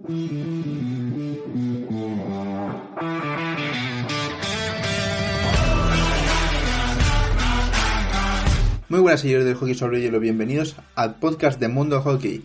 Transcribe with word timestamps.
Muy 0.00 0.20
buenas 9.00 9.20
señores 9.20 9.44
del 9.44 9.56
hockey 9.56 9.74
sobre 9.74 10.00
hielo, 10.00 10.20
bienvenidos 10.20 10.76
al 10.94 11.16
podcast 11.16 11.58
de 11.58 11.66
Mundo 11.66 12.00
Hockey. 12.00 12.44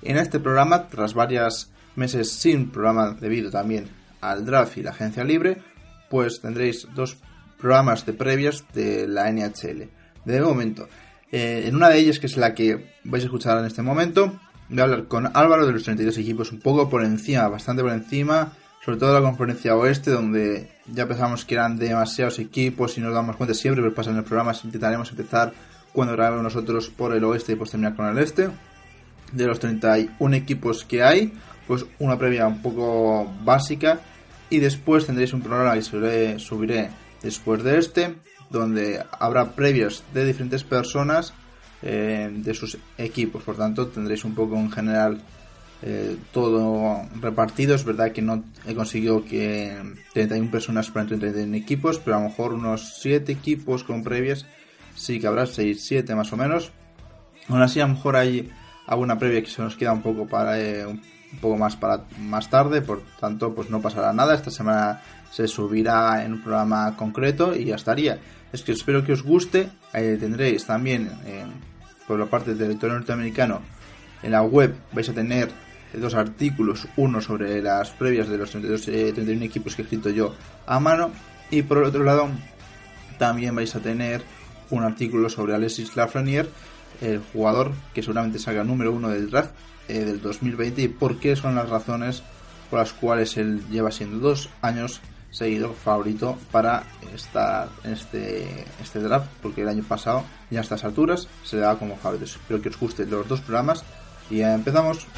En 0.00 0.16
este 0.16 0.40
programa, 0.40 0.88
tras 0.88 1.12
varios 1.12 1.70
meses 1.94 2.32
sin 2.32 2.70
programa 2.70 3.14
debido 3.20 3.50
también 3.50 3.90
al 4.22 4.46
draft 4.46 4.78
y 4.78 4.82
la 4.82 4.92
agencia 4.92 5.24
libre, 5.24 5.58
pues 6.08 6.40
tendréis 6.40 6.88
dos 6.94 7.18
programas 7.58 8.06
de 8.06 8.14
previas 8.14 8.64
de 8.72 9.06
la 9.06 9.30
NHL. 9.30 9.90
De 10.24 10.40
momento, 10.40 10.88
eh, 11.30 11.64
en 11.66 11.76
una 11.76 11.90
de 11.90 11.98
ellas, 11.98 12.18
que 12.18 12.26
es 12.26 12.38
la 12.38 12.54
que 12.54 12.94
vais 13.04 13.22
a 13.22 13.26
escuchar 13.26 13.58
en 13.58 13.66
este 13.66 13.82
momento, 13.82 14.40
voy 14.68 14.80
a 14.80 14.84
hablar 14.84 15.04
con 15.04 15.30
Álvaro 15.34 15.66
de 15.66 15.72
los 15.72 15.84
32 15.84 16.18
equipos 16.18 16.52
un 16.52 16.60
poco 16.60 16.88
por 16.88 17.04
encima, 17.04 17.48
bastante 17.48 17.82
por 17.82 17.92
encima, 17.92 18.52
sobre 18.84 18.98
todo 18.98 19.14
la 19.14 19.20
conferencia 19.20 19.76
oeste, 19.76 20.10
donde 20.10 20.68
ya 20.86 21.06
pensamos 21.06 21.44
que 21.44 21.54
eran 21.54 21.78
demasiados 21.78 22.38
equipos 22.38 22.98
y 22.98 23.00
nos 23.00 23.14
damos 23.14 23.36
cuenta 23.36 23.54
siempre, 23.54 23.82
pero 23.82 23.94
pasa 23.94 24.10
en 24.10 24.18
el 24.18 24.24
programa, 24.24 24.52
intentaremos 24.62 25.10
empezar 25.10 25.52
cuando 25.92 26.14
grabemos 26.14 26.42
nosotros 26.42 26.90
por 26.90 27.14
el 27.14 27.24
oeste 27.24 27.52
y 27.52 27.56
pues 27.56 27.70
terminar 27.70 27.94
con 27.94 28.06
el 28.06 28.18
este. 28.18 28.50
De 29.32 29.46
los 29.46 29.58
31 29.58 30.36
equipos 30.36 30.84
que 30.84 31.02
hay, 31.02 31.32
pues 31.66 31.86
una 31.98 32.18
previa 32.18 32.46
un 32.46 32.60
poco 32.60 33.32
básica 33.42 34.00
y 34.50 34.58
después 34.58 35.06
tendréis 35.06 35.32
un 35.32 35.40
programa 35.40 35.74
que 35.74 35.82
subiré, 35.82 36.38
subiré 36.38 36.90
después 37.22 37.62
de 37.62 37.78
este, 37.78 38.14
donde 38.50 39.02
habrá 39.18 39.52
previos 39.52 40.04
de 40.12 40.26
diferentes 40.26 40.62
personas 40.62 41.32
eh, 41.86 42.30
de 42.32 42.54
sus 42.54 42.78
equipos. 42.96 43.42
Por 43.42 43.58
tanto, 43.58 43.88
tendréis 43.88 44.24
un 44.24 44.34
poco 44.34 44.56
en 44.56 44.72
general 44.72 45.20
eh, 45.82 46.16
todo 46.32 47.02
repartido. 47.20 47.74
Es 47.74 47.84
verdad 47.84 48.10
que 48.12 48.22
no 48.22 48.42
he 48.66 48.74
conseguido 48.74 49.22
que 49.22 49.76
31 50.14 50.50
personas 50.50 50.90
para 50.90 51.04
31 51.04 51.54
equipos, 51.54 51.98
pero 51.98 52.16
a 52.16 52.20
lo 52.20 52.30
mejor 52.30 52.54
unos 52.54 53.00
7 53.02 53.30
equipos 53.30 53.84
con 53.84 54.02
previas 54.02 54.46
sí 54.94 55.20
que 55.20 55.26
habrá 55.26 55.44
6, 55.44 55.84
7 55.84 56.14
más 56.14 56.32
o 56.32 56.38
menos. 56.38 56.72
Aún 57.48 57.60
así, 57.60 57.80
a 57.80 57.86
lo 57.86 57.92
mejor 57.92 58.16
hay 58.16 58.50
alguna 58.86 59.18
previa 59.18 59.42
que 59.42 59.50
se 59.50 59.60
nos 59.60 59.76
queda 59.76 59.92
un 59.92 60.00
poco 60.00 60.26
para 60.26 60.58
eh, 60.58 60.86
un 60.86 61.02
poco 61.38 61.58
más 61.58 61.76
para 61.76 62.04
más 62.18 62.48
tarde, 62.48 62.80
por 62.80 63.02
tanto, 63.20 63.54
pues 63.54 63.68
no 63.68 63.82
pasará 63.82 64.10
nada. 64.14 64.34
Esta 64.34 64.50
semana 64.50 65.02
se 65.30 65.46
subirá 65.46 66.24
en 66.24 66.32
un 66.32 66.42
programa 66.42 66.96
concreto 66.96 67.54
y 67.54 67.66
ya 67.66 67.74
estaría. 67.74 68.18
Es 68.54 68.62
que 68.62 68.72
espero 68.72 69.04
que 69.04 69.12
os 69.12 69.22
guste. 69.22 69.68
tendréis 69.92 70.64
también 70.64 71.10
por 72.06 72.18
la 72.18 72.26
parte 72.26 72.50
del 72.50 72.58
territorio 72.58 72.96
norteamericano, 72.96 73.60
en 74.22 74.32
la 74.32 74.42
web 74.42 74.74
vais 74.92 75.08
a 75.08 75.12
tener 75.12 75.50
dos 75.92 76.14
artículos, 76.14 76.88
uno 76.96 77.20
sobre 77.20 77.62
las 77.62 77.90
previas 77.90 78.28
de 78.28 78.38
los 78.38 78.50
32, 78.50 78.82
31 78.82 79.42
eh, 79.42 79.44
equipos 79.44 79.76
que 79.76 79.82
he 79.82 79.84
escrito 79.84 80.10
yo 80.10 80.34
a 80.66 80.80
mano, 80.80 81.12
y 81.50 81.62
por 81.62 81.78
el 81.78 81.84
otro 81.84 82.04
lado 82.04 82.28
también 83.18 83.54
vais 83.54 83.74
a 83.76 83.80
tener 83.80 84.22
un 84.70 84.82
artículo 84.82 85.28
sobre 85.28 85.54
Alexis 85.54 85.94
Lafreniere, 85.96 86.48
el 87.00 87.20
jugador 87.32 87.72
que 87.92 88.02
seguramente 88.02 88.38
salga 88.38 88.64
número 88.64 88.92
uno 88.92 89.08
del 89.08 89.30
draft 89.30 89.52
eh, 89.88 90.04
del 90.04 90.20
2020 90.20 90.82
y 90.82 90.88
por 90.88 91.18
qué 91.18 91.36
son 91.36 91.54
las 91.54 91.68
razones 91.68 92.22
por 92.70 92.78
las 92.78 92.92
cuales 92.92 93.36
él 93.36 93.62
lleva 93.70 93.90
siendo 93.90 94.18
dos 94.18 94.48
años 94.62 95.00
seguido 95.34 95.72
favorito 95.72 96.38
para 96.52 96.84
estar 97.12 97.68
en 97.82 97.92
este, 97.92 98.64
este 98.80 99.00
draft, 99.00 99.26
porque 99.42 99.62
el 99.62 99.68
año 99.68 99.82
pasado 99.82 100.22
ya 100.48 100.60
a 100.60 100.62
estas 100.62 100.84
alturas 100.84 101.28
se 101.42 101.56
le 101.56 101.62
daba 101.62 101.78
como 101.78 101.96
favorito. 101.96 102.24
Espero 102.24 102.62
que 102.62 102.68
os 102.68 102.78
gusten 102.78 103.10
los 103.10 103.26
dos 103.26 103.40
programas 103.40 103.84
y 104.30 104.38
ya 104.38 104.54
empezamos. 104.54 105.08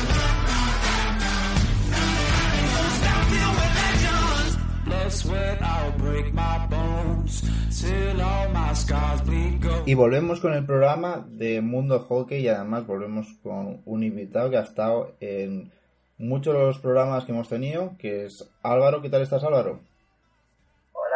Y 9.85 9.95
volvemos 9.95 10.41
con 10.41 10.55
el 10.55 10.65
programa 10.65 11.27
de 11.29 11.61
Mundo 11.61 12.01
Hockey 12.01 12.41
y 12.41 12.49
además 12.49 12.87
volvemos 12.87 13.27
con 13.43 13.83
un 13.85 14.03
invitado 14.03 14.49
que 14.49 14.57
ha 14.57 14.63
estado 14.63 15.15
en 15.21 15.71
muchos 16.17 16.55
de 16.55 16.61
los 16.61 16.79
programas 16.79 17.25
que 17.25 17.33
hemos 17.33 17.51
tenido, 17.51 17.97
que 17.99 18.25
es 18.25 18.49
Álvaro. 18.63 19.03
¿Qué 19.03 19.11
tal 19.11 19.21
estás 19.21 19.45
Álvaro? 19.45 19.81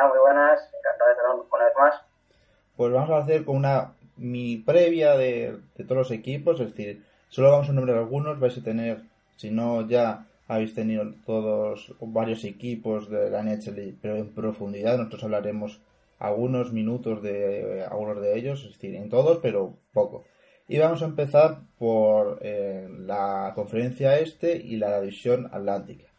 Muy 0.09 0.19
buenas, 0.19 0.61
encantado 0.79 1.09
de 1.09 1.13
estar 1.13 1.27
una 1.31 1.65
vez 1.65 1.75
más. 1.79 1.95
Pues 2.77 2.93
vamos 2.93 3.11
a 3.11 3.19
hacer 3.19 3.45
con 3.45 3.57
una 3.57 3.93
mi 4.17 4.59
previa 4.59 5.17
de, 5.17 5.59
todos 5.77 5.97
los 5.97 6.11
equipos, 6.11 6.61
es 6.61 6.75
decir, 6.75 7.05
solo 7.29 7.51
vamos 7.51 7.69
a 7.69 7.73
nombrar 7.73 7.99
algunos, 7.99 8.39
vais 8.39 8.57
a 8.57 8.63
tener, 8.63 9.03
si 9.37 9.51
no 9.51 9.89
ya 9.89 10.27
habéis 10.47 10.75
tenido 10.75 11.05
todos 11.25 11.95
varios 12.01 12.45
equipos 12.45 13.09
de 13.09 13.31
la 13.31 13.43
NHL, 13.43 13.97
pero 14.01 14.17
en 14.17 14.35
profundidad, 14.35 14.99
nosotros 14.99 15.25
hablaremos 15.25 15.81
algunos 16.19 16.73
minutos 16.73 17.23
de 17.23 17.87
algunos 17.91 18.21
de 18.21 18.39
ellos, 18.39 18.63
es 18.65 18.73
decir, 18.73 18.95
en 18.95 19.09
todos, 19.09 19.39
pero 19.39 19.75
poco. 19.93 20.25
Y 20.69 20.79
vamos 20.79 21.03
a 21.03 21.07
empezar 21.07 21.63
por 21.79 22.39
eh, 22.43 22.87
la 22.91 23.53
conferencia 23.55 24.19
este 24.19 24.57
y 24.57 24.77
la 24.77 25.01
división 25.01 25.47
atlántica. 25.53 26.10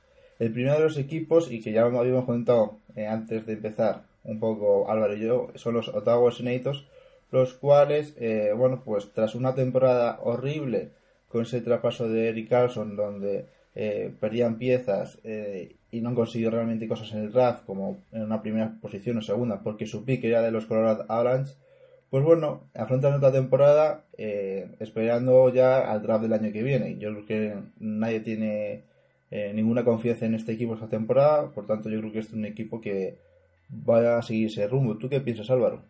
El 0.41 0.51
primero 0.53 0.73
de 0.73 0.85
los 0.85 0.97
equipos, 0.97 1.51
y 1.51 1.61
que 1.61 1.71
ya 1.71 1.83
habíamos 1.83 2.25
comentado 2.25 2.79
eh, 2.95 3.05
antes 3.05 3.45
de 3.45 3.53
empezar 3.53 4.05
un 4.23 4.39
poco 4.39 4.89
Álvaro 4.89 5.15
y 5.15 5.19
yo, 5.19 5.51
son 5.53 5.75
los 5.75 5.87
Ottawa 5.89 6.31
Senators, 6.31 6.83
los 7.29 7.53
cuales, 7.53 8.15
eh, 8.19 8.51
bueno, 8.57 8.81
pues 8.83 9.13
tras 9.13 9.35
una 9.35 9.53
temporada 9.53 10.19
horrible 10.23 10.89
con 11.27 11.43
ese 11.43 11.61
traspaso 11.61 12.09
de 12.09 12.29
Eric 12.29 12.49
Carlson, 12.49 12.95
donde 12.95 13.45
eh, 13.75 14.11
perdían 14.19 14.57
piezas 14.57 15.19
y 15.91 16.01
no 16.01 16.09
han 16.09 16.15
conseguido 16.15 16.49
realmente 16.49 16.87
cosas 16.87 17.13
en 17.13 17.19
el 17.19 17.31
draft, 17.31 17.63
como 17.67 17.99
en 18.11 18.23
una 18.23 18.41
primera 18.41 18.79
posición 18.81 19.19
o 19.19 19.21
segunda, 19.21 19.61
porque 19.61 19.85
su 19.85 20.03
pick 20.05 20.23
era 20.23 20.41
de 20.41 20.49
los 20.49 20.65
Colorado 20.65 21.05
Avalanche, 21.07 21.53
pues 22.09 22.23
bueno, 22.23 22.63
afrontan 22.73 23.13
otra 23.13 23.31
temporada 23.31 24.05
esperando 24.17 25.53
ya 25.53 25.91
al 25.91 26.01
draft 26.01 26.23
del 26.23 26.33
año 26.33 26.51
que 26.51 26.63
viene. 26.63 26.97
Yo 26.97 27.11
creo 27.11 27.25
que 27.27 27.55
nadie 27.77 28.21
tiene 28.21 28.89
eh, 29.31 29.53
ninguna 29.53 29.85
confianza 29.85 30.25
en 30.25 30.35
este 30.35 30.51
equipo 30.51 30.73
esta 30.73 30.89
temporada, 30.89 31.49
por 31.51 31.65
tanto 31.65 31.89
yo 31.89 31.99
creo 31.99 32.11
que 32.11 32.19
este 32.19 32.33
es 32.33 32.37
un 32.37 32.45
equipo 32.45 32.81
que 32.81 33.17
va 33.71 34.17
a 34.17 34.21
seguir 34.21 34.47
ese 34.47 34.67
rumbo. 34.67 34.97
¿Tú 34.97 35.09
qué 35.09 35.21
piensas, 35.21 35.49
Álvaro? 35.49 35.85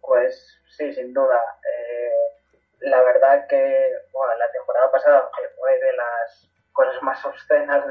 Pues 0.00 0.58
sí, 0.70 0.90
sin 0.94 1.12
duda. 1.12 1.38
Eh, 1.62 2.56
la 2.80 3.02
verdad 3.02 3.46
que 3.46 3.90
bueno, 4.10 4.38
la 4.38 4.50
temporada 4.52 4.90
pasada 4.90 5.30
fue 5.58 5.78
de 5.78 5.92
las 5.92 6.50
cosas 6.72 7.02
más 7.02 7.22
obscenas 7.26 7.84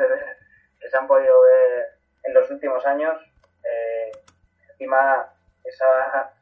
que 0.80 0.90
se 0.90 0.98
han 0.98 1.08
podido 1.08 1.40
ver 1.44 1.86
en 2.24 2.34
los 2.34 2.50
últimos 2.50 2.84
años. 2.88 3.16
Eh, 3.64 4.12
encima, 4.72 5.32
esa, 5.64 6.34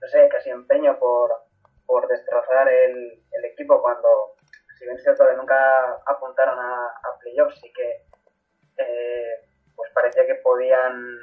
no 0.00 0.08
sé, 0.08 0.28
casi 0.28 0.50
empeño 0.50 0.98
por, 0.98 1.30
por 1.86 2.08
destrozar 2.08 2.68
el, 2.68 3.22
el 3.30 3.44
equipo 3.44 3.80
cuando 3.80 4.34
si 4.78 4.84
bien 4.84 4.96
es 4.96 5.02
cierto 5.02 5.26
que 5.26 5.34
nunca 5.34 6.00
apuntaron 6.06 6.58
a, 6.58 7.18
playoffs, 7.20 7.58
sí 7.60 7.72
que 7.72 8.04
eh, 8.76 9.48
pues 9.74 9.90
parecía 9.92 10.24
que 10.24 10.36
podían, 10.36 11.18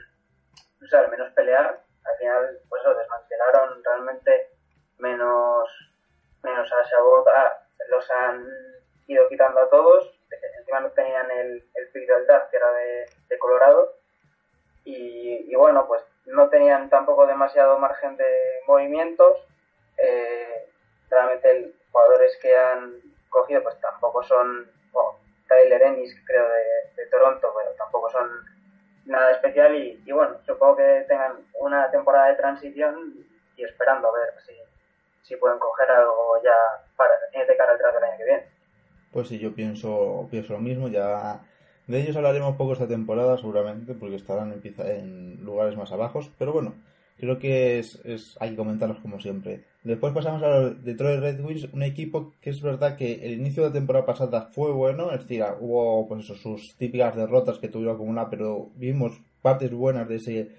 al 0.91 1.09
menos 1.09 1.31
pelear. 1.33 1.81
Al 2.03 2.17
final, 2.17 2.59
pues 2.69 2.81
eso, 2.81 2.93
desmantelaron 2.93 3.83
realmente 3.83 4.49
menos, 4.97 5.69
menos 6.43 6.71
a 6.71 6.83
Shabot, 6.83 7.25
los 7.89 8.11
han 8.11 8.45
ido 9.07 9.27
quitando 9.29 9.61
a 9.61 9.69
todos. 9.69 10.11
Encima 10.59 10.81
no 10.81 10.91
tenían 10.91 11.31
el, 11.31 11.69
el 11.73 11.89
pick 11.91 12.09
draft, 12.27 12.51
que 12.51 12.57
era 12.57 12.71
de, 12.73 13.05
de 13.29 13.39
Colorado. 13.39 13.93
Y, 14.83 15.51
y, 15.51 15.55
bueno, 15.55 15.87
pues 15.87 16.03
no 16.25 16.49
tenían 16.49 16.89
tampoco 16.89 17.25
demasiado 17.25 17.79
margen 17.79 18.17
de 18.17 18.61
movimientos. 18.67 19.47
Eh, 19.97 20.69
realmente 21.09 21.73
jugadores 21.91 22.37
que 22.41 22.55
han 22.55 23.14
cogido 23.35 23.61
pues 23.63 23.79
tampoco 23.81 24.23
son, 24.23 24.69
bueno, 24.91 25.19
Tyler 25.47 25.81
Ennis 25.81 26.15
creo 26.25 26.47
de, 26.47 27.05
Toronto, 27.11 27.53
pero 27.55 27.71
tampoco 27.77 28.09
son 28.09 28.27
nada 29.05 29.31
especial 29.31 29.75
y, 29.75 30.11
bueno, 30.11 30.37
supongo 30.45 30.77
que 30.77 31.05
tengan 31.07 31.33
una 31.59 31.91
temporada 31.91 32.29
de 32.29 32.35
transición 32.35 33.13
y 33.55 33.63
esperando 33.63 34.07
a 34.09 34.13
ver 34.13 34.33
si, 34.45 34.53
si 35.21 35.35
pueden 35.35 35.59
coger 35.59 35.91
algo 35.91 36.41
ya 36.43 36.83
para 36.97 37.13
de 37.31 37.57
cara 37.57 37.73
al 37.73 37.77
del 37.77 38.03
año 38.03 38.17
que 38.17 38.25
viene. 38.25 38.49
Pues 39.11 39.27
sí, 39.27 39.39
yo 39.39 39.53
pienso, 39.53 40.27
pienso 40.31 40.53
lo 40.53 40.59
mismo. 40.59 40.87
Ya 40.87 41.39
de 41.87 41.99
ellos 41.99 42.15
hablaremos 42.15 42.55
poco 42.57 42.73
esta 42.73 42.87
temporada, 42.87 43.37
seguramente, 43.37 43.93
porque 43.93 44.15
estarán 44.15 44.51
en, 44.51 44.61
en 44.79 45.45
lugares 45.45 45.77
más 45.77 45.91
abajos. 45.91 46.31
Pero 46.39 46.51
bueno, 46.51 46.73
creo 47.17 47.39
que 47.39 47.79
es, 47.79 47.99
es, 48.03 48.37
hay 48.39 48.51
que 48.51 48.55
comentarlos 48.55 48.99
como 48.99 49.19
siempre. 49.19 49.63
Después 49.83 50.13
pasamos 50.13 50.41
a 50.43 50.47
los 50.49 50.83
Detroit 50.83 51.19
Red 51.19 51.45
Wings, 51.45 51.69
un 51.73 51.83
equipo 51.83 52.33
que 52.41 52.49
es 52.49 52.61
verdad 52.61 52.95
que 52.95 53.25
el 53.25 53.33
inicio 53.33 53.63
de 53.63 53.69
la 53.69 53.73
temporada 53.73 54.05
pasada 54.05 54.49
fue 54.51 54.71
bueno, 54.71 55.11
es 55.11 55.21
decir, 55.21 55.43
hubo 55.59 56.07
pues 56.07 56.25
sus 56.25 56.75
típicas 56.77 57.15
derrotas 57.15 57.59
que 57.59 57.67
tuvieron 57.67 57.95
acumuladas, 57.95 58.29
pero 58.31 58.69
vimos 58.75 59.21
partes 59.41 59.71
buenas 59.71 60.09
de 60.09 60.15
ese 60.15 60.51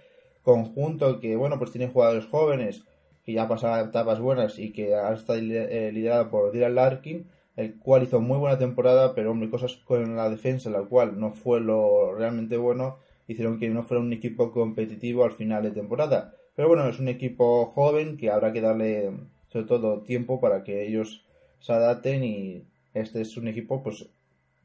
conjunto 0.43 1.19
que, 1.19 1.35
bueno, 1.35 1.59
pues 1.59 1.73
tiene 1.73 1.89
jugadores 1.89 2.27
jóvenes 2.27 2.85
que 3.25 3.33
ya 3.33 3.49
pasaron 3.49 3.89
etapas 3.89 4.21
buenas 4.21 4.61
y 4.61 4.73
que 4.73 4.95
ahora 4.95 5.17
está 5.17 5.35
eh, 5.35 5.91
liderado 5.93 6.31
por 6.31 6.53
Dylan 6.53 6.77
Larkin, 6.77 7.27
el 7.57 7.79
cual 7.81 8.05
hizo 8.05 8.21
muy 8.21 8.39
buena 8.39 8.57
temporada, 8.57 9.13
pero 9.15 9.33
hombre, 9.33 9.51
cosas 9.51 9.75
con 9.85 10.15
la 10.15 10.31
defensa, 10.31 10.71
la 10.71 10.83
cual 10.83 11.19
no 11.19 11.33
fue 11.33 11.61
lo 11.61 12.15
realmente 12.15 12.57
bueno, 12.57 12.99
hicieron 13.27 13.59
que 13.59 13.69
no 13.71 13.83
fuera 13.83 14.01
un 14.01 14.13
equipo 14.13 14.53
competitivo 14.53 15.25
al 15.25 15.33
final 15.33 15.65
de 15.65 15.73
temporada. 15.73 16.37
Pero 16.57 16.69
bueno, 16.69 16.89
es 16.89 16.99
un 16.99 17.09
equipo 17.09 17.67
joven 17.67 18.17
que 18.17 18.31
habrá 18.31 18.51
que 18.53 18.63
darle 18.63 19.13
sobre 19.49 19.67
todo 19.67 20.03
tiempo 20.03 20.41
para 20.41 20.65
que 20.65 20.87
ellos 20.87 21.25
se 21.61 21.73
adapten 21.73 22.25
y 22.25 22.67
este 22.95 23.21
es 23.21 23.37
un 23.37 23.47
equipo 23.47 23.83
pues 23.83 24.09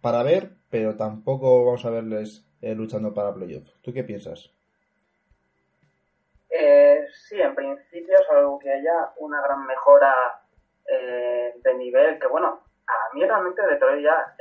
para 0.02 0.24
ver, 0.24 0.52
pero 0.70 0.96
tampoco 0.96 1.66
vamos 1.66 1.86
a 1.86 1.90
verles 1.90 2.46
eh, 2.62 2.74
luchando 2.76 3.14
para 3.14 3.34
playoff. 3.34 3.68
¿Tú 3.82 3.94
qué 3.94 4.06
piensas? 4.06 4.50
Eh, 6.50 7.06
sí, 7.28 7.40
en 7.42 7.54
principio, 7.54 8.16
algo 8.32 8.58
que 8.58 8.72
haya 8.72 9.12
una 9.18 9.42
gran 9.42 9.66
mejora 9.66 10.14
eh, 10.90 11.54
de 11.62 11.74
nivel, 11.76 12.20
que 12.20 12.28
bueno, 12.28 12.62
a 12.88 13.14
mí 13.14 13.24
realmente 13.26 13.62
Detroit 13.66 14.04
ya, 14.04 14.36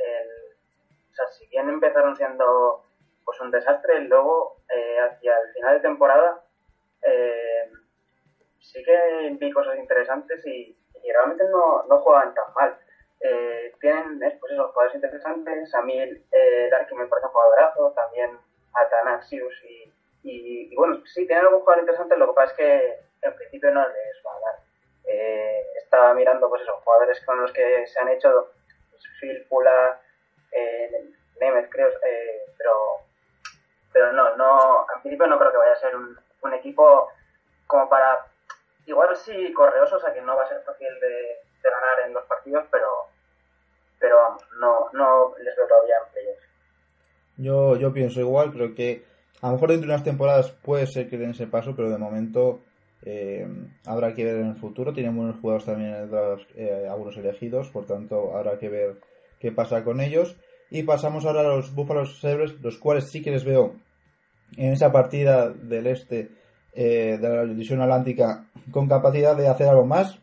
o 1.11 1.15
sea, 1.15 1.27
si 1.37 1.47
bien 1.49 1.69
empezaron 1.69 2.15
siendo 2.17 2.85
pues 3.25 3.41
un 3.41 3.51
desastre, 3.51 4.03
luego 4.03 4.57
hacia 4.69 5.33
el 5.33 5.53
final 5.53 5.75
de 5.75 5.81
temporada 5.81 6.43
eh, 7.03 7.71
sí 8.59 8.83
que 8.85 9.37
vi 9.39 9.51
cosas 9.53 9.79
interesantes 9.79 10.45
y, 10.47 10.77
realmente 11.13 11.45
no, 11.51 11.99
juegan 11.99 12.35
tan 12.35 12.53
mal. 12.55 12.79
Eh, 13.21 13.73
tienen 13.81 14.19
pues 14.19 14.53
esos 14.53 14.71
jugadores 14.71 14.95
interesantes, 14.95 15.75
a 15.75 15.83
mí 15.83 15.99
eh, 15.99 16.69
Darky 16.71 16.95
me 16.95 17.07
parece 17.07 17.27
un 17.27 17.33
jugadorazo, 17.33 17.93
también 17.93 18.39
Atanaxius 18.73 19.55
y, 19.65 19.93
y, 20.23 20.77
bueno, 20.77 21.03
sí, 21.07 21.27
tienen 21.27 21.47
algún 21.47 21.61
jugador 21.61 21.83
interesante, 21.83 22.17
lo 22.17 22.29
que 22.29 22.35
pasa 22.35 22.53
es 22.53 22.57
que 22.57 23.01
en 23.23 23.35
principio 23.35 23.71
no 23.73 23.81
les 23.81 24.23
va 24.27 24.37
a 24.37 24.41
dar. 24.41 24.61
Eh, 25.05 25.63
estaba 25.83 26.15
mirando 26.15 26.49
pues 26.49 26.63
esos 26.63 26.83
jugadores 26.83 27.21
con 27.25 27.41
los 27.41 27.53
que 27.53 27.87
se 27.87 27.99
han 27.99 28.09
hecho 28.09 28.53
pues, 28.91 29.03
Phil 29.21 29.45
Pula, 29.49 30.01
eh, 30.53 30.91
Nemeth 31.41 31.71
creo, 31.71 31.89
eh, 31.89 32.43
pero 32.57 32.73
pero 33.93 34.13
no, 34.13 34.37
no, 34.37 34.87
en 34.95 35.03
principio 35.03 35.27
no 35.27 35.39
creo 35.39 35.51
que 35.51 35.59
vaya 35.59 35.73
a 35.73 35.81
ser 35.81 35.97
un, 35.97 36.17
un 36.43 36.55
equipo 36.55 37.09
como 37.67 37.89
para, 37.89 38.27
igual 38.87 39.17
sí 39.17 39.53
correoso, 39.53 39.97
o 39.97 40.01
sea 40.01 40.13
que 40.13 40.23
no 40.23 40.37
va 40.37 40.45
a 40.45 40.49
ser 40.49 40.63
fácil 40.63 40.89
de, 41.01 41.37
ganar 41.63 42.07
en 42.07 42.15
los 42.15 42.25
partidos, 42.25 42.65
pero, 42.71 42.89
pero 43.99 44.17
vamos, 44.17 44.43
no, 44.59 44.91
no 44.93 45.35
les 45.39 45.55
veo 45.57 45.67
todavía 45.69 45.95
en 46.05 46.13
playoffs. 46.13 46.49
Yo, 47.37 47.77
yo 47.77 47.93
pienso 47.93 48.21
igual, 48.21 48.51
creo 48.53 48.75
que 48.75 49.05
a 49.43 49.47
lo 49.49 49.55
mejor 49.55 49.71
dentro 49.71 49.89
de 49.89 49.95
unas 49.95 50.05
temporadas 50.05 50.51
puede 50.51 50.87
ser 50.87 51.09
que 51.09 51.17
den 51.17 51.31
ese 51.31 51.47
paso, 51.47 51.75
pero 51.75 51.91
de 51.91 51.99
momento 51.99 52.61
eh, 53.03 53.47
habrá 53.87 54.15
que 54.15 54.25
ver 54.25 54.37
en 54.37 54.49
el 54.49 54.57
futuro. 54.57 54.93
Tienen 54.93 55.17
buenos 55.17 55.41
jugadores 55.41 55.67
también 55.67 56.11
eh, 56.57 56.87
algunos 56.91 57.17
elegidos, 57.17 57.71
por 57.71 57.87
tanto 57.87 58.37
habrá 58.37 58.59
que 58.59 58.69
ver 58.69 58.97
qué 59.39 59.53
pasa 59.53 59.83
con 59.83 60.01
ellos. 60.01 60.37
Y 60.71 60.83
pasamos 60.83 61.25
ahora 61.25 61.41
a 61.41 61.57
los 61.57 61.75
Buffalo 61.75 62.07
Sabres, 62.07 62.61
los 62.61 62.79
cuales 62.79 63.11
sí 63.11 63.23
que 63.23 63.31
les 63.31 63.45
veo 63.45 63.75
en 64.57 64.73
esa 64.73 64.93
partida 64.93 65.51
del 65.51 65.87
este 65.87 66.31
eh, 66.73 67.19
de 67.21 67.29
la 67.29 67.45
división 67.45 67.81
atlántica 67.83 68.47
con 68.71 68.89
capacidad 68.89 69.37
de 69.37 69.49
hacer 69.49 69.69
algo 69.69 69.87
más. 69.87 70.19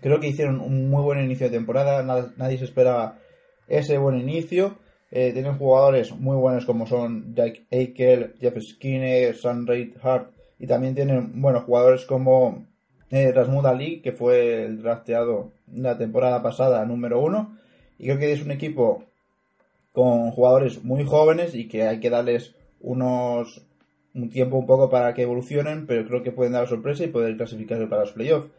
Creo 0.00 0.20
que 0.20 0.28
hicieron 0.28 0.60
un 0.60 0.88
muy 0.90 1.02
buen 1.02 1.22
inicio 1.22 1.46
de 1.48 1.56
temporada, 1.56 2.02
nadie, 2.36 2.58
se 2.58 2.64
esperaba 2.64 3.18
ese 3.68 3.98
buen 3.98 4.18
inicio. 4.18 4.78
Eh, 5.10 5.32
tienen 5.32 5.58
jugadores 5.58 6.12
muy 6.12 6.36
buenos 6.36 6.64
como 6.64 6.86
son 6.86 7.34
Jack 7.34 7.62
Eichel, 7.70 8.34
Jeff 8.40 8.56
Skinner, 8.60 9.36
Sam 9.36 9.66
Hart 10.02 10.32
y 10.58 10.66
también 10.66 10.94
tienen 10.94 11.40
buenos 11.40 11.64
jugadores 11.64 12.06
como 12.06 12.66
eh, 13.10 13.30
Rasmud 13.32 13.66
Ali, 13.66 14.00
que 14.00 14.12
fue 14.12 14.64
el 14.64 14.80
drafteado 14.80 15.52
la 15.72 15.98
temporada 15.98 16.42
pasada 16.42 16.84
número 16.86 17.20
uno. 17.20 17.58
Y 17.98 18.06
creo 18.06 18.18
que 18.18 18.32
es 18.32 18.42
un 18.42 18.52
equipo 18.52 19.04
con 19.92 20.30
jugadores 20.30 20.82
muy 20.82 21.04
jóvenes 21.04 21.54
y 21.54 21.68
que 21.68 21.82
hay 21.82 22.00
que 22.00 22.10
darles 22.10 22.54
unos 22.82 23.66
un 24.14 24.28
tiempo 24.28 24.58
un 24.58 24.66
poco 24.66 24.90
para 24.90 25.14
que 25.14 25.22
evolucionen, 25.22 25.86
pero 25.86 26.06
creo 26.06 26.22
que 26.22 26.32
pueden 26.32 26.52
dar 26.52 26.68
sorpresa 26.68 27.04
y 27.04 27.08
poder 27.08 27.36
clasificarse 27.36 27.86
para 27.86 28.02
los 28.02 28.12
playoffs. 28.12 28.50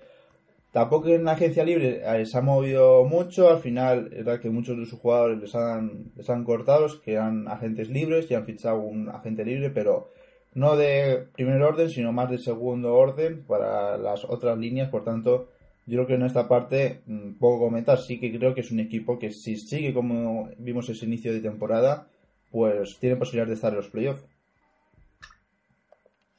Tampoco 0.72 1.10
en 1.10 1.24
la 1.24 1.34
agencia 1.34 1.64
libre 1.64 2.02
eh, 2.04 2.26
se 2.26 2.36
ha 2.36 2.42
movido 2.42 3.04
mucho, 3.04 3.52
al 3.52 3.60
final 3.60 4.10
era 4.12 4.40
que 4.40 4.50
muchos 4.50 4.76
de 4.76 4.88
sus 4.88 5.00
jugadores 5.00 5.40
les 5.40 5.54
han, 5.54 6.12
les 6.16 6.28
han 6.32 6.44
cortado, 6.44 6.88
que 7.04 7.14
eran 7.14 7.48
agentes 7.48 7.90
libres 7.90 8.30
y 8.32 8.34
han 8.34 8.46
fichado 8.46 8.80
un 8.80 9.10
agente 9.10 9.46
libre, 9.46 9.70
pero 9.70 10.10
no 10.56 10.76
de 10.76 11.28
primer 11.36 11.62
orden, 11.62 11.90
sino 11.90 12.12
más 12.12 12.32
de 12.32 12.40
segundo 12.40 12.96
orden 12.96 13.44
para 13.48 13.98
las 14.00 14.26
otras 14.26 14.58
líneas, 14.58 14.90
por 14.90 15.04
tanto, 15.04 15.50
yo 15.86 15.98
creo 15.98 16.08
que 16.08 16.14
en 16.16 16.24
esta 16.24 16.48
parte, 16.48 17.02
mm, 17.06 17.34
poco 17.34 17.66
comentar, 17.66 18.00
sí 18.00 18.20
que 18.20 18.36
creo 18.36 18.56
que 18.56 18.62
es 18.62 18.72
un 18.72 18.80
equipo 18.80 19.20
que 19.20 19.32
si 19.32 19.58
sigue 19.58 19.94
como 19.94 20.50
vimos 20.58 20.90
ese 20.90 21.06
inicio 21.06 21.34
de 21.34 21.42
temporada, 21.42 22.08
pues 22.54 23.00
tiene 23.00 23.16
posibilidad 23.16 23.48
de 23.48 23.56
estar 23.56 23.72
en 23.72 23.78
los 23.78 23.90
playoffs. 23.90 24.24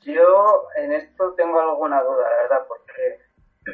Yo 0.03 0.69
en 0.77 0.93
esto 0.93 1.35
tengo 1.35 1.59
alguna 1.59 2.01
duda, 2.05 2.31
la 2.31 2.37
verdad, 2.37 2.67
porque 2.69 3.19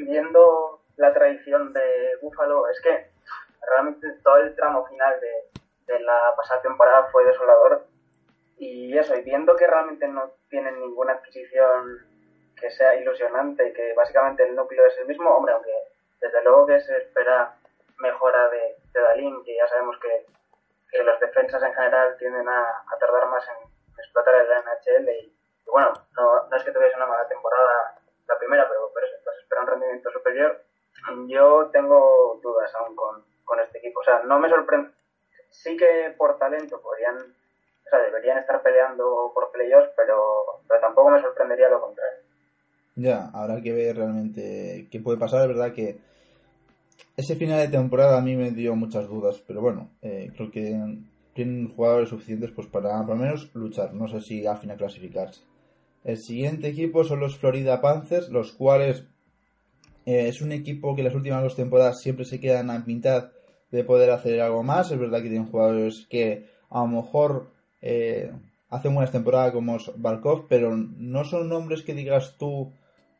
viendo 0.07 0.81
la 0.97 1.13
tradición 1.13 1.75
de 1.75 2.17
Buffalo, 2.23 2.67
es 2.71 2.81
que 2.81 3.11
realmente 3.69 4.09
todo 4.25 4.39
el 4.39 4.57
tramo 4.57 4.87
final 4.87 5.21
de, 5.21 5.93
de 5.93 6.01
la 6.01 6.35
pasada 6.35 6.63
temporada 6.63 7.09
fue 7.13 7.27
desolador. 7.27 7.87
Y 8.57 8.97
eso, 8.97 9.15
y 9.17 9.23
viendo 9.23 9.55
que 9.55 9.67
realmente 9.67 10.09
no 10.09 10.31
tienen 10.49 10.81
ninguna 10.81 11.13
adquisición 11.13 11.99
que 12.59 12.71
sea 12.71 12.95
ilusionante, 12.95 13.75
que 13.75 13.93
básicamente 13.93 14.45
el 14.45 14.57
núcleo 14.57 14.87
es 14.87 14.97
el 14.99 15.07
mismo, 15.07 15.29
hombre, 15.29 15.53
aunque 15.53 15.75
desde 16.23 16.43
luego 16.43 16.67
que 16.67 16.81
se 16.81 16.97
espera 16.97 17.55
mejora 17.99 18.49
de, 18.49 18.77
de 18.95 19.01
Dalín, 19.01 19.45
que 19.45 19.57
ya 19.57 19.69
sabemos 19.69 19.99
que 20.01 20.40
que 20.91 21.03
los 21.03 21.21
defensas 21.21 21.63
en 21.63 21.75
general 21.75 22.17
tienden 22.19 22.49
a, 22.49 22.85
tardar 22.99 23.29
más 23.29 23.45
en 23.49 23.71
explotar 23.99 24.35
el 24.35 24.49
NHL 24.49 25.09
y, 25.09 25.37
bueno, 25.67 25.93
no, 26.17 26.57
es 26.57 26.65
que 26.65 26.73
tuviese 26.73 26.97
una 26.97 27.07
mala 27.07 27.29
temporada 27.29 27.97
la 28.27 28.39
primera, 28.39 28.69
pero, 28.69 28.91
pero 28.95 29.07
se 29.07 29.41
espera 29.43 29.63
un 29.63 29.67
rendimiento 29.67 30.11
superior. 30.11 30.65
Yo 31.29 31.71
tengo 31.73 32.39
dudas 32.43 32.73
aún 32.75 32.95
con, 32.95 33.25
con 33.45 33.61
este 33.61 33.79
equipo. 33.79 34.01
O 34.01 34.05
sea, 34.05 34.23
no 34.25 34.39
me 34.39 34.49
sorprende. 34.49 34.91
Sí 35.51 35.77
que 35.77 36.15
por 36.17 36.39
talento 36.39 36.81
podrían, 36.81 37.17
o 37.17 37.89
sea, 37.91 37.99
deberían 38.01 38.39
estar 38.39 38.63
peleando 38.63 39.33
por 39.35 39.51
playoffs, 39.51 39.91
pero, 39.97 40.63
pero 40.69 40.81
tampoco 40.81 41.11
me 41.11 41.21
sorprendería 41.21 41.69
lo 41.69 41.81
contrario. 41.81 42.19
Ya, 42.95 43.31
habrá 43.35 43.61
que 43.63 43.73
ver 43.73 43.97
realmente 43.97 44.89
qué 44.91 45.01
puede 45.01 45.19
pasar. 45.19 45.43
Es 45.43 45.49
verdad 45.49 45.73
que 45.75 45.99
ese 47.21 47.37
final 47.37 47.59
de 47.59 47.69
temporada 47.69 48.19
a 48.19 48.23
mí 48.23 48.35
me 48.35 48.51
dio 48.51 48.75
muchas 48.75 49.07
dudas, 49.07 49.43
pero 49.47 49.61
bueno, 49.61 49.91
eh, 50.01 50.33
creo 50.35 50.51
que 50.51 50.99
tienen 51.35 51.69
jugadores 51.69 52.09
suficientes 52.09 52.51
pues 52.51 52.67
para 52.67 52.99
por 53.07 53.17
lo 53.17 53.23
menos 53.23 53.51
luchar, 53.55 53.93
no 53.93 54.09
sé 54.09 54.23
si 54.23 54.47
al 54.47 54.59
final 54.59 54.79
clasificarse. 54.79 55.43
El 56.03 56.17
siguiente 56.17 56.69
equipo 56.69 57.05
son 57.05 57.21
los 57.21 57.37
Florida 57.37 57.83
Panthers, 57.83 58.31
los 58.31 58.53
cuales 58.53 59.05
eh, 60.07 60.29
es 60.29 60.41
un 60.41 60.53
equipo 60.53 60.97
que 60.97 61.03
las 61.03 61.15
últimas 61.15 61.43
dos 61.43 61.57
temporadas 61.57 62.01
siempre 62.01 62.25
se 62.25 62.41
quedan 62.41 62.71
a 62.71 62.79
mitad 62.79 63.33
de 63.71 63.85
poder 63.85 64.11
hacer 64.11 64.41
algo 64.41 64.63
más. 64.63 64.91
Es 64.91 64.99
verdad 64.99 65.23
que 65.23 65.29
tienen 65.29 65.51
jugadores 65.51 66.07
que 66.09 66.47
a 66.71 66.81
lo 66.81 66.87
mejor 66.87 67.51
eh, 67.83 68.33
hacen 68.71 68.95
buenas 68.95 69.13
temporadas 69.13 69.53
como 69.53 69.77
Barkov, 69.97 70.49
pero 70.49 70.75
no 70.75 71.25
son 71.25 71.51
nombres 71.51 71.83
que 71.83 71.95
digas 71.95 72.37
tú 72.39 72.73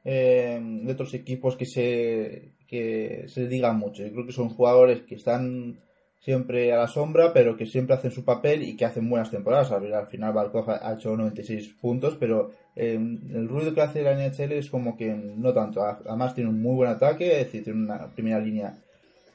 de 0.03 0.91
otros 0.91 1.13
equipos 1.13 1.57
que 1.57 1.67
se 1.67 2.55
que 2.71 3.25
se 3.27 3.49
diga 3.49 3.73
mucho. 3.73 4.05
Yo 4.05 4.13
creo 4.13 4.27
que 4.27 4.33
son 4.33 4.49
jugadores 4.49 5.01
que 5.03 5.17
están 5.17 5.81
siempre 6.21 6.73
a 6.73 6.77
la 6.77 6.87
sombra, 6.87 7.33
pero 7.33 7.57
que 7.57 7.67
siempre 7.67 7.97
hacen 7.97 8.13
su 8.13 8.25
papel 8.25 8.63
y 8.63 8.77
que 8.77 8.85
hacen 8.85 9.11
buenas 9.11 9.33
temporadas. 9.33 9.73
Al 9.73 10.07
final 10.07 10.33
Barkov 10.33 10.71
ha 10.71 10.95
hecho 10.95 11.17
96 11.17 11.75
puntos, 11.81 12.17
pero 12.21 12.53
em, 12.77 13.19
el 13.35 13.49
ruido 13.49 13.75
que 13.75 13.81
hace 13.81 14.03
la 14.03 14.15
NHL 14.15 14.53
es 14.53 14.71
como 14.71 14.97
que 14.97 15.09
no 15.09 15.53
tanto. 15.53 15.83
Además 15.83 16.35
tiene 16.35 16.51
un 16.51 16.63
muy 16.63 16.77
buen 16.77 16.91
ataque, 16.91 17.41
es 17.41 17.47
decir, 17.47 17.65
tiene 17.65 17.83
una 17.83 18.07
primera 18.15 18.39
línea 18.39 18.79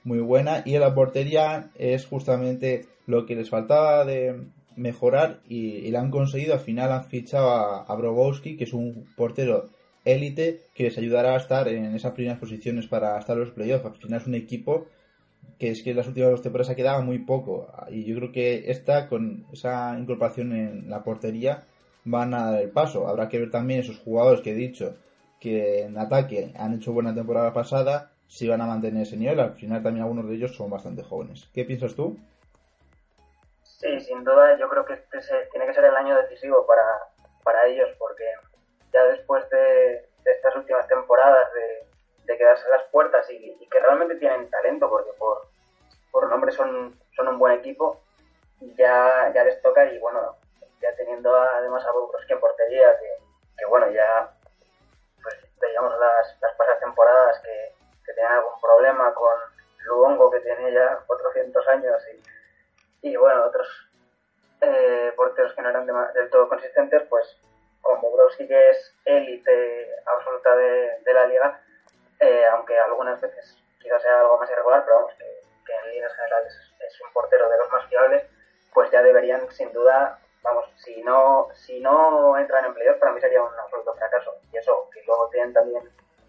muy 0.05 0.19
buena 0.19 0.61
y 0.63 0.75
en 0.75 0.81
la 0.81 0.95
portería 0.95 1.71
es 1.77 2.05
justamente 2.05 2.85
lo 3.07 3.25
que 3.25 3.35
les 3.35 3.49
faltaba 3.49 4.05
de 4.05 4.45
mejorar 4.77 5.39
y, 5.49 5.91
la 5.91 5.99
han 5.99 6.11
conseguido. 6.11 6.53
Al 6.53 6.59
final 6.61 6.93
han 6.93 7.03
fichado 7.03 7.49
a, 7.49 7.83
a 7.83 7.95
Brobowski, 7.95 8.55
que 8.55 8.63
es 8.63 8.73
un 8.73 9.07
portero 9.17 9.74
élite 10.05 10.61
que 10.73 10.83
les 10.83 10.97
ayudará 10.97 11.33
a 11.33 11.37
estar 11.37 11.67
en 11.67 11.95
esas 11.95 12.13
primeras 12.13 12.39
posiciones 12.39 12.87
para 12.87 13.17
estar 13.19 13.35
en 13.35 13.41
los 13.41 13.51
playoffs. 13.51 13.85
Al 13.85 13.95
final 13.95 14.21
es 14.21 14.27
un 14.27 14.35
equipo 14.35 14.87
que 15.59 15.69
es 15.69 15.83
que 15.83 15.93
las 15.93 16.07
últimas 16.07 16.31
dos 16.31 16.41
temporadas 16.41 16.71
ha 16.71 16.75
quedado 16.75 17.01
muy 17.01 17.19
poco. 17.19 17.67
Y 17.89 18.05
yo 18.05 18.15
creo 18.17 18.31
que 18.31 18.71
esta, 18.71 19.07
con 19.07 19.45
esa 19.51 19.97
incorporación 19.97 20.53
en 20.53 20.89
la 20.89 21.03
portería, 21.03 21.63
van 22.03 22.33
a 22.33 22.51
dar 22.51 22.61
el 22.61 22.69
paso. 22.69 23.07
Habrá 23.07 23.27
que 23.29 23.39
ver 23.39 23.51
también 23.51 23.79
esos 23.79 23.99
jugadores 23.99 24.41
que 24.41 24.51
he 24.51 24.55
dicho 24.55 24.95
que 25.39 25.83
en 25.83 25.97
ataque 25.97 26.53
han 26.57 26.73
hecho 26.73 26.93
buena 26.93 27.13
temporada 27.13 27.53
pasada, 27.53 28.11
si 28.27 28.47
van 28.47 28.61
a 28.61 28.65
mantener 28.65 29.03
ese 29.03 29.17
nivel. 29.17 29.39
Al 29.39 29.53
final 29.53 29.83
también 29.83 30.03
algunos 30.03 30.27
de 30.27 30.35
ellos 30.35 30.55
son 30.55 30.69
bastante 30.69 31.03
jóvenes. 31.03 31.49
¿Qué 31.53 31.65
piensas 31.65 31.95
tú? 31.95 32.17
Sí, 33.63 33.99
sin 33.99 34.23
duda 34.23 34.57
yo 34.57 34.67
creo 34.69 34.85
que 34.85 34.93
este 34.93 35.19
tiene 35.51 35.67
que 35.67 35.73
ser 35.73 35.85
el 35.85 35.95
año 35.95 36.15
decisivo 36.15 36.65
para, 36.65 36.81
para 37.43 37.67
ellos 37.67 37.89
porque 37.99 38.23
ya 38.95 39.03
después 39.07 39.47
de, 39.49 40.07
estas 40.23 40.55
últimas 40.55 40.87
temporadas 40.87 41.51
de, 41.53 42.37
quedarse 42.37 42.65
a 42.65 42.77
las 42.77 42.83
puertas 42.87 43.29
y, 43.29 43.67
que 43.69 43.79
realmente 43.79 44.15
tienen 44.15 44.49
talento 44.49 44.89
porque 44.89 45.11
por, 45.17 45.47
por 46.11 46.29
nombre 46.29 46.51
son, 46.51 46.97
un 47.17 47.39
buen 47.39 47.53
equipo, 47.53 48.01
ya, 48.77 49.31
ya 49.33 49.43
les 49.43 49.61
toca 49.61 49.85
y 49.85 49.99
bueno, 49.99 50.35
ya 50.81 50.93
teniendo 50.95 51.35
además 51.35 51.85
a 51.85 51.91
Bobrovsky 51.91 52.33
en 52.33 52.39
portería 52.39 52.97
que, 52.99 53.65
bueno, 53.65 53.89
ya 53.91 54.31
pues 55.21 55.35
veíamos 55.59 55.93
las, 55.99 56.37
las 56.41 56.55
pasadas 56.55 56.79
temporadas 56.79 57.39
que, 57.39 57.75
tenían 58.05 58.33
algún 58.33 58.61
problema 58.61 59.13
con 59.13 59.33
Luongo 59.79 60.29
que 60.29 60.39
tiene 60.39 60.71
ya 60.71 60.99
400 61.07 61.67
años 61.67 62.01
y, 63.01 63.15
bueno, 63.17 63.45
otros 63.45 63.67
eh, 64.61 65.11
porteros 65.17 65.53
que 65.53 65.61
no 65.61 65.69
eran 65.69 65.85
del 65.85 66.29
todo 66.29 66.47
consistentes, 66.47 67.01
pues 67.09 67.37
como 67.85 68.01
Bobrovsky 68.01 68.47
que 68.47 68.69
es 68.71 68.95
élite 69.05 69.87
absoluta 70.05 70.55
de, 70.55 70.99
de, 71.05 71.13
la 71.13 71.27
liga, 71.27 71.61
eh, 72.19 72.45
aunque 72.51 72.77
algunas 72.79 73.21
veces 73.21 73.55
quizás 73.79 74.01
sea 74.01 74.21
algo 74.21 74.39
más 74.39 74.49
irregular, 74.49 74.83
pero 74.83 74.97
vamos, 74.97 75.13
que, 75.13 75.25
en 75.73 75.91
líneas 75.91 76.13
generales 76.15 76.53
es, 76.79 77.01
un 77.01 77.13
portero 77.13 77.47
de 77.47 77.57
los 77.57 77.71
más 77.71 77.85
fiables, 77.85 78.23
pues 78.73 78.89
ya 78.91 79.03
deberían 79.03 79.49
sin 79.51 79.71
duda, 79.71 80.19
vamos, 80.41 80.65
si 80.77 81.03
no, 81.03 81.47
si 81.53 81.79
no 81.79 82.37
entran 82.37 82.65
en 82.65 82.73
playoff 82.73 82.97
para 82.97 83.11
mí 83.11 83.21
sería 83.21 83.43
un 83.43 83.59
absoluto 83.59 83.93
fracaso. 83.93 84.33
Y 84.51 84.57
eso, 84.57 84.89
que 84.91 85.03
luego 85.03 85.29
tienen 85.29 85.53
también 85.53 85.83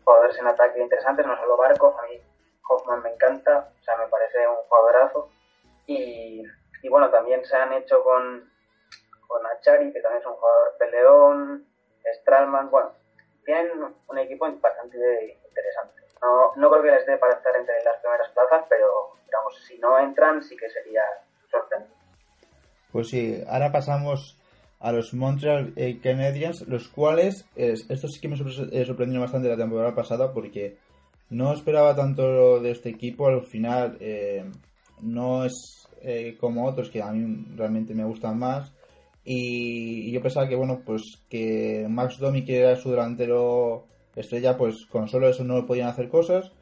jugadores 0.05 0.39
en 0.39 0.47
ataque 0.47 0.81
interesantes, 0.81 1.27
no 1.27 1.37
solo 1.39 1.57
Barco, 1.57 1.97
a 1.99 2.07
mí 2.07 2.21
Hoffman 2.69 3.03
me 3.03 3.13
encanta, 3.13 3.71
o 3.81 3.83
sea, 3.83 3.97
me 3.97 4.09
parece 4.09 4.47
un 4.47 4.57
jugadorazo. 4.69 5.31
Y, 5.87 6.43
y 6.83 6.89
bueno, 6.89 7.11
también 7.11 7.45
se 7.45 7.57
han 7.57 7.73
hecho 7.73 8.03
con, 8.05 8.51
con 9.27 9.45
Achari, 9.47 9.93
que 9.93 10.01
también 10.01 10.23
es 10.23 10.27
un 10.27 10.35
jugador 10.35 10.77
peleón, 10.79 11.67
Stralman, 12.21 12.71
bueno, 12.71 12.93
tienen 13.45 13.71
un 14.09 14.19
equipo 14.19 14.47
bastante 14.61 15.39
interesante. 15.47 16.03
No, 16.23 16.53
no 16.57 16.71
creo 16.71 16.83
que 16.83 16.91
les 16.91 17.07
dé 17.07 17.17
para 17.19 17.35
estar 17.35 17.55
entre 17.57 17.83
las 17.85 18.01
primeras 18.01 18.29
plazas, 18.31 18.65
pero 18.69 19.17
digamos, 19.25 19.55
si 19.67 19.79
no 19.79 19.99
entran 19.99 20.43
sí 20.43 20.57
que 20.57 20.69
sería 20.71 21.03
sorprendente. 21.51 21.95
Pues 22.93 23.09
sí, 23.09 23.43
ahora 23.49 23.71
pasamos 23.71 24.39
a 24.81 24.93
los 24.93 25.15
Montreal 25.15 25.73
eh, 25.77 26.01
Canadiens, 26.01 26.67
los 26.69 26.89
cuales, 26.89 27.47
esto 27.57 28.09
sí 28.09 28.21
que 28.21 28.29
me 28.29 28.37
eh, 28.37 28.85
sorprendió 28.85 29.21
bastante 29.21 29.49
la 29.49 29.57
temporada 29.57 29.95
pasada 29.95 30.33
porque 30.33 30.79
no 31.31 31.53
esperaba 31.53 31.95
tanto 31.95 32.61
de 32.61 32.71
este 32.71 32.91
equipo, 32.91 33.27
al 33.27 33.45
final 33.45 33.97
eh, 34.01 34.45
no 35.01 35.45
es 35.45 35.83
como 36.39 36.69
otros 36.69 36.89
que 36.89 37.03
a 37.03 37.11
mí 37.11 37.47
realmente 37.57 37.93
me 37.93 38.05
gustan 38.05 38.39
más 38.39 38.73
y, 39.27 40.11
yo 40.13 40.23
pensaba 40.23 40.49
que 40.49 40.57
bueno 40.57 40.83
pues 40.87 41.19
que 41.29 41.87
Max 41.89 42.19
Domi 42.19 42.45
que 42.45 42.61
era 42.61 42.77
su 42.77 42.91
delantero 42.91 43.87
estrella 44.15 44.57
pues 44.57 44.87
con 44.87 45.09
solo 45.09 45.29
eso 45.29 45.45
no 45.45 45.67
podían 45.67 45.89
hacer 45.89 46.09
cosas 46.09 46.53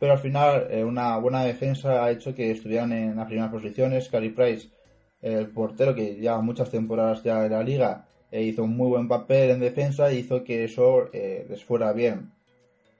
pero 0.00 0.12
al 0.12 0.18
final 0.18 0.68
una 0.86 1.18
buena 1.18 1.44
defensa 1.44 2.04
ha 2.04 2.10
hecho 2.10 2.34
que 2.34 2.50
estuvieran 2.50 2.92
en 2.92 3.16
las 3.16 3.26
primeras 3.26 3.52
posiciones, 3.52 4.08
Cary 4.08 4.30
Price 4.30 4.68
el 5.22 5.48
portero 5.50 5.94
que 5.94 6.16
lleva 6.16 6.42
muchas 6.42 6.70
temporadas 6.70 7.22
ya 7.22 7.46
en 7.46 7.52
la 7.52 7.62
liga 7.62 8.06
e 8.30 8.42
hizo 8.42 8.64
un 8.64 8.76
muy 8.76 8.88
buen 8.88 9.08
papel 9.08 9.50
en 9.50 9.60
defensa 9.60 10.10
e 10.10 10.16
hizo 10.16 10.42
que 10.42 10.64
eso 10.64 11.08
eh, 11.12 11.46
les 11.48 11.62
fuera 11.64 11.92
bien. 11.92 12.32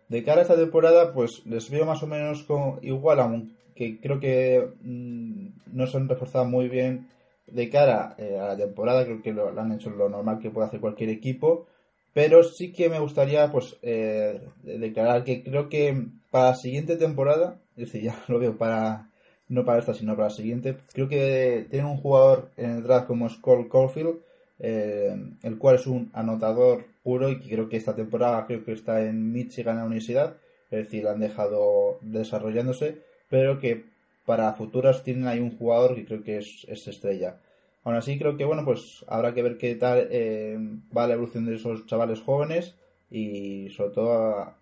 De 0.09 0.23
cara 0.23 0.41
a 0.41 0.43
esta 0.43 0.57
temporada, 0.57 1.13
pues 1.13 1.43
les 1.47 1.71
veo 1.71 1.87
más 1.87 2.03
o 2.03 2.07
menos 2.07 2.43
con, 2.43 2.79
igual, 2.83 3.19
aunque 3.19 3.99
creo 4.01 4.21
que 4.21 4.69
mm, 4.83 5.47
no 5.73 5.87
se 5.87 5.97
han 5.97 6.09
reforzado 6.09 6.45
muy 6.45 6.69
bien 6.69 7.09
de 7.53 7.69
cara 7.71 8.15
eh, 8.19 8.39
a 8.39 8.49
la 8.49 8.57
temporada, 8.57 9.05
creo 9.05 9.23
que 9.23 9.33
lo, 9.33 9.49
han 9.49 9.73
hecho 9.73 9.91
lo 9.91 10.09
normal 10.09 10.39
que 10.41 10.51
puede 10.51 10.67
hacer 10.67 10.81
cualquier 10.81 11.11
equipo, 11.11 11.67
pero 12.15 12.43
sí 12.43 12.73
que 12.73 12.89
me 12.89 12.99
gustaría 12.99 13.51
pues 13.51 13.77
eh, 13.83 14.41
declarar 14.63 15.25
que 15.25 15.43
creo 15.43 15.69
que 15.69 16.07
para 16.31 16.51
la 16.51 16.55
siguiente 16.57 16.97
temporada, 16.97 17.61
es 17.77 17.93
decir, 17.93 18.03
ya 18.05 18.17
lo 18.29 18.39
veo 18.39 18.57
para 18.57 19.09
no 19.49 19.65
para 19.67 19.81
esta, 19.81 19.93
sino 19.93 20.17
para 20.17 20.29
la 20.29 20.35
siguiente. 20.35 20.79
Creo 20.95 21.09
que 21.09 21.67
tiene 21.71 21.87
un 21.87 21.99
jugador 21.99 22.51
en 22.57 22.71
el 22.71 22.83
draft 22.83 23.07
como 23.07 23.29
Skull 23.29 23.69
Caulfield, 23.69 24.21
eh, 24.59 25.15
el 25.43 25.59
cual 25.59 25.75
es 25.75 25.87
un 25.87 26.11
anotador 26.15 26.87
puro 27.03 27.29
y 27.29 27.39
creo 27.39 27.69
que 27.69 27.77
esta 27.77 27.95
temporada 27.95 28.47
creo 28.47 28.65
que 28.65 28.73
está 28.73 29.03
en 29.03 29.33
Michigan 29.33 29.77
la 29.77 29.85
universidad, 29.85 30.37
es 30.71 30.85
decir, 30.85 31.05
la 31.05 31.13
han 31.13 31.21
dejado 31.21 31.99
desarrollándose, 32.01 33.03
pero 33.29 33.59
que 33.59 33.92
para 34.27 34.53
futuras 34.53 35.03
tienen 35.03 35.27
ahí 35.27 35.41
un 35.41 35.57
jugador 35.57 35.95
que 35.95 36.05
creo 36.05 36.23
que 36.23 36.39
es, 36.39 36.65
estrella. 36.69 37.37
Aún 37.85 37.97
así 37.97 38.19
creo 38.19 38.37
que 38.37 38.45
bueno 38.45 38.65
pues 38.65 39.05
habrá 39.09 39.35
que 39.35 39.43
ver 39.43 39.59
qué 39.59 39.75
tal 39.75 40.09
eh, 40.11 40.57
va 40.97 41.07
la 41.07 41.15
evolución 41.15 41.47
de 41.47 41.57
esos 41.57 41.87
chavales 41.87 42.21
jóvenes 42.23 42.77
y 43.11 43.71
sobre 43.71 43.91
todo 43.91 44.55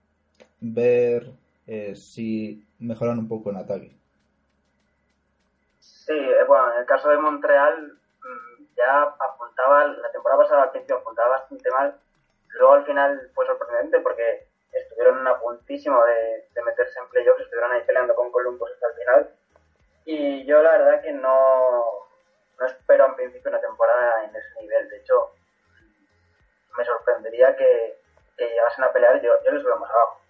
ver 0.61 1.31
eh, 1.67 1.95
si 1.95 2.65
mejoran 2.79 3.19
un 3.19 3.29
poco 3.29 3.51
en 3.51 3.57
ataque. 3.57 3.93
Sí, 5.81 6.13
eh, 6.13 6.45
bueno, 6.47 6.73
en 6.73 6.81
el 6.81 6.87
caso 6.87 7.09
de 7.11 7.19
Montreal 7.19 7.93
mm, 7.93 8.65
ya 8.77 9.03
apuntaba, 9.03 9.87
la 9.87 10.11
temporada 10.11 10.43
pasada 10.43 10.63
al 10.65 10.71
principio 10.73 10.97
apuntaba 10.97 11.29
bastante 11.29 11.71
mal, 11.71 11.95
luego 12.59 12.73
al 12.73 12.85
final 12.85 13.31
fue 13.35 13.47
sorprendente 13.47 14.01
porque 14.01 14.49
estuvieron 14.73 15.27
a 15.27 15.39
puntísimo 15.39 15.99
de, 16.05 16.63
meterse 16.63 16.99
en 16.99 17.09
playoffs, 17.09 17.43
estuvieron 17.43 17.73
ahí 17.73 17.83
peleando 17.87 18.15
con 18.15 18.31
Columbus 18.31 18.71
hasta 18.73 18.89
el 18.89 18.95
final 18.95 19.31
y 20.05 20.45
yo 20.47 20.63
la 20.63 20.73
verdad 20.73 21.03
que 21.03 21.13
no, 21.13 21.85
no 22.59 22.67
espero 22.67 23.07
en 23.07 23.15
principio 23.17 23.51
una 23.51 23.61
temporada 23.61 24.25
en 24.25 24.35
ese 24.35 24.61
nivel, 24.61 24.89
de 24.89 24.97
hecho 24.99 25.33
me 26.77 26.85
sorprendería 26.85 27.57
que, 27.57 27.99
llegasen 28.39 28.85
a 28.85 28.93
pelear, 28.93 29.21
yo, 29.21 29.33
yo 29.45 29.53
les 29.53 29.63
veo 29.63 29.77
más 29.77 29.91
abajo. 29.91 30.21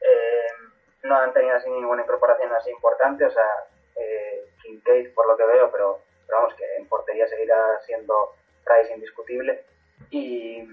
Eh, 0.00 0.46
no 1.02 1.16
han 1.16 1.32
tenido 1.32 1.56
así 1.56 1.68
ninguna 1.68 2.02
incorporación 2.02 2.52
así 2.52 2.70
importante, 2.70 3.24
o 3.24 3.30
sea, 3.30 3.66
eh, 3.96 4.48
Kincaid 4.62 5.12
por 5.12 5.26
lo 5.26 5.36
que 5.36 5.44
veo, 5.44 5.70
pero, 5.72 6.00
vamos, 6.28 6.54
que 6.54 6.64
en 6.76 6.88
portería 6.88 7.26
seguirá 7.26 7.80
siendo 7.80 8.34
Price 8.64 8.94
indiscutible. 8.94 9.64
Y, 10.10 10.68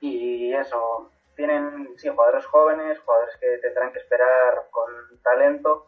y 0.00 0.54
eso, 0.54 1.10
tienen 1.36 1.96
sí, 1.98 2.08
jugadores 2.08 2.44
jóvenes, 2.46 2.98
jugadores 3.00 3.36
que 3.36 3.58
tendrán 3.58 3.92
que 3.92 3.98
esperar 3.98 4.66
con 4.70 5.20
talento. 5.22 5.86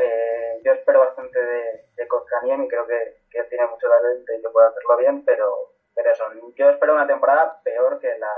Eh, 0.00 0.60
yo 0.64 0.72
espero 0.72 1.00
bastante 1.00 1.38
de, 1.38 1.62
de 1.96 2.04
y 2.04 2.68
creo 2.68 2.86
que, 2.86 3.42
tiene 3.48 3.66
mucho 3.66 3.88
talento 3.88 4.32
y 4.32 4.42
que 4.42 4.48
puede 4.48 4.68
hacerlo 4.68 4.96
bien, 4.98 5.24
pero, 5.24 5.72
pero 5.94 6.12
eso, 6.12 6.24
yo 6.56 6.70
espero 6.70 6.94
una 6.94 7.06
temporada 7.06 7.60
peor 7.62 7.98
que 8.00 8.08
la, 8.18 8.32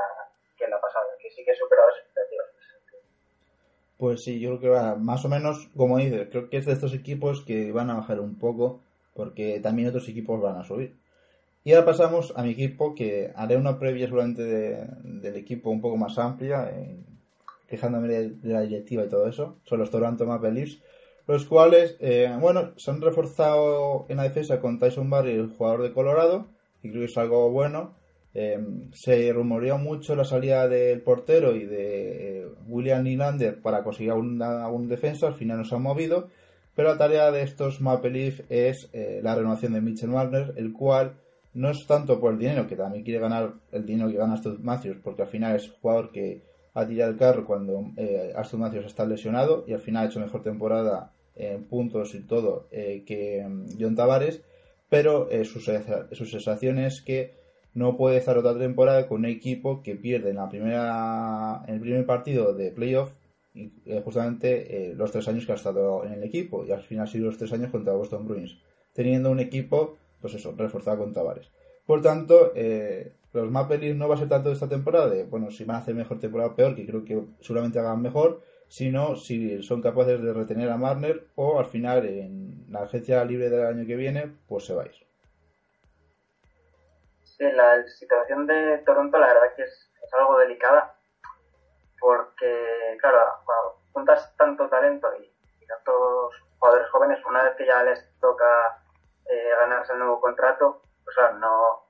que 0.56 0.68
la 0.68 0.80
pasada, 0.80 1.06
que 1.20 1.30
sí 1.30 1.44
que 1.44 1.54
superado 1.54 1.88
las 1.88 1.98
expectativas. 1.98 2.46
Pues 3.96 4.24
sí, 4.24 4.40
yo 4.40 4.50
creo 4.50 4.60
que 4.60 4.68
va 4.68 4.96
más 4.96 5.24
o 5.24 5.28
menos, 5.28 5.70
como 5.76 5.98
dices, 5.98 6.28
creo 6.30 6.50
que 6.50 6.58
es 6.58 6.66
de 6.66 6.72
estos 6.72 6.94
equipos 6.94 7.44
que 7.44 7.72
van 7.72 7.90
a 7.90 7.96
bajar 7.96 8.20
un 8.20 8.38
poco, 8.38 8.82
porque 9.14 9.60
también 9.60 9.88
otros 9.88 10.08
equipos 10.08 10.40
van 10.40 10.58
a 10.58 10.64
subir. 10.64 10.96
Y 11.62 11.72
ahora 11.72 11.86
pasamos 11.86 12.34
a 12.36 12.42
mi 12.42 12.50
equipo, 12.50 12.94
que 12.94 13.32
haré 13.34 13.56
una 13.56 13.78
previa 13.78 14.08
solamente 14.08 14.42
del 14.42 15.36
equipo 15.36 15.70
un 15.70 15.80
poco 15.80 15.96
más 15.96 16.18
amplia, 16.18 16.70
eh, 16.70 16.98
quejándome 17.66 18.08
de, 18.08 18.36
la 18.42 18.60
directiva 18.60 19.04
y 19.04 19.08
todo 19.08 19.26
eso. 19.28 19.56
Son 19.64 19.78
los 19.78 19.90
Toronto 19.90 20.26
Maple 20.26 20.52
Leafs, 20.52 20.82
los 21.26 21.46
cuales, 21.46 21.96
eh, 22.00 22.34
bueno, 22.40 22.72
se 22.76 22.90
han 22.90 23.00
reforzado 23.00 24.06
en 24.08 24.18
la 24.18 24.24
defensa 24.24 24.60
con 24.60 24.78
Tyson 24.78 25.08
Barry, 25.08 25.32
el 25.32 25.50
jugador 25.50 25.82
de 25.82 25.92
Colorado, 25.92 26.46
y 26.82 26.90
creo 26.90 27.00
que 27.00 27.10
es 27.10 27.18
algo 27.18 27.50
bueno. 27.50 27.94
Em, 28.34 28.90
se 28.92 29.32
rumoreó 29.32 29.78
mucho 29.78 30.16
la 30.16 30.24
salida 30.24 30.66
del 30.68 31.00
portero 31.02 31.54
y 31.54 31.64
de 31.66 32.40
eh, 32.40 32.48
William 32.66 33.04
Nylander 33.04 33.62
para 33.62 33.84
conseguir 33.84 34.12
un 34.12 34.88
defensa, 34.88 35.28
al 35.28 35.34
final 35.34 35.58
no 35.58 35.64
se 35.64 35.76
ha 35.76 35.78
movido, 35.78 36.28
pero 36.74 36.88
la 36.88 36.98
tarea 36.98 37.30
de 37.30 37.42
estos 37.42 37.80
Maple 37.80 38.10
Leaf 38.10 38.40
es 38.48 38.90
eh, 38.92 39.20
la 39.22 39.36
renovación 39.36 39.72
de 39.72 39.80
Mitchell 39.80 40.10
Marner, 40.10 40.52
el 40.56 40.72
cual 40.72 41.14
no 41.52 41.70
es 41.70 41.86
tanto 41.86 42.18
por 42.18 42.32
el 42.32 42.38
dinero, 42.40 42.66
que 42.66 42.74
también 42.74 43.04
quiere 43.04 43.20
ganar 43.20 43.54
el 43.70 43.86
dinero 43.86 44.10
que 44.10 44.16
gana 44.16 44.34
Aston 44.34 44.58
Matthews, 44.62 44.98
porque 45.02 45.22
al 45.22 45.28
final 45.28 45.54
es 45.54 45.70
jugador 45.80 46.10
que 46.10 46.42
ha 46.74 46.84
tirado 46.86 47.12
el 47.12 47.16
carro 47.16 47.46
cuando 47.46 47.92
eh, 47.96 48.32
Aston 48.34 48.60
Matthews 48.60 48.86
está 48.86 49.06
lesionado 49.06 49.64
y 49.68 49.72
al 49.72 49.80
final 49.80 50.04
ha 50.04 50.08
hecho 50.08 50.18
mejor 50.18 50.42
temporada 50.42 51.12
en 51.36 51.64
puntos 51.64 52.14
y 52.14 52.20
todo 52.20 52.68
que 52.70 53.40
em, 53.40 53.66
John 53.78 53.96
Tavares, 53.96 54.42
pero 54.88 55.28
sus, 55.44 55.70
sus 56.12 56.30
sensaciones 56.30 57.00
que 57.02 57.34
no 57.74 57.96
puede 57.96 58.18
estar 58.18 58.38
otra 58.38 58.56
temporada 58.56 59.08
con 59.08 59.20
un 59.20 59.26
equipo 59.26 59.82
que 59.82 59.96
pierde 59.96 60.30
en 60.30 60.36
la 60.36 60.48
primera 60.48 61.62
en 61.66 61.74
el 61.74 61.80
primer 61.80 62.06
partido 62.06 62.54
de 62.54 62.70
playoff 62.70 63.10
eh, 63.54 64.02
justamente 64.04 64.90
eh, 64.90 64.94
los 64.94 65.12
tres 65.12 65.28
años 65.28 65.46
que 65.46 65.52
ha 65.52 65.54
estado 65.54 66.04
en 66.04 66.12
el 66.14 66.24
equipo 66.24 66.64
y 66.64 66.72
al 66.72 66.82
final 66.82 67.04
ha 67.04 67.06
sido 67.06 67.26
los 67.26 67.38
tres 67.38 67.52
años 67.52 67.70
contra 67.70 67.92
Boston 67.92 68.26
Bruins, 68.26 68.58
teniendo 68.92 69.30
un 69.30 69.38
equipo, 69.38 69.96
pues 70.20 70.34
eso, 70.34 70.52
reforzado 70.56 70.98
con 70.98 71.12
Tavares. 71.12 71.50
Por 71.86 72.02
tanto, 72.02 72.50
eh, 72.56 73.12
los 73.32 73.50
Maple 73.50 73.78
Leafs 73.78 73.96
no 73.96 74.08
va 74.08 74.16
a 74.16 74.18
ser 74.18 74.28
tanto 74.28 74.50
esta 74.50 74.68
temporada, 74.68 75.08
de, 75.08 75.22
bueno, 75.24 75.52
si 75.52 75.62
van 75.62 75.76
a 75.76 75.78
hacer 75.80 75.94
mejor 75.94 76.18
temporada 76.18 76.56
peor, 76.56 76.74
que 76.74 76.84
creo 76.84 77.04
que 77.04 77.22
seguramente 77.40 77.78
hagan 77.78 78.02
mejor, 78.02 78.42
sino 78.68 79.16
si 79.16 79.62
son 79.62 79.82
capaces 79.82 80.22
de 80.22 80.32
retener 80.32 80.70
a 80.70 80.76
Marner 80.76 81.26
o 81.36 81.58
al 81.58 81.66
final 81.66 82.06
en 82.06 82.66
la 82.70 82.82
agencia 82.82 83.24
libre 83.24 83.50
del 83.50 83.66
año 83.66 83.86
que 83.86 83.96
viene, 83.96 84.34
pues 84.48 84.66
se 84.66 84.74
vais. 84.74 84.96
Sí, 87.22 87.44
la 87.52 87.86
situación 87.88 88.46
de 88.46 88.78
Toronto 88.78 89.18
la 89.18 89.26
verdad 89.26 89.54
que 89.56 89.62
es, 89.62 89.90
es 90.02 90.14
algo 90.14 90.38
delicada 90.38 90.94
porque, 92.00 92.98
claro, 93.00 93.18
cuando 93.44 93.80
juntas 93.92 94.36
tanto 94.36 94.68
talento 94.68 95.08
y, 95.16 95.66
tantos 95.66 96.34
jugadores 96.58 96.90
jóvenes, 96.90 97.24
una 97.24 97.42
vez 97.44 97.56
que 97.56 97.64
ya 97.66 97.82
les 97.82 97.98
toca 98.20 98.44
eh, 99.30 99.48
ganarse 99.62 99.94
el 99.94 100.00
nuevo 100.00 100.20
contrato, 100.20 100.82
pues 101.02 101.16
claro, 101.16 101.38
no, 101.38 101.86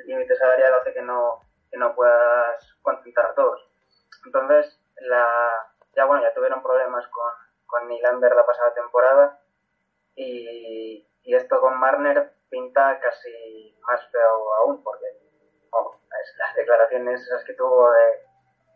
el 0.00 0.06
límite 0.08 0.34
salarial 0.34 0.74
hace 0.74 0.92
que 0.92 1.02
no, 1.02 1.38
que 1.70 1.78
no 1.78 1.94
puedas 1.94 2.76
contentar 2.82 3.26
a 3.26 3.34
todos. 3.34 3.60
Entonces, 4.26 4.80
la, 4.96 5.71
ya 5.94 6.04
bueno, 6.04 6.22
ya 6.22 6.34
tuvieron 6.34 6.62
problemas 6.62 7.06
con, 7.08 7.30
con 7.66 7.88
la 7.88 8.46
pasada 8.46 8.74
temporada 8.74 9.40
y, 10.14 11.06
y 11.22 11.34
esto 11.34 11.60
con 11.60 11.78
Marner 11.78 12.32
pinta 12.50 12.98
casi 13.00 13.78
más 13.86 14.06
feo 14.10 14.54
aún 14.54 14.82
porque 14.82 15.06
las 16.38 16.54
declaraciones 16.54 17.20
esas 17.20 17.44
que 17.44 17.54
tuvo 17.54 17.90
de, 17.90 18.22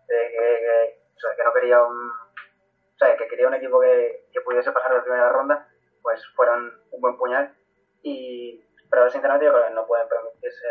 que, 0.08 1.44
no 1.44 1.52
quería 1.52 1.82
un 1.82 2.10
o 2.10 2.98
sea, 2.98 3.14
que 3.16 3.28
quería 3.28 3.48
un 3.48 3.54
equipo 3.54 3.78
que, 3.80 4.28
que 4.32 4.40
pudiese 4.40 4.72
pasar 4.72 4.94
la 4.94 5.02
primera 5.02 5.28
ronda, 5.28 5.68
pues 6.00 6.24
fueron 6.34 6.80
un 6.90 7.00
buen 7.00 7.18
puñal 7.18 7.54
y 8.02 8.64
pero 8.90 9.10
sinceramente 9.10 9.46
yo 9.46 9.70
no 9.70 9.86
pueden 9.86 10.08
permitirse 10.08 10.66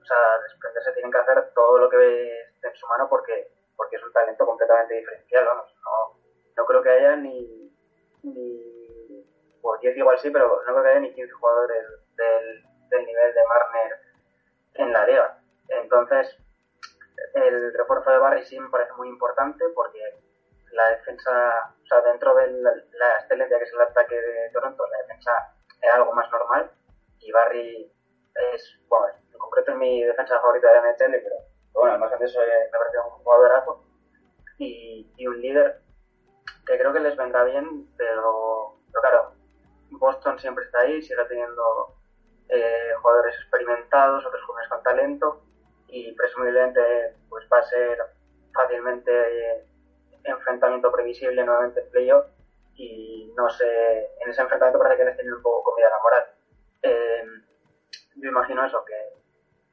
o 0.00 0.04
sea, 0.04 0.38
desprenderse, 0.40 0.92
tienen 0.92 1.10
que 1.10 1.18
hacer 1.18 1.52
todo 1.52 1.78
lo 1.78 1.90
que 1.90 2.40
esté 2.54 2.68
en 2.68 2.76
su 2.76 2.86
mano 2.86 3.08
porque 3.08 3.50
porque 3.76 3.96
es 3.96 4.02
un 4.02 4.12
talento 4.12 4.46
completamente 4.46 4.94
diferencial, 4.94 5.44
vamos, 5.44 5.74
no, 5.84 6.20
no 6.56 6.66
creo 6.66 6.82
que 6.82 6.90
haya 6.90 7.16
ni, 7.16 7.72
ni 8.22 9.26
por 9.60 9.80
10 9.80 9.96
igual 9.96 10.18
sí, 10.18 10.30
pero 10.30 10.62
no 10.66 10.72
creo 10.72 10.82
que 10.82 10.90
haya 10.90 11.00
ni 11.00 11.12
15 11.12 11.32
jugadores 11.32 11.84
del, 12.16 12.64
del 12.88 13.06
nivel 13.06 13.34
de 13.34 13.40
Marner 13.48 14.00
en 14.74 14.92
la 14.92 15.06
liga. 15.06 15.38
Entonces, 15.68 16.36
el 17.34 17.72
refuerzo 17.74 18.10
de 18.10 18.18
Barry 18.18 18.44
sí 18.44 18.58
me 18.58 18.70
parece 18.70 18.92
muy 18.94 19.08
importante 19.08 19.64
porque 19.74 20.00
la 20.72 20.90
defensa, 20.90 21.74
o 21.82 21.86
sea, 21.86 22.00
dentro 22.02 22.34
de 22.34 22.48
la, 22.52 23.16
excelencia 23.20 23.58
que 23.58 23.64
es 23.64 23.72
el 23.72 23.80
ataque 23.80 24.14
de 24.14 24.50
Toronto, 24.52 24.86
la 24.86 24.98
defensa 24.98 25.32
es 25.80 25.90
algo 25.94 26.12
más 26.12 26.30
normal 26.30 26.70
y 27.20 27.32
Barry 27.32 27.92
es, 28.52 28.78
bueno, 28.88 29.06
en 29.32 29.38
concreto 29.38 29.72
es 29.72 29.78
mi 29.78 30.04
defensa 30.04 30.40
favorita 30.40 30.68
de 30.70 30.80
NHL, 30.80 31.22
pero 31.22 31.36
bueno, 31.76 31.92
además 31.92 32.18
de 32.18 32.26
eso 32.26 32.40
me 32.40 32.78
parece 32.78 32.98
un 32.98 33.22
jugadorazo 33.22 33.84
y, 34.58 35.26
un 35.26 35.40
líder 35.40 35.80
que 36.66 36.78
creo 36.78 36.92
que 36.92 37.00
les 37.00 37.16
vendrá 37.16 37.44
bien, 37.44 37.88
pero, 37.96 38.76
pero 38.90 39.00
claro, 39.02 39.32
Boston 39.90 40.38
siempre 40.38 40.64
está 40.64 40.80
ahí, 40.80 41.02
sigue 41.02 41.24
teniendo 41.28 41.94
eh, 42.48 42.92
jugadores 43.00 43.34
experimentados, 43.36 44.24
otros 44.24 44.42
jóvenes 44.44 44.68
con 44.68 44.82
talento 44.82 45.42
y 45.88 46.12
presumiblemente 46.12 47.16
pues 47.28 47.46
va 47.52 47.58
a 47.58 47.62
ser 47.62 47.98
fácilmente 48.52 49.12
eh, 49.12 49.66
enfrentamiento 50.24 50.90
previsible 50.90 51.44
nuevamente 51.44 51.80
en 51.80 51.90
playoff 51.90 52.26
y 52.74 53.32
no 53.36 53.48
sé, 53.50 54.10
en 54.20 54.30
ese 54.30 54.42
enfrentamiento 54.42 54.78
parece 54.78 54.98
que 54.98 55.04
les 55.04 55.16
tienen 55.16 55.34
un 55.34 55.42
poco 55.42 55.70
comida 55.70 55.90
la 55.90 56.02
moral. 56.02 56.24
Eh, 56.82 57.24
yo 58.16 58.28
imagino 58.28 58.64
eso, 58.64 58.84
que, 58.84 58.94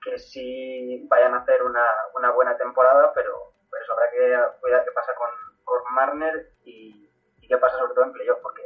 que 0.04 0.20
sí 0.20 1.06
vayan 1.10 1.34
a 1.34 1.40
hacer 1.40 1.64
una, 1.64 1.86
una 2.16 2.32
buena 2.32 2.58
temporada, 2.58 3.12
pero, 3.14 3.54
eso 3.82 3.94
habrá 3.94 4.10
que 4.12 4.60
cuidar 4.62 4.86
qué 4.86 4.92
pasa 4.92 5.14
con, 5.16 5.30
con 5.64 5.82
Marner 5.96 6.52
y, 6.64 7.10
y, 7.42 7.48
qué 7.48 7.58
pasa 7.58 7.78
sobre 7.78 7.94
todo 7.94 8.06
en 8.06 8.14
playoff, 8.14 8.40
porque 8.42 8.62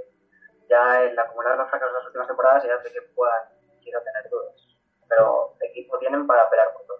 ya 0.69 1.03
el 1.03 1.17
acumular 1.17 1.57
los 1.57 1.69
fracasos 1.69 1.93
de 1.93 1.99
las 1.99 2.07
últimas 2.07 2.27
temporadas 2.27 2.63
ya 2.65 2.75
hace 2.75 2.91
que 2.91 3.01
puedan 3.15 3.57
quiero 3.81 3.99
tener 4.03 4.29
dudas. 4.29 4.77
Pero 5.07 5.55
equipo 5.61 5.97
tienen 5.99 6.27
para 6.27 6.49
pelear 6.49 6.67
por 6.73 6.85
todo. 6.85 6.97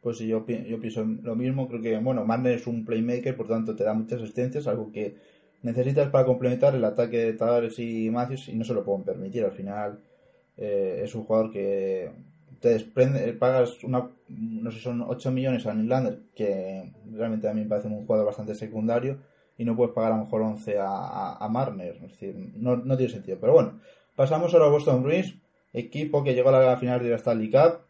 Pues 0.00 0.18
sí, 0.18 0.26
yo, 0.26 0.44
yo 0.46 0.80
pienso 0.80 1.04
lo 1.04 1.36
mismo. 1.36 1.68
Creo 1.68 1.82
que, 1.82 1.98
bueno, 1.98 2.24
Marner 2.24 2.54
es 2.54 2.66
un 2.66 2.84
playmaker, 2.84 3.36
por 3.36 3.48
tanto 3.48 3.76
te 3.76 3.84
da 3.84 3.92
muchas 3.92 4.22
asistencias, 4.22 4.66
algo 4.66 4.90
que 4.90 5.16
necesitas 5.62 6.08
para 6.08 6.24
complementar 6.24 6.74
el 6.74 6.84
ataque 6.84 7.18
de 7.18 7.32
Tavares 7.34 7.78
y 7.78 8.10
Matthews 8.10 8.48
y 8.48 8.56
no 8.56 8.64
se 8.64 8.74
lo 8.74 8.84
pueden 8.84 9.04
permitir. 9.04 9.44
Al 9.44 9.52
final 9.52 10.02
eh, 10.56 11.02
es 11.04 11.14
un 11.14 11.24
jugador 11.24 11.52
que 11.52 12.10
te 12.62 12.68
desprende, 12.68 13.32
pagas 13.32 13.82
una, 13.82 14.08
no 14.28 14.70
sé, 14.70 14.78
son 14.78 15.02
8 15.02 15.32
millones 15.32 15.66
a 15.66 15.74
Nylander, 15.74 16.20
que 16.34 16.92
realmente 17.12 17.48
a 17.48 17.52
mí 17.52 17.62
me 17.62 17.68
parece 17.68 17.88
un 17.88 18.06
jugador 18.06 18.26
bastante 18.26 18.54
secundario, 18.54 19.18
y 19.58 19.64
no 19.64 19.76
puedes 19.76 19.92
pagar 19.92 20.12
a 20.12 20.16
lo 20.16 20.24
mejor 20.24 20.42
11 20.42 20.78
a, 20.78 21.36
a, 21.36 21.48
Marner. 21.48 21.96
Es 21.96 22.02
decir, 22.02 22.34
no, 22.56 22.76
no 22.76 22.96
tiene 22.96 23.12
sentido. 23.12 23.38
Pero 23.40 23.52
bueno, 23.52 23.80
pasamos 24.14 24.54
ahora 24.54 24.66
a 24.66 24.70
Boston 24.70 25.02
Bruins, 25.02 25.34
equipo 25.72 26.22
que 26.22 26.34
llegó 26.34 26.50
a 26.50 26.60
la 26.60 26.76
final 26.76 27.02
de 27.02 27.10
la 27.10 27.16
Stanley 27.16 27.50
Cup. 27.50 27.80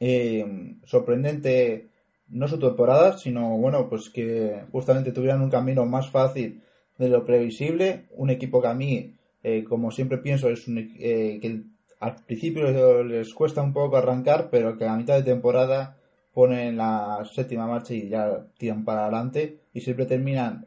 Eh, 0.00 0.76
sorprendente, 0.84 1.88
no 2.28 2.48
su 2.48 2.58
temporada, 2.58 3.16
sino 3.16 3.56
bueno, 3.56 3.88
pues 3.88 4.10
que 4.10 4.64
justamente 4.72 5.12
tuvieran 5.12 5.42
un 5.42 5.50
camino 5.50 5.86
más 5.86 6.10
fácil 6.10 6.60
de 6.98 7.08
lo 7.08 7.24
previsible. 7.24 8.06
Un 8.16 8.30
equipo 8.30 8.60
que 8.60 8.68
a 8.68 8.74
mí, 8.74 9.14
eh, 9.44 9.64
como 9.64 9.92
siempre 9.92 10.18
pienso, 10.18 10.50
es 10.50 10.66
un, 10.66 10.78
eh, 10.98 11.38
que 11.40 11.62
al 12.00 12.16
principio 12.26 13.02
les 13.04 13.32
cuesta 13.34 13.62
un 13.62 13.72
poco 13.72 13.96
arrancar, 13.96 14.48
pero 14.50 14.76
que 14.76 14.86
a 14.86 14.96
mitad 14.96 15.16
de 15.16 15.22
temporada 15.22 15.96
ponen 16.34 16.76
la 16.76 17.22
séptima 17.32 17.66
marcha 17.66 17.94
y 17.94 18.08
ya 18.08 18.46
tiran 18.58 18.84
para 18.84 19.04
adelante 19.04 19.58
y 19.72 19.80
siempre 19.80 20.04
terminan 20.06 20.66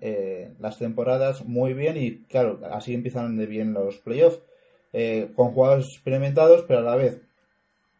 las 0.59 0.79
temporadas 0.79 1.45
muy 1.45 1.73
bien 1.73 1.97
y 1.97 2.23
claro, 2.23 2.59
así 2.71 2.93
empiezan 2.93 3.37
de 3.37 3.45
bien 3.45 3.73
los 3.73 3.97
playoffs. 3.97 4.41
Eh, 4.91 5.31
con 5.35 5.51
jugadores 5.51 5.85
experimentados, 5.85 6.65
pero 6.67 6.79
a 6.79 6.83
la 6.83 6.95
vez 6.95 7.21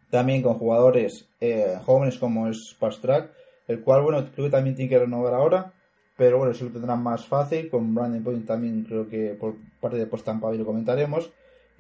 también 0.10 0.42
con 0.42 0.56
jugadores 0.56 1.30
eh, 1.40 1.78
jóvenes 1.86 2.18
como 2.18 2.48
es 2.48 2.76
Pastrak, 2.80 3.32
el 3.68 3.82
cual, 3.82 4.02
bueno, 4.02 4.28
creo 4.34 4.48
que 4.48 4.52
también 4.52 4.76
tiene 4.76 4.90
que 4.90 4.98
renovar 4.98 5.36
ahora, 5.36 5.74
pero 6.18 6.40
bueno, 6.40 6.52
eso 6.52 6.66
lo 6.66 6.72
tendrán 6.72 7.04
más 7.04 7.28
fácil. 7.28 7.70
Con 7.70 7.94
Brandon 7.94 8.24
Point 8.24 8.48
también 8.48 8.84
creo 8.84 9.08
que 9.08 9.36
por 9.40 9.56
parte 9.80 9.98
de 9.98 10.08
Post 10.08 10.26
Tampa 10.26 10.52
lo 10.52 10.66
comentaremos. 10.66 11.32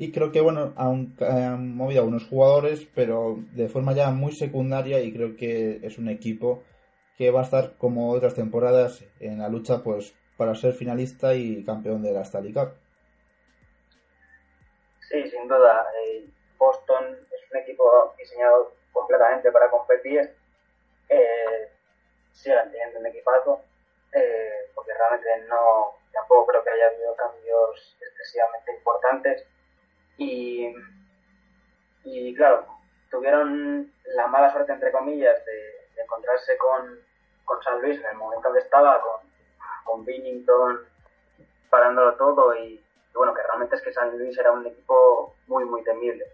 Y 0.02 0.14
creo 0.14 0.32
que, 0.32 0.40
bueno, 0.40 0.74
han, 0.78 1.14
han 1.20 1.76
movido 1.76 2.00
algunos 2.00 2.26
jugadores, 2.26 2.88
pero 2.96 3.36
de 3.52 3.68
forma 3.68 3.92
ya 3.92 4.12
muy 4.12 4.32
secundaria 4.32 5.02
y 5.02 5.12
creo 5.12 5.36
que 5.36 5.82
es 5.84 5.98
un 5.98 6.08
equipo 6.08 6.64
que 7.18 7.32
va 7.32 7.42
a 7.42 7.44
estar 7.44 7.76
como 7.78 8.10
otras 8.12 8.34
temporadas 8.34 9.04
en 9.20 9.40
la 9.40 9.50
lucha 9.50 9.84
pues 9.84 10.16
para 10.38 10.56
ser 10.56 10.72
finalista 10.72 11.36
y 11.36 11.66
campeón 11.66 12.02
de 12.02 12.14
la 12.14 12.22
Stanley 12.22 12.54
Cup. 12.54 12.76
Sí, 15.02 15.30
sin 15.30 15.50
duda. 15.50 15.86
Boston 16.58 17.04
es 17.34 17.52
un 17.52 17.58
equipo 17.58 18.16
diseñado 18.18 18.72
completamente 18.94 19.52
para 19.52 19.70
competir. 19.70 20.34
Eh, 21.10 21.70
siguen 22.32 22.72
teniendo 22.72 23.00
un 23.00 23.08
equipazo, 23.08 23.62
eh, 24.14 24.72
porque 24.74 24.94
realmente 24.94 25.46
no, 25.50 25.98
tampoco 26.14 26.48
creo 26.48 26.64
que 26.64 26.70
haya 26.70 26.88
habido 26.88 27.14
cambios 27.18 27.98
excesivamente 28.00 28.72
importantes. 28.72 29.46
Y, 30.20 30.72
y 32.04 32.36
claro, 32.36 32.68
tuvieron 33.10 33.92
la 34.16 34.28
mala 34.28 34.52
suerte, 34.52 34.74
entre 34.74 34.92
comillas, 34.92 35.44
de, 35.46 35.80
encontrarse 36.04 36.58
con, 36.58 37.00
con, 37.44 37.62
San 37.62 37.82
Luis 37.82 38.00
en 38.00 38.06
el 38.06 38.16
momento 38.16 38.54
que 38.54 38.60
estaba, 38.60 39.02
con, 39.02 39.22
con 39.84 40.06
Binnington 40.06 40.80
parándolo 41.70 42.16
todo 42.16 42.56
y, 42.56 42.84
bueno, 43.14 43.34
que 43.34 43.44
realmente 43.44 43.76
es 43.76 43.82
que 43.82 43.94
San 43.94 44.18
Luis 44.18 44.38
era 44.38 44.52
un 44.52 44.66
equipo 44.66 45.36
muy, 45.48 45.66
muy 45.66 45.84
temible. 45.84 46.26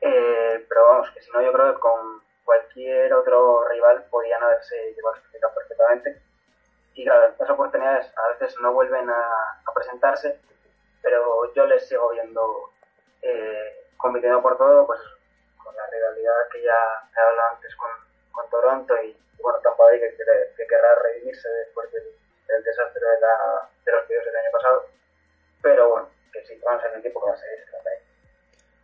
Eh, 0.00 0.64
pero 0.68 0.88
vamos, 0.88 1.10
que 1.10 1.20
si 1.20 1.30
no, 1.30 1.42
yo 1.42 1.52
creo 1.52 1.74
que 1.74 1.80
con 1.80 2.22
cualquier 2.44 3.12
otro 3.12 3.66
rival 3.68 4.04
podían 4.10 4.42
haberse 4.42 4.94
llevado 4.94 5.16
a 5.16 5.54
perfectamente. 5.54 6.22
Y 6.94 7.04
claro, 7.04 7.28
estas 7.28 7.50
oportunidades 7.50 8.10
a 8.16 8.28
veces 8.28 8.56
no 8.60 8.72
vuelven 8.72 9.08
a, 9.10 9.62
presentarse, 9.74 10.40
pero 11.02 11.52
yo 11.52 11.66
les 11.66 11.86
sigo 11.86 12.08
viendo 12.08 12.70
eh, 13.22 13.82
por 14.42 14.58
todo, 14.58 14.86
pues 14.86 15.00
con 15.62 15.74
la 15.74 15.86
rivalidad 15.86 16.48
que 16.52 16.62
ya 16.62 16.76
he 17.16 17.20
hablado 17.20 17.54
antes 17.54 17.74
con, 17.76 17.90
Toronto 18.50 18.94
y, 19.02 19.16
bueno, 19.42 19.58
Tampa 19.58 19.84
Bay 19.84 19.98
que, 19.98 20.14
que, 20.56 20.66
querrá 20.66 20.94
redimirse 21.02 21.48
después 21.48 21.90
del, 21.90 22.04
del 22.46 22.62
desastre 22.62 23.00
de, 23.00 23.20
la, 23.20 23.68
de 23.84 23.92
los 23.92 24.08
videos 24.08 24.24
del 24.24 24.36
año 24.36 24.50
pasado 24.52 24.86
pero 25.66 25.90
bueno, 25.90 26.08
que 26.32 26.44
sí, 26.46 26.54
vamos 26.64 26.80
a 26.80 26.86
ser 26.86 26.94
el 26.94 27.00
equipo 27.00 27.20
que 27.20 27.26
va 27.26 27.34
a 27.34 27.36
ser 27.36 27.48
Tampa 27.72 27.90
Bay. 27.90 27.98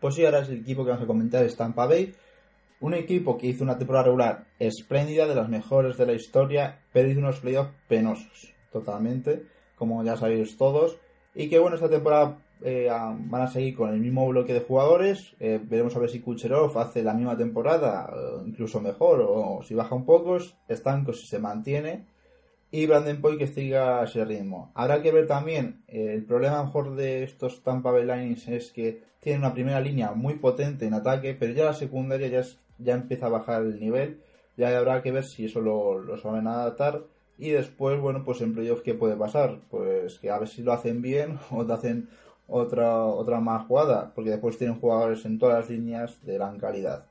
Pues 0.00 0.14
sí, 0.16 0.24
ahora 0.24 0.38
es 0.40 0.48
el 0.48 0.58
equipo 0.62 0.82
que 0.82 0.90
vamos 0.90 1.04
a 1.04 1.06
comentar, 1.06 1.44
es 1.44 1.56
Tampa 1.56 1.86
Bay. 1.86 2.12
Un 2.80 2.94
equipo 2.94 3.38
que 3.38 3.46
hizo 3.46 3.62
una 3.62 3.78
temporada 3.78 4.06
regular 4.06 4.44
espléndida, 4.58 5.28
de 5.28 5.36
las 5.36 5.48
mejores 5.48 5.96
de 5.96 6.06
la 6.06 6.14
historia, 6.14 6.80
pero 6.92 7.08
hizo 7.08 7.20
unos 7.20 7.38
playoffs 7.38 7.70
penosos, 7.86 8.52
totalmente. 8.72 9.44
como 9.76 10.02
ya 10.02 10.16
sabéis 10.16 10.58
todos. 10.58 10.98
Y 11.36 11.48
que 11.48 11.60
bueno, 11.60 11.76
esta 11.76 11.88
temporada 11.88 12.36
eh, 12.64 12.88
van 12.88 13.42
a 13.42 13.46
seguir 13.48 13.74
con 13.74 13.90
el 13.90 14.00
mismo 14.00 14.26
bloque 14.28 14.52
de 14.52 14.60
jugadores. 14.60 15.34
Eh, 15.40 15.60
veremos 15.62 15.96
a 15.96 15.98
ver 15.98 16.10
si 16.10 16.20
Kucherov 16.20 16.78
hace 16.78 17.02
la 17.02 17.14
misma 17.14 17.36
temporada, 17.36 18.12
incluso 18.46 18.80
mejor, 18.80 19.24
o 19.26 19.62
si 19.62 19.74
baja 19.74 19.94
un 19.94 20.04
poco. 20.04 20.38
Stanko 20.70 21.12
si 21.12 21.26
se 21.26 21.38
mantiene. 21.38 22.06
Y 22.74 22.86
Brandon 22.86 23.20
Boy 23.20 23.36
que 23.36 23.46
siga 23.46 24.02
ese 24.02 24.24
ritmo. 24.24 24.72
Habrá 24.74 25.02
que 25.02 25.12
ver 25.12 25.26
también, 25.26 25.82
eh, 25.88 26.14
el 26.14 26.24
problema 26.24 26.64
mejor 26.64 26.96
de 26.96 27.22
estos 27.22 27.62
Tampa 27.62 27.90
Bay 27.90 28.06
Lines 28.06 28.48
es 28.48 28.72
que 28.72 29.02
tienen 29.20 29.42
una 29.42 29.52
primera 29.52 29.78
línea 29.78 30.12
muy 30.12 30.36
potente 30.36 30.86
en 30.86 30.94
ataque, 30.94 31.36
pero 31.38 31.52
ya 31.52 31.66
la 31.66 31.74
secundaria 31.74 32.28
ya, 32.28 32.42
ya 32.78 32.94
empieza 32.94 33.26
a 33.26 33.28
bajar 33.28 33.62
el 33.62 33.78
nivel. 33.78 34.22
Ya 34.56 34.76
habrá 34.78 35.02
que 35.02 35.12
ver 35.12 35.24
si 35.24 35.44
eso 35.44 35.60
lo, 35.60 35.98
lo 35.98 36.16
saben 36.16 36.46
adaptar. 36.46 37.02
Y 37.36 37.50
después, 37.50 38.00
bueno, 38.00 38.24
pues 38.24 38.40
en 38.40 38.54
playoff, 38.54 38.80
¿qué 38.80 38.94
puede 38.94 39.16
pasar? 39.16 39.60
Pues 39.70 40.18
que 40.18 40.30
a 40.30 40.38
ver 40.38 40.48
si 40.48 40.62
lo 40.62 40.72
hacen 40.72 41.02
bien 41.02 41.38
o 41.50 41.66
te 41.66 41.74
hacen 41.74 42.08
otra, 42.52 43.04
otra 43.06 43.40
más 43.40 43.66
jugada, 43.66 44.12
porque 44.14 44.30
después 44.30 44.58
tienen 44.58 44.78
jugadores 44.78 45.24
en 45.24 45.38
todas 45.38 45.60
las 45.60 45.70
líneas 45.70 46.24
de 46.24 46.34
gran 46.34 46.58
calidad. 46.58 47.06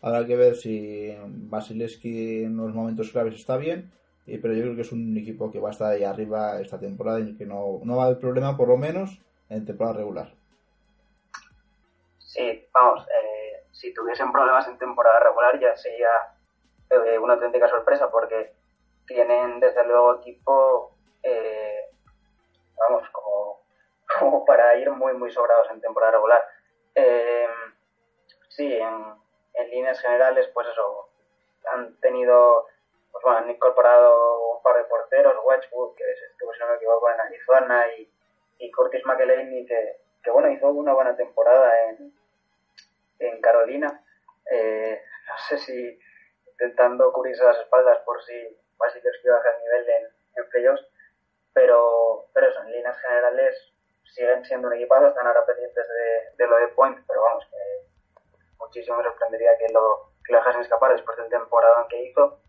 Habrá 0.00 0.26
que 0.26 0.36
ver 0.36 0.56
si 0.56 1.14
Basileski 1.26 2.44
en 2.44 2.56
los 2.56 2.74
momentos 2.74 3.10
claves 3.10 3.34
está 3.34 3.56
bien, 3.56 3.92
pero 4.24 4.54
yo 4.54 4.62
creo 4.62 4.74
que 4.74 4.82
es 4.82 4.92
un 4.92 5.16
equipo 5.16 5.52
que 5.52 5.60
va 5.60 5.68
a 5.68 5.72
estar 5.72 5.92
ahí 5.92 6.02
arriba 6.02 6.60
esta 6.60 6.78
temporada 6.78 7.20
y 7.20 7.36
que 7.36 7.46
no, 7.46 7.80
no 7.84 7.96
va 7.96 8.04
a 8.04 8.06
haber 8.06 8.18
problema, 8.18 8.56
por 8.56 8.68
lo 8.68 8.76
menos, 8.76 9.20
en 9.48 9.66
temporada 9.66 9.98
regular. 9.98 10.32
Sí, 12.18 12.66
vamos, 12.72 13.06
eh, 13.06 13.64
si 13.72 13.92
tuviesen 13.92 14.32
problemas 14.32 14.66
en 14.68 14.78
temporada 14.78 15.20
regular 15.20 15.60
ya 15.60 15.76
sería 15.76 16.08
eh, 16.90 17.18
una 17.18 17.34
auténtica 17.34 17.68
sorpresa 17.68 18.10
porque 18.10 18.52
tienen 19.06 19.60
desde 19.60 19.86
luego 19.86 20.16
equipo, 20.16 20.92
eh, 21.22 21.90
vamos, 22.78 23.08
como, 24.18 24.44
para 24.44 24.76
ir 24.76 24.90
muy, 24.90 25.14
muy 25.14 25.30
sobrados 25.30 25.68
en 25.70 25.80
temporada 25.80 26.12
regular. 26.12 26.42
Eh, 26.94 27.46
sí, 28.48 28.74
en, 28.74 29.26
líneas 29.70 30.00
generales, 30.00 30.48
pues 30.54 30.68
eso, 30.68 31.08
han 31.72 31.98
tenido, 32.00 32.66
pues 33.10 33.22
bueno, 33.24 33.38
han 33.38 33.50
incorporado 33.50 34.56
un 34.56 34.62
par 34.62 34.76
de 34.76 34.84
porteros, 34.84 35.34
Wedgwood, 35.44 35.94
que 35.96 36.04
estuvo, 36.30 36.52
si 36.52 36.60
no 36.60 36.68
me 36.68 36.76
equivoco, 36.76 37.10
en 37.10 37.20
Arizona, 37.20 37.86
y, 37.96 38.10
y 38.58 38.70
Curtis 38.70 39.04
McElhaney, 39.04 39.66
que, 39.66 40.00
que 40.22 40.30
bueno, 40.30 40.50
hizo 40.50 40.68
una 40.68 40.92
buena 40.92 41.16
temporada 41.16 41.72
en, 41.88 42.12
en 43.18 43.40
Carolina. 43.40 44.02
Eh, 44.50 45.02
no 45.26 45.38
sé 45.48 45.58
si 45.58 45.98
intentando 46.50 47.12
cubrirse 47.12 47.44
las 47.44 47.58
espaldas 47.58 47.98
por 48.04 48.22
si 48.22 48.32
que 49.22 49.30
baja 49.30 49.48
el 49.50 49.62
nivel 49.62 49.88
en, 49.88 50.04
en 50.36 50.50
playoffs, 50.50 50.86
pero, 51.52 52.28
pero 52.32 52.48
eso, 52.48 52.62
en 52.62 52.72
líneas 52.72 52.98
generales 52.98 53.72
siguen 54.14 54.44
siendo 54.44 54.68
un 54.68 54.74
equipazo, 54.74 55.08
están 55.08 55.26
ahora 55.26 55.44
pendientes 55.46 55.86
de, 55.88 56.44
de 56.44 56.50
lo 56.50 56.56
de 56.58 56.68
Point, 56.68 56.98
pero 57.06 57.22
vamos, 57.22 57.46
que 57.50 57.56
muchísimo 58.58 58.96
me 58.96 59.04
sorprendería 59.04 59.56
que 59.58 59.72
lo, 59.72 60.12
que 60.24 60.32
lo 60.32 60.38
dejasen 60.38 60.62
escapar 60.62 60.92
después 60.92 61.16
del 61.18 61.28
temporada 61.28 61.86
que 61.88 62.04
hizo. 62.04 62.40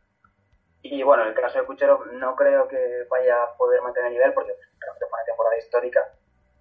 Y 0.81 1.03
bueno, 1.03 1.23
en 1.23 1.29
el 1.29 1.35
caso 1.35 1.59
de 1.59 1.65
Cuchero 1.65 2.05
no 2.05 2.35
creo 2.35 2.67
que 2.67 3.05
vaya 3.09 3.43
a 3.43 3.57
poder 3.57 3.81
mantener 3.81 4.07
el 4.07 4.13
nivel 4.13 4.33
porque 4.33 4.53
creo 4.79 4.93
que 4.93 5.05
fue 5.05 5.19
una 5.19 5.25
temporada 5.25 5.57
histórica, 5.57 6.13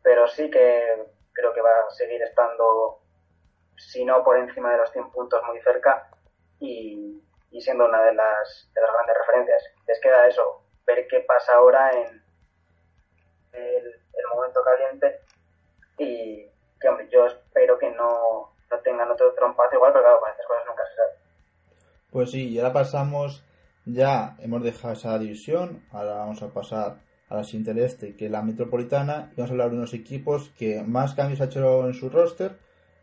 pero 0.03 0.27
sí 0.27 0.51
que 0.51 1.07
creo 1.33 1.53
que 1.53 1.61
va 1.61 1.71
a 1.71 1.91
seguir 1.91 2.23
estando, 2.23 3.01
si 3.77 4.05
no 4.05 4.25
por 4.25 4.39
encima 4.39 4.73
de 4.73 4.79
los 4.79 4.91
100 4.91 5.11
puntos, 5.13 5.43
muy 5.47 5.61
cerca. 5.61 6.11
Y, 6.59 7.23
y 7.51 7.61
siendo 7.61 7.87
una 7.87 8.03
de 8.03 8.15
las, 8.15 8.71
de 8.75 8.81
las 8.81 8.93
grandes 8.93 9.17
referencias. 9.19 9.63
Les 9.87 10.01
queda 10.01 10.27
eso, 10.27 10.63
ver 10.85 11.07
qué 11.09 11.21
pasa 11.21 11.55
ahora 11.55 11.91
en 11.93 12.23
el, 13.53 14.01
el 14.17 14.27
momento 14.35 14.61
caliente 14.65 15.21
y 15.99 16.47
hombre, 16.89 17.09
yo 17.13 17.27
espero 17.27 17.79
que 17.79 17.91
no, 17.91 18.53
no 18.71 18.79
tengan 18.81 19.11
otro 19.11 19.33
trompazo 19.35 19.75
igual, 19.75 19.93
pero 19.93 20.05
claro, 20.05 20.21
con 20.21 20.31
estas 20.31 20.47
cosas 20.47 20.65
nunca 20.67 20.83
se 20.89 20.97
sabe. 20.97 21.11
Pues 22.11 22.31
sí, 22.31 22.49
y 22.49 22.59
ahora 22.59 22.73
pasamos, 22.73 23.45
ya 23.85 24.37
hemos 24.41 24.63
dejado 24.63 24.95
esa 24.95 25.19
división, 25.19 25.85
ahora 25.91 26.15
vamos 26.15 26.43
a 26.43 26.53
pasar 26.53 26.99
a 27.29 27.37
la 27.37 27.45
siguiente 27.45 27.85
este, 27.85 28.17
que 28.17 28.27
es 28.27 28.31
la 28.31 28.43
metropolitana, 28.43 29.31
y 29.33 29.37
vamos 29.37 29.51
a 29.51 29.55
hablar 29.55 29.71
de 29.71 29.77
unos 29.77 29.95
equipos 29.95 30.51
que 30.59 30.83
más 30.83 31.15
cambios 31.15 31.41
ha 31.41 31.47
hecho 31.47 31.87
en 31.87 31.95
su 31.95 32.09
roster, 32.09 32.59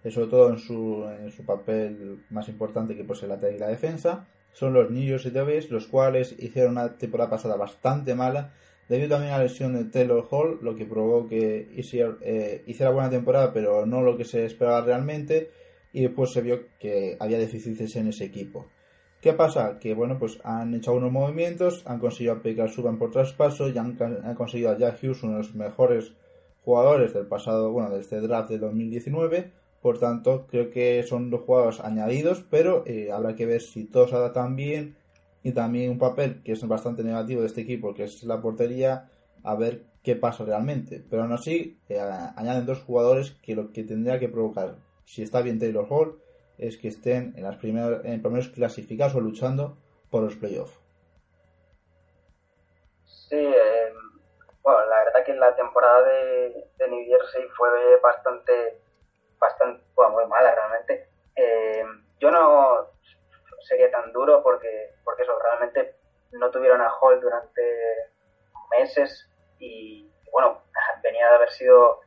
sobre 0.09 0.27
todo 0.27 0.49
en 0.49 0.57
su, 0.57 1.05
en 1.07 1.31
su 1.31 1.45
papel 1.45 2.25
más 2.29 2.49
importante 2.49 2.95
que 2.95 3.05
pues 3.05 3.23
el 3.23 3.31
y 3.31 3.57
la 3.57 3.67
defensa, 3.67 4.27
son 4.51 4.73
los 4.73 4.91
New 4.91 5.03
York 5.03 5.21
City 5.21 5.67
los 5.69 5.87
cuales 5.87 6.35
hicieron 6.39 6.73
una 6.73 6.97
temporada 6.97 7.29
pasada 7.29 7.55
bastante 7.55 8.13
mala, 8.13 8.53
debido 8.89 9.09
también 9.09 9.33
a 9.33 9.37
la 9.37 9.43
lesión 9.43 9.73
de 9.73 9.85
Taylor 9.85 10.27
Hall, 10.29 10.59
lo 10.61 10.75
que 10.75 10.85
provocó 10.85 11.27
que 11.27 11.69
eh, 11.71 12.63
hiciera 12.67 12.91
buena 12.91 13.09
temporada, 13.09 13.53
pero 13.53 13.85
no 13.85 14.01
lo 14.01 14.17
que 14.17 14.25
se 14.25 14.45
esperaba 14.45 14.81
realmente, 14.81 15.51
y 15.93 16.01
después 16.01 16.31
se 16.31 16.41
vio 16.41 16.61
que 16.79 17.17
había 17.19 17.37
deficiencias 17.37 17.95
en 17.95 18.07
ese 18.07 18.25
equipo. 18.25 18.67
¿Qué 19.21 19.31
pasa? 19.31 19.79
Que 19.79 19.93
bueno, 19.93 20.19
pues 20.19 20.39
han 20.43 20.73
hecho 20.73 20.91
algunos 20.91 21.13
movimientos, 21.13 21.83
han 21.85 21.99
conseguido 21.99 22.33
a 22.33 22.41
Pekka 22.41 22.67
Suban 22.67 22.97
por 22.97 23.11
traspaso 23.11 23.69
y 23.69 23.77
han, 23.77 23.95
conseguido 24.35 24.71
a 24.71 24.77
Jack 24.77 25.01
Hughes, 25.01 25.23
uno 25.23 25.33
de 25.33 25.37
los 25.37 25.55
mejores 25.55 26.13
jugadores 26.65 27.13
del 27.13 27.27
pasado, 27.27 27.71
bueno, 27.71 27.91
de 27.91 28.01
este 28.01 28.19
draft 28.19 28.49
de 28.49 28.57
2019, 28.57 29.51
por 29.81 29.99
tanto, 29.99 30.45
creo 30.47 30.69
que 30.69 31.03
son 31.03 31.29
dos 31.29 31.41
jugadores 31.41 31.79
añadidos, 31.79 32.43
pero 32.49 32.83
eh, 32.85 33.11
habrá 33.11 33.35
que 33.35 33.45
ver 33.45 33.61
si 33.61 33.85
todos 33.85 34.13
adaptan 34.13 34.55
bien 34.55 34.95
y 35.43 35.51
también 35.51 35.91
un 35.91 35.99
papel 35.99 36.41
que 36.43 36.53
es 36.53 36.67
bastante 36.67 37.03
negativo 37.03 37.41
de 37.41 37.47
este 37.47 37.61
equipo, 37.61 37.93
que 37.93 38.03
es 38.03 38.23
la 38.23 38.41
portería, 38.41 39.09
a 39.43 39.55
ver 39.55 39.83
qué 40.03 40.15
pasa 40.15 40.45
realmente. 40.45 41.03
Pero 41.09 41.23
aún 41.23 41.33
así, 41.33 41.79
eh, 41.89 41.99
añaden 41.99 42.65
dos 42.65 42.81
jugadores 42.81 43.31
que 43.43 43.55
lo 43.55 43.71
que 43.71 43.83
tendría 43.83 44.19
que 44.19 44.29
provocar, 44.29 44.75
si 45.05 45.21
está 45.21 45.41
bien 45.41 45.59
Taylor 45.59 45.85
Hall, 45.89 46.19
es 46.57 46.77
que 46.77 46.87
estén 46.87 47.33
en 47.35 47.43
las 47.43 47.57
primeras, 47.57 48.05
en 48.05 48.21
primeros 48.21 48.49
clasificados 48.49 49.15
o 49.15 49.19
luchando 49.19 49.77
por 50.09 50.23
los 50.23 50.35
playoffs. 50.35 50.79
Sí, 53.05 53.35
eh, 53.35 53.93
bueno, 54.61 54.85
la 54.85 55.03
verdad 55.03 55.25
que 55.25 55.33
la 55.33 55.55
temporada 55.55 56.03
de, 56.03 56.67
de 56.77 56.87
New 56.87 57.05
Jersey 57.05 57.47
fue 57.57 57.69
bastante 58.01 58.81
bastante, 59.43 59.83
bueno, 59.95 60.13
muy 60.13 60.25
mala 60.27 60.55
realmente. 60.55 61.09
Eh, 61.35 61.83
yo 62.19 62.31
no 62.31 62.87
sería 63.63 63.91
tan 63.91 64.11
duro 64.11 64.41
porque, 64.43 64.93
porque 65.03 65.23
eso, 65.23 65.37
realmente 65.39 65.95
no 66.31 66.49
tuvieron 66.51 66.81
a 66.81 66.91
Hall 66.99 67.19
durante 67.19 68.11
meses 68.71 69.29
y, 69.59 70.09
bueno, 70.31 70.61
venía 71.03 71.29
de 71.29 71.35
haber 71.35 71.51
sido, 71.51 72.01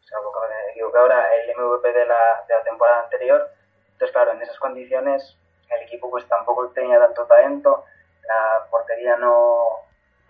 salvo 0.00 0.32
que 0.74 0.98
ahora, 0.98 1.34
el 1.36 1.56
MVP 1.56 1.92
de 1.92 2.06
la, 2.06 2.44
de 2.46 2.54
la 2.54 2.62
temporada 2.64 3.02
anterior. 3.04 3.50
Entonces, 3.92 4.12
claro, 4.12 4.32
en 4.32 4.42
esas 4.42 4.58
condiciones 4.58 5.36
el 5.70 5.82
equipo 5.82 6.10
pues 6.10 6.26
tampoco 6.28 6.70
tenía 6.70 6.98
tanto 6.98 7.26
talento, 7.26 7.84
la 8.26 8.66
portería 8.70 9.16
no, 9.16 9.64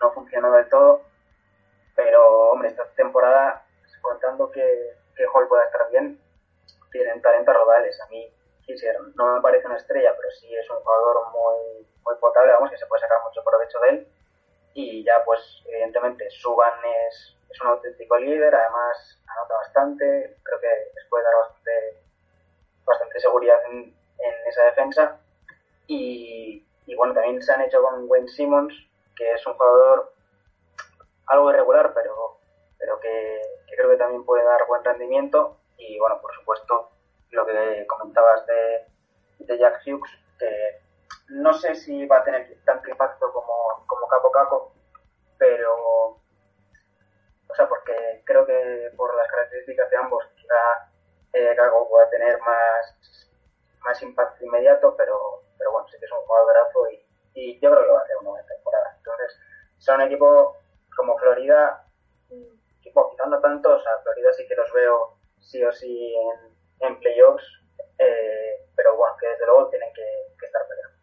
no 0.01 0.11
funcionó 0.11 0.51
del 0.51 0.67
todo, 0.67 1.03
pero, 1.95 2.51
hombre, 2.51 2.69
esta 2.69 2.85
temporada, 2.95 3.65
contando 4.01 4.51
que, 4.51 4.95
que 5.15 5.25
Hall 5.33 5.47
pueda 5.47 5.65
estar 5.65 5.89
bien, 5.91 6.19
tienen 6.91 7.21
talento 7.21 7.53
rodales. 7.53 7.99
A 8.01 8.07
mí 8.07 8.31
no 9.15 9.35
me 9.35 9.41
parece 9.41 9.67
una 9.67 9.77
estrella, 9.77 10.13
pero 10.15 10.29
sí 10.31 10.53
es 10.55 10.69
un 10.69 10.77
jugador 10.77 11.31
muy, 11.31 11.87
muy 12.03 12.15
potable, 12.19 12.53
vamos, 12.53 12.71
que 12.71 12.77
se 12.77 12.85
puede 12.85 13.01
sacar 13.01 13.17
mucho 13.23 13.43
provecho 13.43 13.79
de 13.79 13.89
él. 13.89 14.07
Y 14.73 15.03
ya, 15.03 15.23
pues, 15.25 15.41
evidentemente, 15.65 16.29
Suban 16.29 16.73
es, 17.07 17.37
es 17.49 17.61
un 17.61 17.67
auténtico 17.67 18.17
líder, 18.17 18.53
además 18.53 19.21
anota 19.27 19.55
bastante, 19.55 20.37
creo 20.43 20.59
que 20.59 20.91
les 20.95 21.05
puede 21.09 21.23
dar 21.23 21.35
bastante, 21.35 21.71
bastante 22.85 23.19
seguridad 23.19 23.59
en, 23.71 23.95
en 24.19 24.47
esa 24.47 24.63
defensa. 24.65 25.19
Y, 25.87 26.65
y, 26.85 26.95
bueno, 26.95 27.13
también 27.13 27.41
se 27.41 27.51
han 27.51 27.61
hecho 27.61 27.81
con 27.81 28.09
Wayne 28.09 28.29
Simmons, 28.29 28.73
que 29.15 29.33
es 29.33 29.45
un 29.47 29.53
jugador 29.53 30.13
algo 31.27 31.49
irregular, 31.51 31.93
pero, 31.93 32.37
pero 32.77 32.99
que, 32.99 33.41
que 33.67 33.75
creo 33.75 33.89
que 33.89 33.97
también 33.97 34.23
puede 34.25 34.43
dar 34.43 34.65
buen 34.67 34.83
rendimiento 34.83 35.57
y 35.77 35.97
bueno, 35.99 36.19
por 36.21 36.33
supuesto, 36.33 36.89
lo 37.31 37.45
que 37.45 37.85
comentabas 37.87 38.45
de, 38.45 38.87
de 39.39 39.57
Jack 39.57 39.81
Hughes, 39.85 40.11
que 40.37 40.81
no 41.29 41.53
sé 41.53 41.75
si 41.75 42.05
va 42.07 42.17
a 42.17 42.23
tener 42.23 42.57
tanto 42.65 42.89
impacto 42.89 43.31
como, 43.31 43.85
como 43.85 44.07
Capo 44.07 44.31
Caco, 44.31 44.73
pero, 45.37 45.73
o 47.47 47.55
sea, 47.55 47.67
porque 47.67 48.23
creo 48.25 48.45
que 48.45 48.91
por 48.95 49.15
las 49.15 49.27
características 49.29 49.89
de 49.89 49.97
ambos, 49.97 50.23
quizá 50.35 50.91
eh, 51.33 51.55
Caco 51.55 51.87
pueda 51.89 52.09
tener 52.09 52.39
más, 52.39 53.29
más 53.81 54.01
impacto 54.01 54.43
inmediato, 54.43 54.95
pero, 54.97 55.43
pero 55.57 55.71
bueno, 55.71 55.87
sí 55.87 55.97
que 55.99 56.05
es 56.05 56.11
un 56.11 56.25
jugadorazo 56.25 56.89
y, 56.89 57.05
y 57.33 57.59
yo 57.59 57.71
creo 57.71 57.83
que 57.83 57.91
va 57.91 57.99
a 57.99 58.03
hacer 58.03 58.17
una 58.17 58.29
buena 58.31 58.47
temporada. 58.47 58.95
Entonces, 58.97 59.39
son 59.77 59.95
un 59.95 60.07
equipo 60.07 60.57
como 60.95 61.17
Florida, 61.17 61.85
equipo 62.79 63.09
quizá 63.11 63.25
no 63.27 63.39
tanto, 63.39 63.75
o 63.75 63.79
sea, 63.79 63.91
Florida 64.03 64.33
sí 64.33 64.47
que 64.47 64.55
los 64.55 64.71
veo 64.73 65.17
sí 65.39 65.63
o 65.63 65.71
sí 65.71 66.15
en, 66.15 66.58
en 66.81 66.99
playoffs, 66.99 67.43
eh, 67.97 68.67
pero 68.75 68.97
bueno, 68.97 69.15
que 69.19 69.27
desde 69.27 69.45
luego 69.45 69.69
tienen 69.69 69.89
que, 69.93 70.01
que 70.39 70.45
estar 70.45 70.61
peleando. 70.67 70.97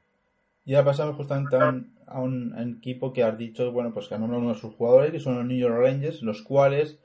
Y 0.65 0.75
ahora 0.75 0.87
pasamos 0.87 1.17
justamente 1.17 1.57
a 1.57 1.69
un, 1.69 1.97
a 2.07 2.21
un 2.21 2.77
equipo 2.79 3.13
que 3.13 3.23
has 3.23 3.37
dicho, 3.37 3.71
bueno, 3.73 3.93
pues 3.93 4.09
que 4.09 4.15
ha 4.15 4.19
nombrado 4.19 4.43
uno 4.43 4.55
de 4.55 4.61
sus 4.61 4.75
jugadores, 4.75 5.13
que 5.13 5.21
son 5.21 5.37
los 5.37 5.45
New 5.47 5.59
York 5.59 5.77
Rangers, 5.79 6.23
los 6.23 6.43
cuales 6.43 6.99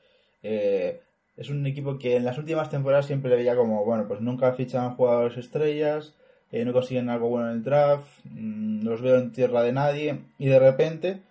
eh, 0.43 1.01
es 1.37 1.49
un 1.49 1.65
equipo 1.65 1.97
que 1.97 2.15
en 2.15 2.25
las 2.25 2.37
últimas 2.37 2.69
temporadas 2.69 3.05
siempre 3.05 3.29
le 3.29 3.37
veía 3.37 3.55
como, 3.55 3.83
bueno, 3.85 4.07
pues 4.07 4.21
nunca 4.21 4.53
fichan 4.53 4.95
jugadores 4.95 5.37
estrellas, 5.37 6.15
eh, 6.51 6.65
no 6.65 6.73
consiguen 6.73 7.09
algo 7.09 7.29
bueno 7.29 7.49
en 7.49 7.57
el 7.57 7.63
draft, 7.63 8.07
mm, 8.25 8.83
los 8.83 9.01
veo 9.01 9.17
en 9.17 9.31
tierra 9.31 9.63
de 9.63 9.73
nadie, 9.73 10.19
y 10.37 10.47
de 10.47 10.59
repente 10.59 11.21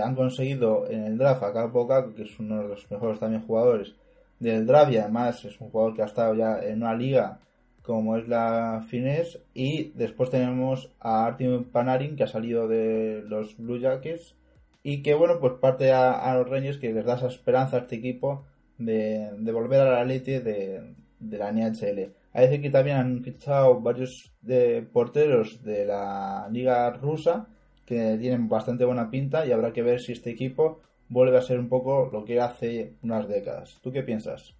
han 0.00 0.14
conseguido 0.14 0.88
en 0.88 1.04
el 1.04 1.18
draft 1.18 1.42
a 1.42 1.52
Capo 1.52 1.88
que 2.14 2.22
es 2.22 2.38
uno 2.38 2.62
de 2.62 2.68
los 2.68 2.88
mejores 2.92 3.18
también 3.18 3.44
jugadores 3.44 3.92
del 4.38 4.66
draft, 4.66 4.92
y 4.92 4.96
además 4.98 5.44
es 5.44 5.60
un 5.60 5.70
jugador 5.70 5.94
que 5.94 6.02
ha 6.02 6.06
estado 6.06 6.34
ya 6.34 6.58
en 6.62 6.82
una 6.82 6.94
liga 6.94 7.40
como 7.84 8.16
es 8.16 8.26
la 8.28 8.82
Fines, 8.88 9.38
y 9.52 9.92
después 9.94 10.30
tenemos 10.30 10.90
a 11.00 11.26
Artem 11.26 11.64
Panarin 11.64 12.16
que 12.16 12.22
ha 12.24 12.26
salido 12.26 12.66
de 12.66 13.22
los 13.28 13.58
Blue 13.58 13.78
Jackets 13.78 14.36
y 14.82 15.02
que 15.02 15.14
bueno 15.14 15.38
pues 15.38 15.54
parte 15.60 15.92
a, 15.92 16.34
los 16.34 16.48
Rangers 16.48 16.78
que 16.78 16.92
les 16.92 17.04
da 17.04 17.16
esa 17.16 17.26
esperanza 17.26 17.76
a 17.76 17.80
este 17.80 17.96
equipo 17.96 18.46
de, 18.78 19.30
volver 19.52 19.80
a 19.80 19.92
la 19.92 20.02
elite 20.02 20.40
de, 20.40 20.94
la 21.20 21.52
NHL. 21.52 22.12
Hay 22.32 22.46
decir 22.46 22.62
que 22.62 22.70
también 22.70 22.96
han 22.96 23.22
fichado 23.22 23.80
varios 23.80 24.32
de 24.40 24.82
porteros 24.82 25.62
de 25.62 25.84
la 25.84 26.48
liga 26.50 26.90
rusa 26.90 27.48
que 27.84 28.16
tienen 28.18 28.48
bastante 28.48 28.84
buena 28.86 29.10
pinta 29.10 29.46
y 29.46 29.52
habrá 29.52 29.72
que 29.72 29.82
ver 29.82 30.00
si 30.00 30.12
este 30.12 30.30
equipo 30.30 30.80
vuelve 31.14 31.38
a 31.38 31.42
ser 31.42 31.60
un 31.60 31.68
poco 31.68 32.10
lo 32.12 32.24
que 32.24 32.40
hace 32.40 32.96
unas 33.04 33.28
décadas. 33.28 33.78
¿Tú 33.80 33.92
qué 33.92 34.02
piensas? 34.02 34.52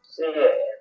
Sí, 0.00 0.24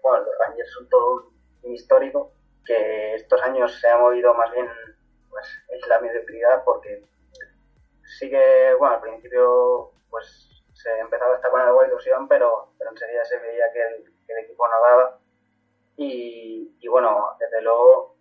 bueno, 0.02 0.26
los 0.26 0.34
Rangers 0.40 0.72
son 0.72 0.90
todo 0.90 1.32
un 1.62 1.72
histórico 1.72 2.32
que 2.66 3.14
estos 3.14 3.40
años 3.44 3.80
se 3.80 3.88
ha 3.88 4.00
movido 4.00 4.34
más 4.34 4.52
bien 4.52 4.68
pues, 5.30 5.46
en 5.70 5.88
la 5.88 6.02
mediocridad 6.02 6.64
porque 6.66 7.04
sí 8.18 8.28
que, 8.28 8.74
bueno, 8.80 8.96
al 8.96 9.02
principio 9.02 9.92
pues 10.10 10.64
se 10.74 11.00
empezaba 11.00 11.36
esta 11.36 11.50
buena 11.50 11.72
ilusión, 11.88 12.28
pero, 12.28 12.74
pero 12.80 12.90
enseguida 12.90 13.24
se 13.24 13.38
veía 13.38 13.72
que 13.72 13.82
el, 13.82 14.44
equipo 14.44 14.68
no 14.68 14.82
daba. 14.82 15.20
Y, 15.96 16.76
y, 16.80 16.88
bueno, 16.88 17.36
desde 17.40 17.62
luego, 17.62 18.16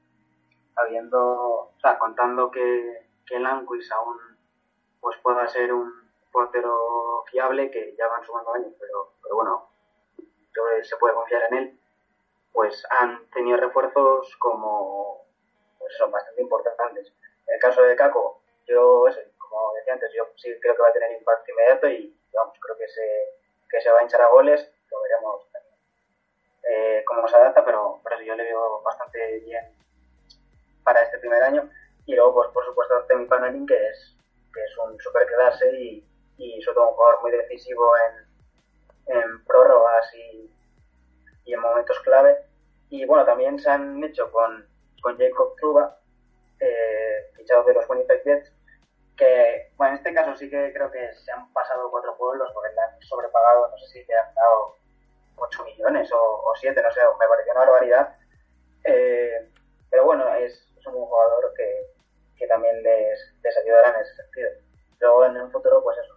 habiendo, 0.77 1.19
o 1.21 1.75
sea, 1.81 1.99
contando 1.99 2.51
que, 2.51 3.07
que 3.27 3.39
Lanquis 3.39 3.91
aún 3.93 4.36
pues 5.01 5.17
pueda 5.19 5.47
ser 5.49 5.73
un 5.73 5.93
portero 6.33 7.25
fiable, 7.31 7.71
que 7.71 7.95
ya 7.97 8.09
van 8.09 8.25
sumando 8.25 8.55
años, 8.55 8.73
pero, 8.79 9.13
pero 9.23 9.37
bueno, 9.37 9.69
se 10.83 10.97
puede 10.97 11.15
confiar 11.15 11.43
en 11.51 11.59
él, 11.59 11.81
pues 12.53 12.85
han 13.01 13.29
tenido 13.31 13.59
refuerzos 13.59 14.35
como, 14.39 15.25
pues 15.79 15.97
son 15.97 16.11
bastante 16.11 16.43
importantes. 16.43 17.13
En 17.47 17.55
el 17.55 17.61
caso 17.61 17.83
de 17.83 17.97
Caco, 17.97 18.41
yo, 18.67 19.07
como 19.39 19.75
decía 19.75 19.95
antes, 19.95 20.13
yo 20.15 20.27
sí 20.37 20.53
creo 20.61 20.75
que 20.75 20.83
va 20.83 20.89
a 20.89 20.93
tener 20.93 21.13
impacto 21.13 21.51
inmediato 21.51 21.89
y 21.89 22.19
vamos, 22.33 22.59
creo 22.61 22.77
que 22.77 22.89
se, 22.89 23.39
que 23.71 23.81
se 23.81 23.91
va 23.91 24.01
a 24.01 24.03
hinchar 24.03 24.23
a 24.23 24.29
goles, 24.29 24.71
lo 24.91 25.03
veremos 25.03 25.47
eh, 26.69 27.05
cómo 27.07 27.29
se 27.29 27.37
adapta, 27.37 27.65
pero, 27.65 28.01
pero 28.03 28.21
yo 28.23 28.35
le 28.35 28.45
veo 28.45 28.83
bastante 28.83 29.41
bien 29.41 29.65
para 30.83 31.03
este 31.03 31.19
primer 31.19 31.43
año. 31.43 31.71
Y 32.07 32.15
luego, 32.15 32.35
pues 32.35 32.49
por 32.51 32.65
supuesto, 32.65 33.05
Temi 33.07 33.27
Panarin, 33.27 33.67
que 33.67 33.89
es, 33.89 34.16
que 34.57 34.65
es 34.65 34.79
un 34.79 34.99
super 34.99 35.27
quedarse 35.27 35.71
y, 35.79 36.09
y 36.39 36.63
sobre 36.63 36.77
todo 36.77 36.89
un 36.89 36.95
jugador 36.95 37.23
muy 37.23 37.31
decisivo 37.33 37.93
en, 38.09 39.17
en 39.17 39.45
prórrogas 39.45 40.15
y, 40.15 40.51
y 41.45 41.53
en 41.53 41.61
momentos 41.61 42.01
clave. 42.01 42.37
Y 42.89 43.05
bueno, 43.05 43.25
también 43.25 43.59
se 43.59 43.71
han 43.71 44.03
hecho 44.03 44.31
con, 44.33 44.67
con 45.03 45.19
Jacob 45.19 45.55
Truba, 45.57 45.99
eh, 46.61 47.31
fichado 47.35 47.65
de 47.65 47.75
los 47.75 47.89
Winnipeg 47.89 48.25
Jets, 48.25 48.53
que, 49.17 49.73
bueno, 49.77 49.93
en 49.93 49.99
este 49.99 50.15
caso 50.15 50.37
sí 50.37 50.49
que 50.49 50.73
creo 50.73 50.91
que 50.91 51.15
se 51.15 51.33
han 51.33 51.53
pasado 51.53 51.91
cuatro 51.91 52.17
pueblos 52.17 52.51
porque 52.53 52.75
le 52.75 52.81
han 52.81 53.03
sobrepagado, 53.03 53.69
no 53.69 53.79
sé 53.79 53.87
si 53.87 54.07
te 54.07 54.15
han 54.15 54.35
dado 54.35 54.77
8 55.37 55.65
millones 55.65 56.11
o, 56.13 56.17
o 56.19 56.53
7, 56.57 56.81
no 56.83 56.91
sé, 56.91 57.01
me 57.19 57.29
pareció 57.29 57.53
una 57.53 57.61
barbaridad. 57.61 58.17
Eh, 58.85 59.51
pero 59.91 60.05
bueno, 60.05 60.35
es, 60.35 60.53
es, 60.79 60.87
un 60.87 60.95
jugador 60.95 61.53
que, 61.57 61.87
que 62.37 62.47
también 62.47 62.83
les, 62.83 63.35
les, 63.43 63.57
ayudará 63.57 63.91
en 63.91 64.03
ese 64.03 64.15
sentido. 64.17 64.51
Luego 65.01 65.25
en 65.27 65.37
un 65.37 65.51
futuro, 65.51 65.83
pues 65.83 65.99
eso, 65.99 66.15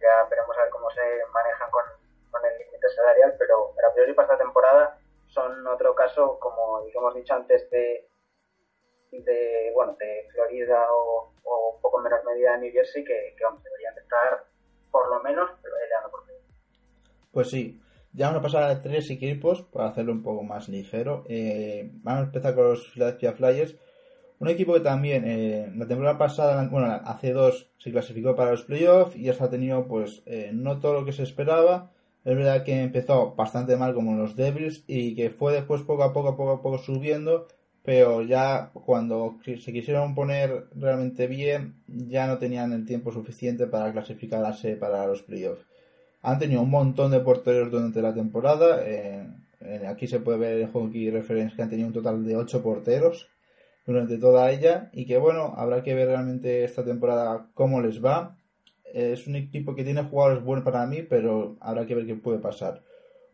ya 0.00 0.28
veremos 0.28 0.56
a 0.56 0.62
ver 0.62 0.70
cómo 0.70 0.90
se 0.90 1.00
manejan 1.32 1.70
con, 1.70 1.84
con 2.30 2.44
el 2.44 2.58
límite 2.58 2.88
salarial, 2.94 3.34
pero, 3.38 3.72
pero 3.76 3.88
a 3.88 3.94
priori 3.94 4.12
para 4.14 4.26
esta 4.26 4.44
temporada 4.44 4.98
son 5.28 5.66
otro 5.66 5.94
caso, 5.94 6.38
como 6.38 6.86
hemos 6.86 7.14
dicho 7.14 7.34
antes, 7.34 7.68
de, 7.70 8.08
de 9.10 9.70
bueno 9.74 9.96
de 9.98 10.28
Florida 10.32 10.86
o, 10.92 11.32
un 11.74 11.80
poco 11.80 11.98
en 11.98 12.04
menor 12.04 12.24
medida 12.24 12.52
de 12.52 12.58
New 12.58 12.72
Jersey 12.72 13.04
que, 13.04 13.34
que 13.36 13.44
deberían 13.62 13.98
estar 13.98 14.44
por 14.90 15.08
lo 15.08 15.22
menos 15.22 15.50
peleando 15.60 16.10
por 16.10 16.22
Pues 17.32 17.50
sí, 17.50 17.80
ya 18.12 18.26
vamos 18.26 18.40
a 18.40 18.42
pasar 18.42 18.62
a 18.62 18.80
tres 18.80 19.10
equipos 19.10 19.62
para 19.62 19.88
hacerlo 19.88 20.12
un 20.12 20.22
poco 20.22 20.44
más 20.44 20.68
ligero. 20.68 21.24
Eh, 21.28 21.90
vamos 21.94 22.20
a 22.20 22.26
empezar 22.26 22.54
con 22.54 22.68
los 22.68 22.88
Philadelphia 22.92 23.32
Flyers. 23.32 23.76
Un 24.44 24.50
equipo 24.50 24.74
que 24.74 24.80
también 24.80 25.24
eh, 25.26 25.72
la 25.74 25.86
temporada 25.86 26.18
pasada, 26.18 26.68
bueno, 26.68 27.00
hace 27.06 27.32
dos 27.32 27.70
se 27.78 27.90
clasificó 27.90 28.36
para 28.36 28.50
los 28.50 28.64
playoffs 28.64 29.16
y 29.16 29.30
hasta 29.30 29.46
ha 29.46 29.48
tenido 29.48 29.86
pues 29.86 30.22
eh, 30.26 30.50
no 30.52 30.80
todo 30.80 30.92
lo 30.92 31.06
que 31.06 31.14
se 31.14 31.22
esperaba. 31.22 31.90
Es 32.26 32.36
verdad 32.36 32.62
que 32.62 32.82
empezó 32.82 33.34
bastante 33.34 33.78
mal 33.78 33.94
como 33.94 34.18
los 34.18 34.36
Devils 34.36 34.84
y 34.86 35.14
que 35.14 35.30
fue 35.30 35.54
después 35.54 35.80
poco 35.80 36.02
a 36.02 36.12
poco, 36.12 36.36
poco 36.36 36.50
a 36.50 36.60
poco 36.60 36.76
subiendo 36.76 37.48
pero 37.82 38.20
ya 38.20 38.70
cuando 38.74 39.38
se 39.44 39.72
quisieron 39.72 40.14
poner 40.14 40.66
realmente 40.74 41.26
bien, 41.26 41.76
ya 41.86 42.26
no 42.26 42.36
tenían 42.36 42.74
el 42.74 42.84
tiempo 42.84 43.12
suficiente 43.12 43.66
para 43.66 43.92
clasificarse 43.92 44.76
para 44.76 45.06
los 45.06 45.22
playoffs. 45.22 45.64
Han 46.20 46.38
tenido 46.38 46.60
un 46.60 46.70
montón 46.70 47.12
de 47.12 47.20
porteros 47.20 47.70
durante 47.70 48.02
la 48.02 48.12
temporada. 48.12 48.82
Eh, 48.84 49.26
aquí 49.88 50.06
se 50.06 50.20
puede 50.20 50.36
ver 50.36 50.58
el 50.58 50.68
hockey 50.68 51.10
reference 51.10 51.56
que 51.56 51.62
han 51.62 51.70
tenido 51.70 51.88
un 51.88 51.94
total 51.94 52.24
de 52.26 52.36
8 52.36 52.62
porteros 52.62 53.30
durante 53.86 54.18
toda 54.18 54.50
ella. 54.50 54.90
Y 54.92 55.06
que 55.06 55.18
bueno, 55.18 55.54
habrá 55.56 55.82
que 55.82 55.94
ver 55.94 56.08
realmente 56.08 56.64
esta 56.64 56.84
temporada 56.84 57.48
cómo 57.54 57.80
les 57.80 58.04
va. 58.04 58.36
es 58.84 59.26
un 59.26 59.36
equipo 59.36 59.74
que 59.74 59.84
tiene 59.84 60.04
jugadores 60.04 60.44
buenos 60.44 60.64
para 60.64 60.86
mí, 60.86 61.02
pero 61.02 61.56
habrá 61.60 61.86
que 61.86 61.94
ver 61.94 62.06
qué 62.06 62.14
puede 62.14 62.38
pasar. 62.38 62.82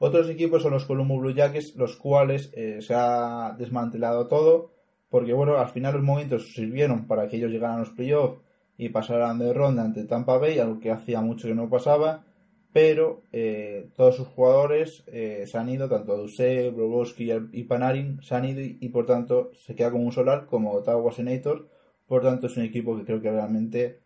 Otros 0.02 0.30
equipos 0.30 0.62
son 0.62 0.72
los 0.72 0.86
Columbus 0.86 1.20
Blue 1.20 1.34
Jackets, 1.34 1.76
los 1.76 1.96
cuales 1.96 2.50
eh, 2.54 2.80
se 2.80 2.94
ha 2.94 3.54
desmantelado 3.58 4.28
todo, 4.28 4.70
porque 5.10 5.34
bueno, 5.34 5.58
al 5.58 5.68
final 5.68 5.92
los 5.92 6.02
momentos 6.02 6.54
sirvieron 6.54 7.06
para 7.06 7.28
que 7.28 7.36
ellos 7.36 7.50
llegaran 7.50 7.76
a 7.76 7.80
los 7.80 7.90
playoffs 7.90 8.40
y 8.78 8.88
pasaran 8.88 9.38
de 9.38 9.52
ronda 9.52 9.82
ante 9.82 10.04
Tampa 10.04 10.38
Bay, 10.38 10.58
algo 10.58 10.80
que 10.80 10.90
hacía 10.90 11.20
mucho 11.20 11.48
que 11.48 11.54
no 11.54 11.68
pasaba, 11.68 12.24
pero 12.72 13.22
eh, 13.32 13.88
todos 13.96 14.16
sus 14.16 14.28
jugadores 14.28 15.02
eh, 15.06 15.44
se 15.46 15.58
han 15.58 15.68
ido, 15.68 15.88
tanto 15.88 16.16
Duse, 16.16 16.70
Brobowski 16.70 17.30
y 17.52 17.64
Panarin 17.64 18.22
se 18.22 18.34
han 18.34 18.44
ido 18.44 18.60
y, 18.60 18.88
por 18.90 19.06
tanto 19.06 19.50
se 19.54 19.74
queda 19.74 19.90
como 19.90 20.04
un 20.04 20.12
solar, 20.12 20.46
como 20.46 20.72
Ottawa 20.72 21.12
Senators, 21.12 21.62
por 22.06 22.22
tanto 22.22 22.46
es 22.46 22.56
un 22.56 22.64
equipo 22.64 22.96
que 22.96 23.04
creo 23.04 23.20
que 23.20 23.30
realmente 23.30 24.00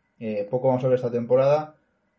poco 0.51 0.69
vamos 0.69 0.85
a 0.85 0.89
ver 0.89 0.97
esta 0.97 1.11
temporada 1.11 1.77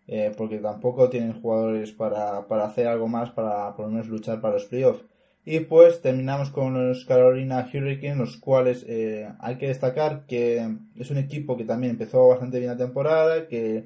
eh, 0.08 0.31
porque 0.38 0.60
tampoco 0.60 1.10
tienen 1.10 1.41
jugadores 1.41 1.91
para, 1.91 2.39
hacer 2.39 2.88
algo 2.88 3.08
más 3.08 3.31
para 3.31 3.75
por 3.75 3.86
lo 3.86 3.91
menos 3.91 4.08
luchar 4.08 4.39
para 4.41 4.55
los 4.55 4.65
playoffs. 4.65 5.03
Y 5.45 5.62
pues 5.62 6.01
terminamos 6.01 6.49
con 6.49 6.73
los 6.73 7.05
Carolina 7.05 7.67
Hurricanes, 7.71 8.17
los 8.17 8.38
cuales 8.38 8.84
eh, 8.88 9.29
hay 9.39 9.58
que 9.58 9.67
destacar 9.67 10.25
que 10.25 10.75
es 10.95 11.12
un 11.12 11.17
equipo 11.17 11.55
que 11.55 11.65
también 11.65 11.91
empezó 11.91 12.27
bastante 12.27 12.60
bien 12.60 12.71
la 12.71 12.77
temporada, 12.77 13.47
que 13.47 13.86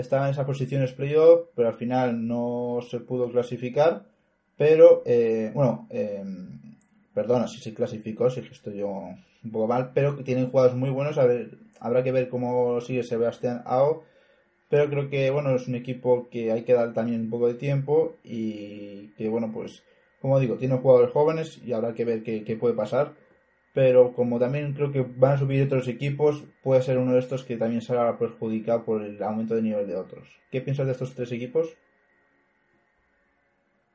estaba 0.00 0.26
en 0.26 0.32
esas 0.32 0.46
posiciones 0.46 0.92
playoff, 0.92 1.48
pero 1.54 1.68
al 1.68 1.74
final 1.74 2.26
no 2.26 2.80
se 2.88 3.00
pudo 3.00 3.30
clasificar. 3.30 4.06
Pero, 4.56 5.02
eh, 5.06 5.52
bueno, 5.54 5.86
perdona 7.14 7.46
si 7.46 7.60
se 7.60 7.74
clasificó, 7.74 8.28
si 8.30 8.40
estoy 8.40 8.78
yo 8.78 8.88
un 8.88 9.50
poco 9.52 9.68
mal, 9.68 9.92
pero 9.94 10.16
que 10.16 10.24
tienen 10.24 10.50
jugadores 10.50 10.76
muy 10.76 10.90
buenos. 10.90 11.16
A 11.18 11.26
ver, 11.26 11.58
habrá 11.80 12.02
que 12.02 12.12
ver 12.12 12.28
cómo 12.28 12.80
sigue 12.80 13.04
Sebastián 13.04 13.62
Ao 13.64 14.02
pero 14.68 14.88
creo 14.90 15.08
que, 15.08 15.30
bueno, 15.30 15.54
es 15.54 15.66
un 15.66 15.74
equipo 15.74 16.28
que 16.30 16.52
hay 16.52 16.62
que 16.62 16.74
dar 16.74 16.92
también 16.92 17.22
un 17.22 17.30
poco 17.30 17.48
de 17.48 17.54
tiempo 17.54 18.16
y 18.22 19.08
que, 19.16 19.28
bueno, 19.28 19.50
pues, 19.52 19.82
como 20.20 20.38
digo, 20.38 20.56
tiene 20.56 20.76
jugadores 20.76 21.10
jóvenes 21.12 21.58
y 21.64 21.72
habrá 21.72 21.94
que 21.94 22.04
ver 22.04 22.22
qué, 22.22 22.56
puede 22.60 22.74
pasar. 22.74 23.14
Pero 23.78 24.12
como 24.12 24.40
también 24.40 24.74
creo 24.74 24.90
que 24.90 25.06
van 25.06 25.34
a 25.34 25.38
subir 25.38 25.64
otros 25.64 25.86
equipos, 25.86 26.42
puede 26.64 26.82
ser 26.82 26.98
uno 26.98 27.12
de 27.12 27.20
estos 27.20 27.44
que 27.44 27.56
también 27.56 27.80
será 27.80 28.18
perjudicado 28.18 28.84
por 28.84 29.02
el 29.02 29.22
aumento 29.22 29.54
de 29.54 29.62
nivel 29.62 29.86
de 29.86 29.94
otros. 29.94 30.26
¿Qué 30.50 30.60
piensas 30.60 30.86
de 30.86 30.92
estos 30.94 31.14
tres 31.14 31.30
equipos? 31.30 31.78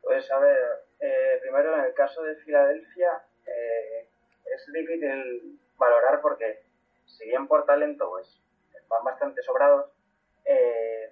Pues 0.02 0.32
a 0.32 0.40
ver, 0.40 0.58
eh, 1.02 1.38
primero 1.42 1.78
en 1.78 1.84
el 1.84 1.94
caso 1.96 2.24
de 2.24 2.34
Filadelfia 2.38 3.24
eh, 3.46 4.08
es 4.56 4.72
difícil 4.72 5.60
valorar 5.78 6.22
porque 6.22 6.64
si 7.06 7.26
bien 7.26 7.46
por 7.46 7.66
talento 7.66 8.10
pues 8.10 8.42
van 8.88 9.04
bastante 9.04 9.44
sobrados, 9.44 9.92
eh, 10.46 11.12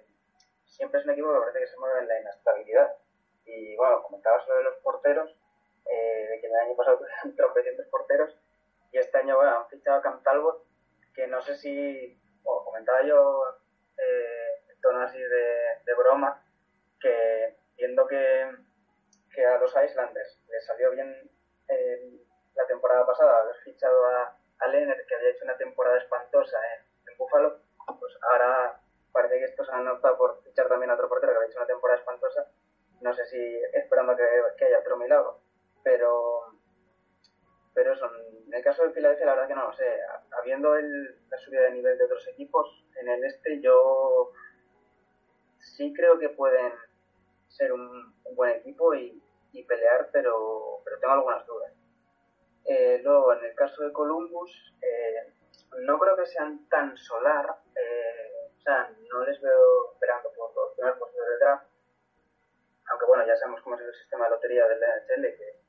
siempre 0.64 0.98
es 0.98 1.04
un 1.04 1.12
equipo 1.12 1.30
que 1.30 1.40
parece 1.40 1.58
que 1.58 1.66
se 1.66 1.78
mueve 1.78 2.00
en 2.00 2.08
la 2.08 2.20
inestabilidad. 2.20 2.96
Y 3.44 3.76
bueno, 3.76 4.02
comentabas 4.02 4.46
de 4.46 4.64
los 4.64 4.76
porteros, 4.76 5.36
de 5.84 6.40
que 6.40 6.46
el 6.46 6.54
año 6.54 6.74
pasado 6.74 6.96
tuvieron 7.00 7.36
tropecientos 7.36 7.86
porteros, 7.88 8.34
y 8.92 8.98
este 8.98 9.18
año 9.18 9.36
bueno, 9.36 9.56
han 9.56 9.68
fichado 9.68 9.98
a 9.98 10.02
Cam 10.02 10.22
Talbot, 10.22 10.64
que 11.14 11.26
no 11.26 11.40
sé 11.40 11.56
si, 11.56 12.20
o 12.44 12.64
comentaba 12.64 13.02
yo 13.02 13.44
eh, 13.98 14.64
en 14.70 14.80
tono 14.80 15.00
así 15.00 15.18
de, 15.18 15.94
broma, 15.96 16.44
que 17.00 17.56
viendo 17.76 18.06
que, 18.06 18.50
que, 19.34 19.46
a 19.46 19.58
los 19.58 19.70
Islanders 19.70 20.42
les 20.48 20.66
salió 20.66 20.90
bien 20.90 21.30
la 22.54 22.66
temporada 22.66 23.06
pasada 23.06 23.40
haber 23.40 23.56
fichado 23.64 24.04
a, 24.04 24.36
a 24.58 24.66
Leonard, 24.68 25.06
que 25.06 25.14
había 25.14 25.30
hecho 25.30 25.44
una 25.44 25.56
temporada 25.56 25.98
espantosa 25.98 26.58
en, 26.74 27.12
en 27.12 27.18
Buffalo, 27.18 27.60
pues 27.98 28.12
ahora 28.30 28.80
parece 29.12 29.38
que 29.38 29.44
estos 29.44 29.68
han 29.70 29.88
optado 29.88 30.18
por 30.18 30.42
fichar 30.42 30.68
también 30.68 30.90
a 30.90 30.94
otro 30.94 31.08
portero 31.08 31.32
que 31.32 31.38
había 31.38 31.48
hecho 31.48 31.58
una 31.58 31.66
temporada 31.66 31.98
espantosa. 31.98 32.46
No 33.00 33.12
sé 33.12 33.24
si 33.26 33.62
esperando 33.72 34.16
que, 34.16 34.24
que 34.56 34.64
haya 34.66 34.80
otro 34.80 34.96
milagro, 34.96 35.40
pero 35.82 36.52
pero 37.74 37.92
eso, 37.92 38.10
en 38.46 38.52
el 38.52 38.62
caso 38.62 38.84
de 38.84 38.92
Filadelfia 38.92 39.26
la 39.26 39.34
verdad 39.34 39.48
que 39.48 39.54
no 39.54 39.66
lo 39.68 39.72
sé. 39.72 40.00
Habiendo 40.38 40.76
el, 40.76 41.28
la 41.30 41.38
subida 41.38 41.62
de 41.62 41.72
nivel 41.72 41.96
de 41.96 42.04
otros 42.04 42.26
equipos 42.28 42.84
en 43.00 43.08
el 43.08 43.24
este, 43.24 43.60
yo 43.60 44.32
sí 45.58 45.92
creo 45.94 46.18
que 46.18 46.28
pueden 46.28 46.72
ser 47.48 47.72
un, 47.72 48.14
buen 48.34 48.50
equipo 48.56 48.94
y, 48.94 49.22
pelear, 49.68 50.08
pero, 50.12 50.80
pero 50.84 50.98
tengo 50.98 51.12
algunas 51.12 51.46
dudas. 51.46 51.72
Eh, 52.64 53.00
luego, 53.02 53.34
en 53.34 53.44
el 53.44 53.54
caso 53.54 53.82
de 53.84 53.92
Columbus, 53.92 54.50
eh, 54.80 55.32
no 55.80 55.98
creo 55.98 56.16
que 56.16 56.26
sean 56.26 56.68
tan 56.68 56.96
solar. 56.96 57.58
Eh, 57.76 58.50
o 58.56 58.60
sea, 58.60 58.90
no 59.10 59.24
les 59.24 59.40
veo 59.40 59.92
esperando 59.92 60.30
por 60.32 60.54
los 60.54 60.74
primeros 60.74 60.98
puestos 60.98 61.26
de 61.26 61.38
draft. 61.38 61.66
Aunque 62.90 63.06
bueno, 63.06 63.26
ya 63.26 63.36
sabemos 63.36 63.60
cómo 63.62 63.76
es 63.76 63.82
el 63.82 63.94
sistema 63.94 64.24
de 64.24 64.30
lotería 64.30 64.66
del 64.66 64.80
NHL, 64.80 65.36
que 65.36 65.61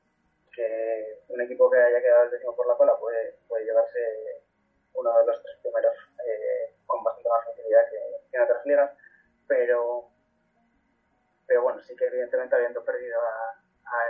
que 0.54 1.22
un 1.28 1.40
equipo 1.40 1.70
que 1.70 1.78
haya 1.78 2.00
quedado 2.00 2.24
el 2.24 2.30
décimo 2.30 2.54
por 2.54 2.66
la 2.66 2.76
cola 2.76 2.96
puede, 2.98 3.38
puede 3.48 3.64
llevarse 3.64 4.42
uno 4.94 5.18
de 5.18 5.26
los 5.26 5.42
tres 5.42 5.56
primeros 5.62 5.94
eh, 6.24 6.74
con 6.86 7.02
bastante 7.02 7.28
más 7.28 7.44
facilidad 7.44 7.90
que, 7.90 8.36
en 8.36 8.42
otras 8.42 8.66
ligas, 8.66 8.90
pero, 9.46 10.08
pero 11.46 11.62
bueno, 11.62 11.82
sí 11.82 11.94
que 11.96 12.06
evidentemente 12.06 12.54
habiendo 12.54 12.84
perdido 12.84 13.20
a, 13.20 13.60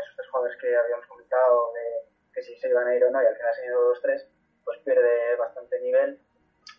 esos 0.03 0.17
tres 0.17 0.29
jugadores 0.31 0.57
que 0.61 0.77
habíamos 0.77 1.07
comentado, 1.07 1.73
de 1.75 2.09
que 2.33 2.43
si 2.43 2.57
se 2.57 2.69
iban 2.69 2.89
a 2.89 2.95
ir 2.95 3.05
o 3.05 3.11
no, 3.11 3.23
y 3.23 3.27
al 3.27 3.37
final 3.37 3.55
se 3.55 3.61
han 3.61 3.67
ido 3.69 3.89
los 3.91 4.01
tres, 4.01 4.27
pues 4.65 4.79
pierde 4.81 5.37
bastante 5.37 5.79
nivel. 5.81 6.19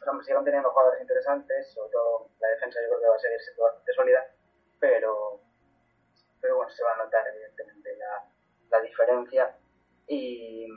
O 0.02 0.04
sea, 0.04 0.14
siguen 0.24 0.44
teniendo 0.44 0.72
jugadores 0.72 1.02
interesantes, 1.02 1.72
sobre 1.72 1.92
todo 1.92 2.30
la 2.40 2.48
defensa 2.50 2.82
yo 2.82 2.90
creo 2.90 3.02
que 3.02 3.08
va 3.08 3.16
a 3.16 3.20
seguir 3.20 3.40
siendo 3.42 3.64
bastante 3.64 3.94
sólida, 3.94 4.28
pero, 4.80 5.40
pero 6.42 6.56
bueno, 6.58 6.72
se 6.72 6.84
va 6.84 6.94
a 6.94 6.98
notar 6.98 7.28
evidentemente 7.28 7.96
la, 7.98 8.26
la 8.76 8.82
diferencia 8.82 9.56
y, 10.08 10.68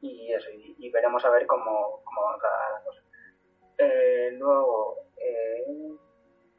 y 0.00 0.32
eso, 0.32 0.48
y, 0.50 0.90
veremos 0.90 1.24
a 1.24 1.30
ver 1.30 1.46
cómo, 1.46 2.02
cómo 2.04 2.24
van 2.24 2.38
cada 2.38 2.82
cosa. 2.84 3.00
Eh, 3.78 4.30
luego, 4.38 5.06
eh, 5.16 5.96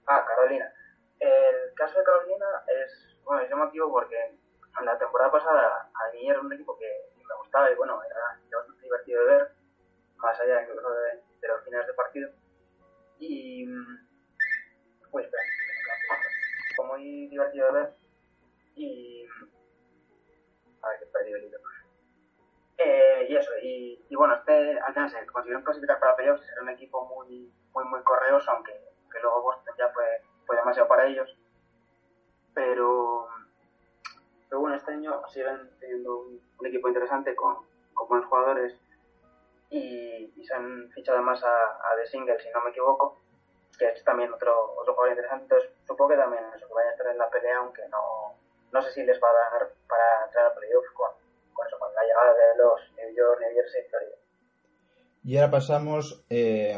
ah, 0.08 0.26
Carolina. 0.28 0.72
El 1.20 1.74
caso 1.76 1.98
de 2.00 2.06
Carolina 2.06 2.46
es, 2.68 3.18
bueno, 3.24 3.42
es 3.42 3.50
llamativo 3.50 3.92
porque 3.92 4.16
en 4.80 4.86
la 4.86 4.98
temporada 4.98 5.32
pasada 5.32 5.92
a 5.94 6.12
mí 6.14 6.30
era 6.30 6.40
un 6.40 6.52
equipo 6.54 6.78
que 6.78 6.90
me 7.18 7.36
gustaba 7.42 7.70
y 7.70 7.76
bueno, 7.76 8.02
era, 8.04 8.40
bastante 8.58 8.84
divertido 8.84 9.26
de 9.26 9.32
ver, 9.32 9.52
más 10.18 10.40
allá 10.40 10.64
incluso 10.64 10.90
de, 10.90 11.48
los 11.48 11.64
fines 11.64 11.88
de 11.88 11.94
partido. 11.94 12.30
Y, 13.20 13.66
pues, 15.12 15.30
fue 16.76 16.86
muy 16.88 17.28
divertido 17.28 17.68
de 17.68 17.72
ver 17.74 18.00
y 18.80 19.28
perdido 21.12 21.38
el 21.38 21.46
hilo. 21.46 21.60
Eh, 22.78 23.28
y 23.30 23.36
eso, 23.36 23.52
y, 23.62 24.16
bueno, 24.16 24.36
este 24.36 24.80
al 24.80 24.94
final 24.94 25.10
se 25.10 25.26
consiguieron 25.28 25.64
clasificar 25.64 26.00
para 26.00 26.16
playoffs, 26.16 26.48
era 26.50 26.62
un 26.62 26.70
equipo 26.70 27.06
muy, 27.06 27.52
muy, 27.74 27.84
muy 27.86 28.02
correoso, 28.04 28.52
aunque 28.52 28.72
que 29.12 29.20
luego 29.20 29.42
Boston 29.42 29.76
ya 29.78 29.90
fue, 29.90 30.06
fue 30.46 30.56
demasiado 30.56 30.88
para 30.88 31.06
ellos. 31.06 31.30
Pero, 32.54 33.28
pero 34.48 34.62
bueno, 34.62 34.76
este 34.76 34.92
año 34.92 35.22
siguen 35.28 35.70
teniendo 35.80 36.20
un, 36.20 36.66
equipo 36.66 36.88
interesante 36.88 37.36
con, 37.36 37.66
con, 37.94 38.08
buenos 38.08 38.28
jugadores 38.28 38.80
y, 39.70 40.32
y, 40.36 40.46
se 40.46 40.54
han 40.54 40.90
fichado 40.92 41.18
además 41.18 41.44
a, 41.44 41.48
a 41.48 41.96
The 41.98 42.06
Single, 42.08 42.40
si 42.40 42.50
no 42.52 42.62
me 42.62 42.70
equivoco, 42.70 43.20
que 43.78 43.88
es 43.88 44.04
también 44.04 44.32
otro, 44.34 44.76
otro 44.78 44.94
jugador 44.94 45.12
interesante. 45.12 45.44
Entonces, 45.44 45.72
supongo 45.86 46.12
que 46.12 46.18
también 46.18 46.44
eso, 46.56 46.68
que 46.68 46.74
vaya 46.74 46.90
a 46.90 46.92
estar 46.92 47.08
en 47.08 47.18
la 47.18 47.30
pelea, 47.30 47.58
aunque 47.58 47.88
no, 47.90 48.36
no 48.72 48.82
sé 48.82 48.92
si 48.92 49.04
les 49.04 49.20
va 49.22 49.28
a 49.30 49.60
dar 49.60 49.70
para 49.88 50.26
entrar 50.26 50.46
a 50.48 50.56
playoff 50.56 50.86
con, 50.94 51.10
con, 51.54 51.66
con 51.80 51.94
la 51.94 52.04
llegada 52.04 52.34
de 52.34 52.58
los 52.58 52.80
New 52.98 53.16
York, 53.16 53.40
New 53.42 53.54
Jersey 53.54 53.82
y 53.86 53.90
Florida. 53.90 54.16
Y 55.24 55.38
ahora 55.38 55.52
pasamos 55.52 56.24
eh, 56.30 56.76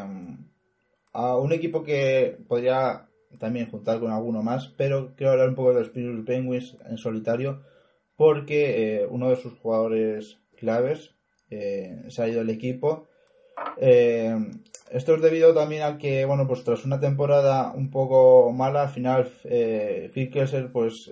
a 1.13 1.37
un 1.37 1.51
equipo 1.51 1.83
que 1.83 2.37
podría 2.47 3.07
también 3.39 3.69
juntar 3.69 3.99
con 3.99 4.11
alguno 4.11 4.43
más, 4.43 4.73
pero 4.77 5.13
quiero 5.15 5.33
hablar 5.33 5.49
un 5.49 5.55
poco 5.55 5.73
de 5.73 5.79
los 5.79 5.89
Pittsburgh 5.89 6.25
Penguins 6.25 6.77
en 6.85 6.97
solitario, 6.97 7.63
porque 8.15 9.01
eh, 9.01 9.07
uno 9.09 9.29
de 9.29 9.37
sus 9.37 9.57
jugadores 9.59 10.39
claves 10.57 11.15
eh, 11.49 12.03
se 12.09 12.21
ha 12.21 12.27
ido 12.27 12.39
del 12.39 12.49
equipo. 12.49 13.07
Esto 14.91 15.15
es 15.15 15.21
debido 15.21 15.53
también 15.53 15.83
a 15.83 15.97
que, 15.97 16.25
bueno, 16.25 16.47
pues 16.47 16.63
tras 16.63 16.85
una 16.85 16.99
temporada 16.99 17.71
un 17.73 17.89
poco 17.89 18.51
mala, 18.51 18.83
al 18.83 18.89
final 18.89 19.31
eh, 19.45 20.09
Phil 20.13 20.29
Kessel 20.29 20.69
pues 20.69 21.09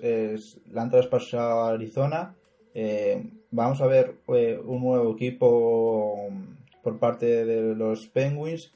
la 0.70 0.82
han 0.82 0.90
traspasado 0.90 1.62
a 1.62 1.70
Arizona. 1.70 2.34
Eh, 2.74 3.30
vamos 3.50 3.80
a 3.80 3.86
ver 3.86 4.16
eh, 4.28 4.60
un 4.64 4.82
nuevo 4.82 5.12
equipo 5.12 6.28
por 6.82 6.98
parte 6.98 7.44
de 7.44 7.74
los 7.74 8.06
Penguins. 8.06 8.72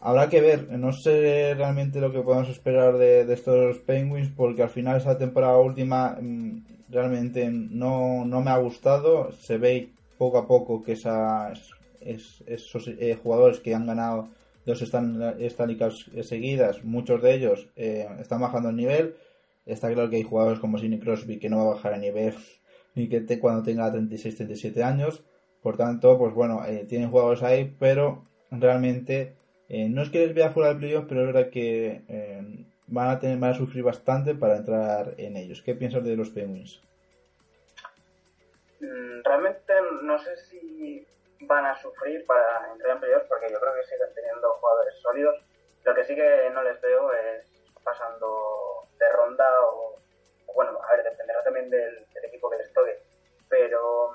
Habrá 0.00 0.28
que 0.28 0.40
ver, 0.40 0.70
no 0.70 0.92
sé 0.92 1.54
realmente 1.56 2.00
lo 2.00 2.12
que 2.12 2.20
podemos 2.20 2.48
esperar 2.48 2.98
de, 2.98 3.32
estos 3.32 3.78
Penguins 3.78 4.30
porque 4.36 4.62
al 4.62 4.70
final 4.70 4.96
esa 4.96 5.18
temporada 5.18 5.58
última 5.58 6.16
mm, 6.20 6.64
realmente 6.88 7.50
no, 7.50 8.24
no 8.24 8.40
me 8.40 8.50
ha 8.50 8.58
gustado. 8.58 9.32
Se 9.32 9.58
ve 9.58 9.90
poco 10.16 10.38
a 10.38 10.46
poco 10.46 10.82
que 10.82 10.92
esas 10.92 11.70
esos 12.00 12.88
eh, 12.88 13.18
jugadores 13.22 13.60
que 13.60 13.74
han 13.74 13.86
ganado 13.86 14.28
dos 14.64 14.82
Stanley 14.82 15.78
seguidas, 16.22 16.84
muchos 16.84 17.22
de 17.22 17.34
ellos 17.34 17.68
eh, 17.76 18.06
están 18.20 18.40
bajando 18.40 18.70
el 18.70 18.76
nivel. 18.76 19.16
Está 19.66 19.92
claro 19.92 20.10
que 20.10 20.16
hay 20.16 20.22
jugadores 20.22 20.58
como 20.58 20.78
Sidney 20.78 20.98
Crosby 20.98 21.38
que 21.38 21.48
no 21.48 21.58
va 21.58 21.62
a 21.64 21.74
bajar 21.74 21.94
a 21.94 21.98
nivel 21.98 22.34
ni 22.94 23.08
que 23.08 23.20
te, 23.20 23.38
cuando 23.38 23.62
tenga 23.62 23.92
36-37 23.92 24.82
años. 24.82 25.22
Por 25.62 25.76
tanto, 25.76 26.18
pues 26.18 26.34
bueno, 26.34 26.64
eh, 26.66 26.84
tienen 26.88 27.10
jugadores 27.10 27.42
ahí, 27.42 27.74
pero 27.78 28.24
realmente 28.50 29.34
no 29.68 30.02
es 30.02 30.08
que 30.08 30.20
les 30.20 30.34
vea 30.34 30.50
fuera 30.50 30.70
del 30.70 30.78
playoff, 30.78 31.04
pero 31.06 31.20
es 31.20 31.26
verdad 31.26 31.50
que 31.50 32.02
van 32.86 33.08
a 33.10 33.18
tener 33.18 33.38
van 33.38 33.50
a 33.50 33.54
sufrir 33.54 33.82
bastante 33.82 34.34
para 34.34 34.56
entrar 34.56 35.14
en 35.18 35.36
ellos. 35.36 35.62
¿Qué 35.62 35.74
piensas 35.74 36.04
de 36.04 36.16
los 36.16 36.30
Penguins? 36.30 36.80
Mm, 38.80 39.22
realmente 39.24 39.72
no 40.02 40.18
sé 40.18 40.36
si 40.48 41.06
van 41.40 41.66
a 41.66 41.74
sufrir 41.76 42.24
para 42.26 42.70
entrar 42.72 42.92
en 42.92 43.00
playoffs 43.00 43.28
porque 43.28 43.50
yo 43.50 43.60
creo 43.60 43.74
que 43.74 43.84
siguen 43.84 44.14
teniendo 44.14 44.54
jugadores 44.54 44.94
sólidos. 45.00 45.36
Lo 45.84 45.94
que 45.94 46.04
sí 46.04 46.14
que 46.14 46.50
no 46.50 46.62
les 46.62 46.80
veo 46.80 47.12
es 47.12 47.46
pasando 47.84 48.88
de 48.98 49.08
ronda 49.10 49.46
o, 49.62 49.98
bueno, 50.54 50.78
a 50.82 50.96
ver, 50.96 51.04
dependerá 51.04 51.42
también 51.42 51.70
del, 51.70 52.06
equipo 52.24 52.50
que 52.50 52.58
les 52.58 52.72
toque, 52.72 52.98
pero 53.48 54.10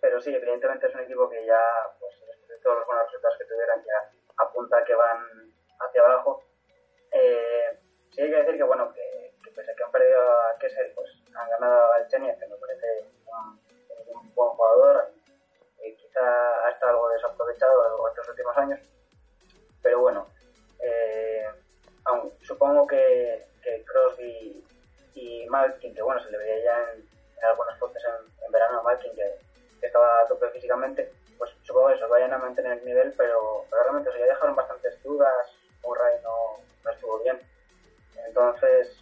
pero 0.00 0.20
sí, 0.20 0.32
evidentemente 0.32 0.86
es 0.86 0.94
un 0.94 1.00
equipo 1.00 1.28
que 1.28 1.44
ya, 1.44 1.60
pues 1.98 2.14
después 2.26 2.48
de 2.48 2.58
todos 2.58 2.78
los 2.78 2.86
buenos 2.86 3.06
resultados 3.06 3.38
que 3.38 3.44
tuvieran, 3.46 3.82
ya 3.82 4.12
apunta 4.36 4.84
que 4.84 4.94
van 4.94 5.52
hacia 5.80 6.02
abajo. 6.02 6.44
Eh, 7.10 7.80
sí 8.12 8.22
hay 8.22 8.30
que 8.30 8.36
decir 8.36 8.56
que, 8.56 8.62
bueno, 8.62 8.92
que, 8.92 9.34
pese 9.54 9.72
a 9.72 9.74
que 9.74 9.82
han 9.82 9.90
perdido 9.90 10.20
a 10.20 10.56
Kessel, 10.58 10.92
pues 10.94 11.10
han 11.34 11.50
ganado 11.50 11.92
al 11.92 12.06
me 12.20 12.55
años. 18.56 18.80
Pero 19.82 20.00
bueno, 20.00 20.26
eh, 20.80 21.46
supongo 22.42 22.86
que, 22.86 23.46
que, 23.62 23.84
Crosby 23.84 24.64
y 25.14 25.46
Malkin, 25.46 25.94
que 25.94 26.02
bueno, 26.02 26.22
se 26.22 26.30
le 26.30 26.38
veía 26.38 26.64
ya 26.64 26.92
en, 26.92 27.04
algunos 27.44 27.78
postes 27.78 28.02
en, 28.04 28.52
verano 28.52 28.80
a 28.80 28.82
Malkin, 28.82 29.14
que, 29.14 29.46
estaba 29.82 30.22
a 30.22 30.26
tope 30.26 30.48
físicamente, 30.50 31.12
pues 31.38 31.50
supongo 31.62 31.88
que 31.88 31.94
eso, 31.94 32.08
vayan 32.08 32.32
a 32.32 32.38
mantener 32.38 32.78
el 32.78 32.84
nivel, 32.84 33.12
pero, 33.16 33.64
realmente 33.70 34.10
ya 34.18 34.26
dejaron 34.26 34.56
bastantes 34.56 35.00
dudas, 35.02 35.46
Murray 35.82 36.20
no, 36.22 36.58
no 36.84 36.90
estuvo 36.90 37.22
bien. 37.22 37.38
Entonces, 38.26 38.96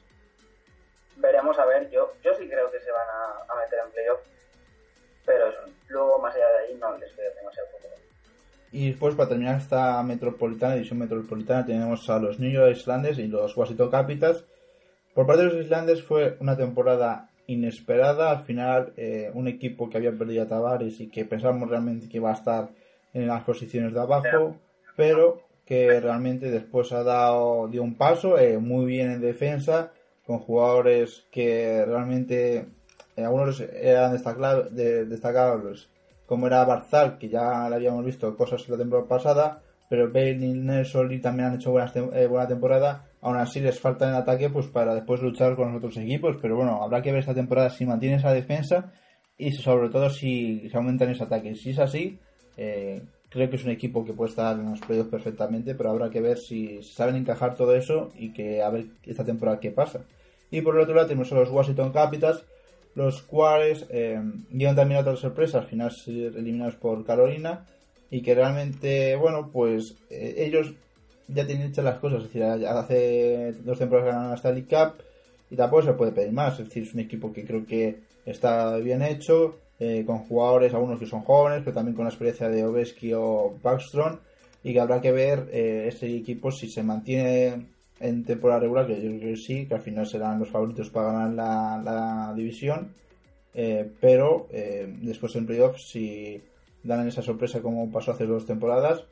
veremos 1.16 1.58
a 1.58 1.64
ver, 1.64 1.88
yo, 1.90 2.12
yo 2.22 2.34
sí 2.34 2.48
creo 2.48 2.70
que 2.70 2.80
se 2.80 2.90
van 2.90 3.08
a, 3.08 3.44
a 3.48 3.54
meter 3.56 3.78
en 3.78 3.90
playoff 3.92 4.20
pero 5.24 5.52
luego 5.88 6.18
más 6.18 6.34
allá 6.34 6.48
de 6.48 6.58
ahí 6.58 6.74
no 6.74 6.96
les 6.98 7.14
veo 7.16 7.34
demasiado 7.34 7.68
futuro. 7.70 7.94
Y 8.74 8.88
después, 8.88 9.14
para 9.14 9.28
terminar 9.28 9.58
esta 9.58 10.02
metropolitana, 10.02 10.74
edición 10.74 10.98
metropolitana, 10.98 11.64
tenemos 11.64 12.10
a 12.10 12.18
los 12.18 12.40
New 12.40 12.50
York 12.50 12.76
Islanders 12.76 13.20
y 13.20 13.28
los 13.28 13.56
Washington 13.56 13.88
Capitals. 13.88 14.44
Por 15.14 15.28
parte 15.28 15.44
de 15.44 15.52
los 15.52 15.64
Islanders 15.64 16.02
fue 16.02 16.36
una 16.40 16.56
temporada 16.56 17.30
inesperada. 17.46 18.32
Al 18.32 18.42
final, 18.42 18.92
eh, 18.96 19.30
un 19.32 19.46
equipo 19.46 19.88
que 19.88 19.98
había 19.98 20.10
perdido 20.10 20.42
a 20.42 20.48
Tavares 20.48 20.98
y 20.98 21.06
que 21.06 21.24
pensábamos 21.24 21.70
realmente 21.70 22.08
que 22.08 22.16
iba 22.16 22.32
a 22.32 22.34
estar 22.34 22.70
en 23.12 23.28
las 23.28 23.44
posiciones 23.44 23.94
de 23.94 24.00
abajo, 24.00 24.56
pero 24.96 25.40
que 25.64 26.00
realmente 26.00 26.50
después 26.50 26.90
ha 26.90 27.04
dado 27.04 27.68
dio 27.68 27.80
un 27.80 27.94
paso 27.94 28.36
eh, 28.40 28.58
muy 28.58 28.86
bien 28.86 29.12
en 29.12 29.20
defensa 29.20 29.92
con 30.26 30.40
jugadores 30.40 31.28
que 31.30 31.84
realmente 31.86 32.66
eh, 33.14 33.22
algunos 33.22 33.60
eran 33.60 34.12
destacables 34.12 35.88
como 36.26 36.46
era 36.46 36.64
Barzal 36.64 37.18
que 37.18 37.28
ya 37.28 37.68
le 37.68 37.76
habíamos 37.76 38.04
visto 38.04 38.36
cosas 38.36 38.68
la 38.68 38.76
temporada 38.76 39.08
pasada 39.08 39.62
pero 39.88 40.10
Bale 40.10 40.30
y 40.30 40.54
Nelson 40.54 41.20
también 41.20 41.48
han 41.48 41.54
hecho 41.56 41.74
eh, 41.78 42.26
buena 42.26 42.48
temporada 42.48 43.04
aún 43.20 43.36
así 43.36 43.60
les 43.60 43.78
falta 43.78 44.08
en 44.08 44.14
ataque 44.14 44.50
pues 44.50 44.66
para 44.66 44.94
después 44.94 45.20
luchar 45.22 45.56
con 45.56 45.68
los 45.68 45.78
otros 45.78 45.96
equipos 45.98 46.36
pero 46.40 46.56
bueno 46.56 46.82
habrá 46.82 47.02
que 47.02 47.12
ver 47.12 47.20
esta 47.20 47.34
temporada 47.34 47.70
si 47.70 47.86
mantiene 47.86 48.16
esa 48.16 48.32
defensa 48.32 48.92
y 49.36 49.52
sobre 49.52 49.88
todo 49.88 50.10
si 50.10 50.68
se 50.68 50.76
aumentan 50.76 51.10
ese 51.10 51.24
ataque 51.24 51.54
si 51.54 51.70
es 51.70 51.78
así 51.78 52.18
eh, 52.56 53.02
creo 53.34 53.50
que 53.50 53.56
es 53.56 53.64
un 53.64 53.72
equipo 53.72 54.04
que 54.04 54.12
puede 54.12 54.30
estar 54.30 54.56
en 54.56 54.70
los 54.70 54.80
playoffs 54.80 55.10
perfectamente, 55.10 55.74
pero 55.74 55.90
habrá 55.90 56.08
que 56.08 56.20
ver 56.20 56.38
si 56.38 56.80
saben 56.84 57.16
encajar 57.16 57.56
todo 57.56 57.74
eso 57.74 58.10
y 58.14 58.32
que 58.32 58.62
a 58.62 58.70
ver 58.70 58.86
esta 59.02 59.24
temporada 59.24 59.58
qué 59.58 59.72
pasa. 59.72 60.04
Y 60.52 60.60
por 60.60 60.76
el 60.76 60.82
otro 60.82 60.94
lado 60.94 61.08
tenemos 61.08 61.32
a 61.32 61.34
los 61.34 61.50
Washington 61.50 61.90
Capitals, 61.90 62.44
los 62.94 63.22
cuales 63.22 63.86
eh, 63.90 64.20
llevan 64.52 64.76
también 64.76 65.00
otra 65.00 65.16
sorpresa, 65.16 65.58
al 65.58 65.66
final 65.66 65.90
ser 65.92 66.36
eliminados 66.36 66.76
por 66.76 67.04
Carolina 67.04 67.66
y 68.10 68.22
que 68.22 68.34
realmente, 68.34 69.16
bueno, 69.16 69.50
pues 69.52 69.96
eh, 70.10 70.34
ellos 70.38 70.72
ya 71.28 71.46
tienen 71.46 71.70
hechas 71.70 71.84
las 71.84 71.98
cosas, 71.98 72.18
es 72.18 72.24
decir, 72.24 72.44
hace 72.44 73.52
dos 73.64 73.78
temporadas 73.78 74.12
ganaron 74.12 74.30
la 74.30 74.36
Stanley 74.36 74.62
Cup 74.62 75.02
y 75.50 75.56
tampoco 75.56 75.82
se 75.82 75.92
puede 75.94 76.12
pedir 76.12 76.32
más, 76.32 76.58
es 76.60 76.66
decir, 76.68 76.84
es 76.84 76.94
un 76.94 77.00
equipo 77.00 77.32
que 77.32 77.44
creo 77.44 77.66
que 77.66 78.00
está 78.26 78.76
bien 78.76 79.02
hecho, 79.02 79.56
eh, 79.80 80.04
con 80.06 80.20
jugadores, 80.20 80.72
algunos 80.72 81.00
que 81.00 81.06
son 81.06 81.22
jóvenes, 81.22 81.62
pero 81.64 81.74
también 81.74 81.96
con 81.96 82.04
la 82.04 82.10
experiencia 82.10 82.48
de 82.48 82.64
Oveski 82.64 83.12
o 83.14 83.58
Backstrom, 83.62 84.18
y 84.62 84.72
que 84.72 84.80
habrá 84.80 85.00
que 85.00 85.12
ver 85.12 85.48
eh, 85.52 85.86
ese 85.88 86.06
equipo 86.14 86.50
si 86.50 86.70
se 86.70 86.82
mantiene 86.82 87.66
en 88.00 88.24
temporada 88.24 88.60
regular, 88.60 88.86
que 88.86 89.00
yo 89.00 89.18
creo 89.18 89.30
que 89.32 89.36
sí, 89.36 89.66
que 89.66 89.74
al 89.74 89.80
final 89.80 90.06
serán 90.06 90.38
los 90.38 90.50
favoritos 90.50 90.90
para 90.90 91.12
ganar 91.12 91.82
la, 91.82 92.32
división, 92.34 92.92
eh, 93.54 93.90
pero 94.00 94.48
después 94.50 95.36
en 95.36 95.46
playoffs 95.46 95.88
si 95.88 96.42
dan 96.82 97.08
esa 97.08 97.22
sorpresa 97.22 97.62
como 97.62 97.90
pasó 97.90 98.12
hace 98.12 98.26
dos 98.26 98.46
temporadas, 98.46 99.04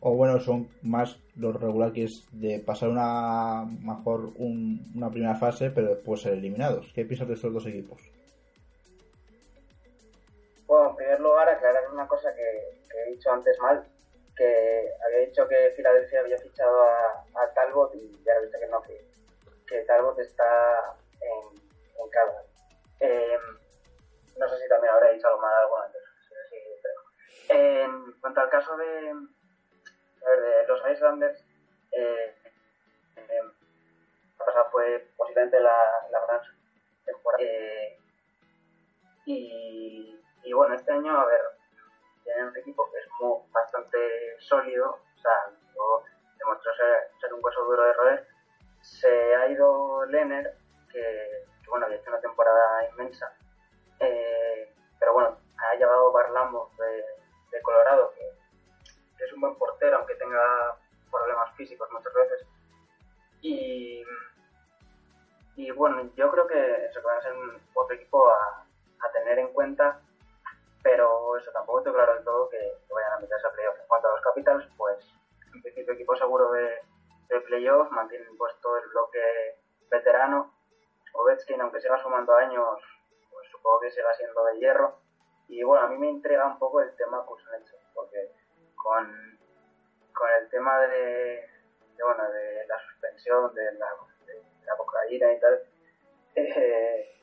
o 0.00 0.14
bueno, 0.14 0.40
son 0.40 0.68
más 0.82 1.18
los 1.36 1.60
regular 1.60 1.92
que 1.92 2.04
es 2.04 2.26
de 2.32 2.58
pasar 2.58 2.88
una 2.88 3.66
mejor 3.82 4.32
una 4.38 5.10
primera 5.10 5.34
fase, 5.34 5.70
pero 5.70 5.94
después 5.94 6.22
ser 6.22 6.32
eliminados. 6.34 6.90
¿Qué 6.94 7.04
piensas 7.04 7.28
de 7.28 7.34
estos 7.34 7.52
dos 7.52 7.66
equipos? 7.66 8.00
Bueno, 10.66 10.90
en 10.90 10.96
primer 10.96 11.20
lugar, 11.20 11.48
aclarar 11.48 11.82
una 11.92 12.06
cosa 12.06 12.30
que, 12.34 12.98
he 12.98 13.12
dicho 13.12 13.30
antes 13.30 13.58
mal, 13.60 13.84
que 14.40 14.94
había 15.04 15.26
dicho 15.26 15.46
que 15.46 15.72
Filadelfia 15.76 16.20
había 16.20 16.38
fichado 16.38 16.82
a, 16.82 17.52
Talbot 17.54 17.94
y 17.94 18.22
ya 18.24 18.32
he 18.32 18.40
visto 18.42 18.58
que 18.58 18.66
no, 18.68 18.82
que, 18.82 19.82
Talbot 19.82 20.18
está 20.18 20.96
en, 21.20 21.60
en 22.02 22.10
Calgary. 22.10 22.48
Em, 23.00 23.40
no 24.38 24.48
sé 24.48 24.58
si 24.58 24.68
también 24.68 24.94
habré 24.94 25.12
dicho 25.12 25.28
algo 25.28 25.40
mal 25.40 25.52
antes. 25.84 26.02
Pero. 26.82 27.60
En 27.60 28.12
cuanto 28.20 28.40
al 28.40 28.48
caso 28.48 28.76
de, 28.76 28.86
de 28.86 30.66
los 30.66 30.80
Islanders, 30.90 31.44
eh, 31.92 32.34
eh, 33.16 33.42
la 34.38 34.44
pasada 34.44 34.70
fue 34.70 35.06
posiblemente 35.16 35.60
la, 35.60 35.76
la 36.10 36.26
gran 36.26 36.40
temporada. 37.04 37.42
Eh, 37.42 37.98
y 39.26 40.20
y 40.42 40.52
bueno, 40.52 40.74
este 40.74 40.92
año, 40.92 41.16
a 41.16 41.26
ver, 41.26 41.40
tienen 42.24 42.46
un 42.46 42.56
equipo 42.56 42.90
que 42.90 42.98
es 42.98 43.06
como 43.18 43.46
bastante 43.50 43.98
sólido, 44.40 44.90
o 44.90 45.20
sea, 45.20 45.52
demostró 46.38 46.72
ser, 46.74 47.34
un 47.34 47.40
hueso 47.42 47.64
duro 47.64 47.84
de 47.84 47.92
roer. 47.92 48.28
Se 48.80 49.34
ha 49.34 49.48
ido 49.48 50.04
Lenner, 50.06 50.56
que, 50.90 51.46
bueno, 51.68 51.86
había 51.86 51.98
hecho 51.98 52.10
una 52.10 52.20
temporada 52.20 52.88
inmensa, 52.90 53.32
eh, 54.00 54.72
pero 54.98 55.12
bueno, 55.12 55.38
ha 55.58 55.74
llevado 55.76 56.12
Barlamo 56.12 56.70
de, 56.78 57.62
Colorado, 57.62 58.12
que, 58.14 59.24
es 59.24 59.32
un 59.34 59.40
buen 59.42 59.54
portero, 59.56 59.98
aunque 59.98 60.14
tenga 60.14 60.78
problemas 61.10 61.54
físicos 61.56 61.90
muchas 61.92 62.12
veces. 62.14 62.46
Y, 63.42 64.04
bueno, 65.76 66.10
yo 66.16 66.30
creo 66.30 66.46
que 66.46 66.90
se 66.92 67.00
puede 67.00 67.22
ser 67.22 67.34
otro 67.74 67.94
equipo 67.94 68.30
a, 68.30 68.64
a 69.00 69.12
tener 69.12 69.38
en 69.38 69.52
cuenta 69.52 70.00
pero 70.82 71.36
eso 71.36 71.50
tampoco 71.52 71.82
tengo 71.82 71.96
claro 71.96 72.14
del 72.14 72.24
todo 72.24 72.48
que, 72.48 72.78
vayan 72.92 73.12
a 73.12 73.18
meterse 73.18 73.46
a 73.46 73.50
playoff. 73.50 73.78
En 73.80 73.88
cuanto 73.88 74.08
a 74.08 74.12
los 74.12 74.20
Capitals, 74.22 74.68
pues 74.76 74.98
en 75.54 75.62
principio 75.62 75.94
equipo 75.94 76.16
seguro 76.16 76.50
de, 76.52 76.78
de 77.28 77.40
playoff, 77.40 77.90
mantienen 77.90 78.36
puesto 78.36 78.76
el 78.76 78.88
bloque 78.88 79.58
veterano. 79.90 80.54
Ovechkin, 81.12 81.60
aunque 81.60 81.80
siga 81.80 82.00
sumando 82.02 82.34
años, 82.34 82.80
pues 83.30 83.48
supongo 83.50 83.80
que 83.80 83.90
siga 83.90 84.12
siendo 84.14 84.44
de 84.44 84.58
hierro. 84.58 85.00
Y 85.48 85.62
bueno, 85.64 85.86
a 85.86 85.88
mí 85.88 85.98
me 85.98 86.08
intriga 86.08 86.46
un 86.46 86.58
poco 86.58 86.80
el 86.80 86.94
tema 86.94 87.24
Kuznetsov, 87.26 87.80
porque 87.94 88.30
con, 88.76 89.38
con 90.14 90.30
el 90.40 90.48
tema 90.48 90.78
de, 90.82 91.44
bueno, 92.02 92.30
de 92.30 92.66
la 92.66 92.78
suspensión, 92.80 93.52
de 93.54 93.72
la, 93.72 93.88
de 94.26 94.42
la 94.64 94.76
cocaína 94.76 95.32
y 95.32 95.40
tal, 95.40 95.62
eh, 96.36 97.19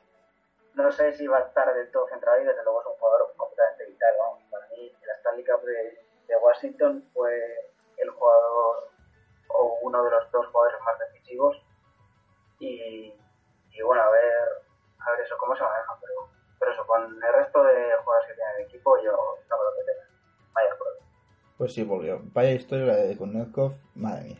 no 0.74 0.92
sé 0.92 1.12
si 1.14 1.26
va 1.26 1.38
a 1.38 1.46
estar 1.46 1.72
del 1.74 1.90
todo 1.90 2.06
centrado 2.08 2.40
y 2.40 2.44
desde 2.44 2.62
luego 2.62 2.80
es 2.80 2.86
un 2.86 2.94
jugador 2.94 3.34
completamente 3.36 3.86
vital. 3.86 4.14
Vamos. 4.18 4.42
Para 4.50 4.66
mí, 4.68 4.92
el 5.02 5.10
Stanley 5.18 5.44
Cup 5.44 5.62
de, 5.62 6.36
Washington 6.40 7.04
fue 7.12 7.34
el 7.96 8.10
jugador 8.10 8.90
o 9.48 9.78
uno 9.82 10.04
de 10.04 10.10
los 10.10 10.30
dos 10.30 10.46
jugadores 10.46 10.80
más 10.84 10.98
decisivos. 10.98 11.56
Y, 12.60 13.14
bueno, 13.84 14.02
a 14.02 14.10
ver, 14.10 14.48
a 14.98 15.10
ver 15.12 15.20
eso 15.20 15.36
cómo 15.38 15.56
se 15.56 15.62
maneja. 15.62 15.98
Pero, 16.00 16.28
pero 16.58 16.72
eso, 16.72 16.86
con 16.86 17.02
el 17.02 17.32
resto 17.32 17.62
de 17.64 17.92
jugadores 18.04 18.28
que 18.28 18.34
tiene 18.34 18.50
el 18.56 18.64
equipo, 18.66 19.02
yo 19.02 19.12
no 19.12 19.56
creo 19.56 19.74
que 19.76 19.92
tenga 19.92 20.08
mayor 20.54 20.78
problema. 20.78 21.06
Pues 21.56 21.74
sí, 21.74 21.84
volvió. 21.84 22.20
Vaya 22.32 22.50
historia 22.52 22.86
la 22.86 22.96
de 22.96 23.16
Konetkov, 23.16 23.72
madre 23.94 24.24
mía 24.24 24.38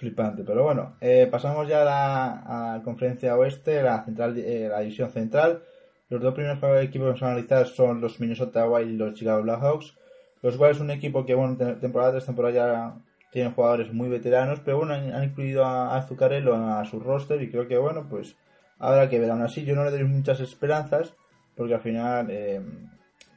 flipante. 0.00 0.42
Pero 0.44 0.64
bueno, 0.64 0.96
eh, 1.00 1.28
pasamos 1.30 1.68
ya 1.68 1.82
a 1.82 1.84
la, 1.84 2.82
conferencia 2.82 3.36
oeste, 3.36 3.82
la, 3.82 4.02
central, 4.02 4.36
eh, 4.38 4.66
la 4.68 4.80
división 4.80 5.10
central. 5.10 5.62
Los 6.08 6.20
dos 6.22 6.34
primeros 6.34 6.58
equipos 6.82 6.90
que 6.92 6.98
vamos 6.98 7.22
a 7.22 7.26
analizar 7.26 7.66
son 7.66 8.00
los 8.00 8.18
Minnesota 8.18 8.68
Wild 8.68 8.90
y 8.90 8.96
los 8.96 9.14
Chicago 9.14 9.42
Blackhawks. 9.42 9.96
Los 10.42 10.56
cuales 10.56 10.78
es 10.78 10.82
un 10.82 10.90
equipo 10.90 11.24
que, 11.26 11.34
bueno, 11.34 11.56
temporada 11.78 12.12
tras 12.12 12.26
temporada 12.26 12.54
ya 12.54 12.94
tienen 13.30 13.52
jugadores 13.52 13.92
muy 13.92 14.08
veteranos, 14.08 14.60
pero 14.64 14.78
bueno, 14.78 14.94
han, 14.94 15.22
incluido 15.22 15.64
a, 15.64 15.96
Azucarello 15.96 16.56
a 16.56 16.84
su 16.86 16.98
roster 16.98 17.40
y 17.42 17.50
creo 17.50 17.68
que, 17.68 17.76
bueno, 17.76 18.06
pues 18.08 18.36
habrá 18.78 19.08
que 19.08 19.20
ver. 19.20 19.30
Aún 19.30 19.42
así, 19.42 19.64
yo 19.64 19.76
no 19.76 19.84
le 19.84 19.90
doy 19.90 20.04
muchas 20.04 20.40
esperanzas, 20.40 21.14
porque 21.54 21.74
al 21.74 21.80
final 21.80 22.26
eh, 22.30 22.60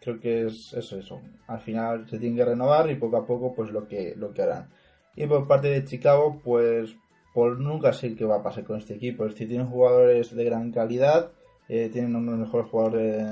creo 0.02 0.20
que 0.20 0.48
es 0.48 0.74
eso, 0.74 0.98
eso. 0.98 1.22
Al 1.48 1.60
final 1.60 2.08
se 2.10 2.18
tienen 2.18 2.38
que 2.38 2.46
renovar 2.46 2.90
y 2.90 2.96
poco 2.96 3.18
a 3.18 3.26
poco, 3.26 3.54
pues 3.54 3.70
lo 3.70 3.86
que, 3.86 4.16
lo 4.16 4.34
que 4.34 4.42
harán. 4.42 4.70
Y 5.16 5.28
por 5.28 5.48
parte 5.48 5.70
de 5.70 5.86
Chicago, 5.86 6.40
pues 6.44 6.96
por 7.34 7.60
nunca 7.60 7.94
sé 7.94 8.16
qué 8.16 8.26
va 8.26 8.38
a 8.38 8.44
pasar 8.44 8.64
con 8.64 8.78
este 8.78 8.96
equipo. 8.96 9.26
Decir, 9.26 9.48
tienen 9.48 9.68
jugadores 9.68 10.36
de 10.36 10.44
gran 10.44 10.72
calidad, 10.72 11.32
eh, 11.68 11.90
tienen 11.92 12.16
uno 12.16 12.32
de 12.32 12.38
los 12.38 12.48
mejores 12.48 12.70
jugadores 12.70 13.26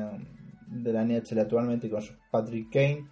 de, 0.67 0.93
la 0.93 1.05
NHL 1.05 1.39
actualmente 1.39 1.89
con 1.89 2.01
Patrick 2.31 2.71
Kane, 2.71 3.07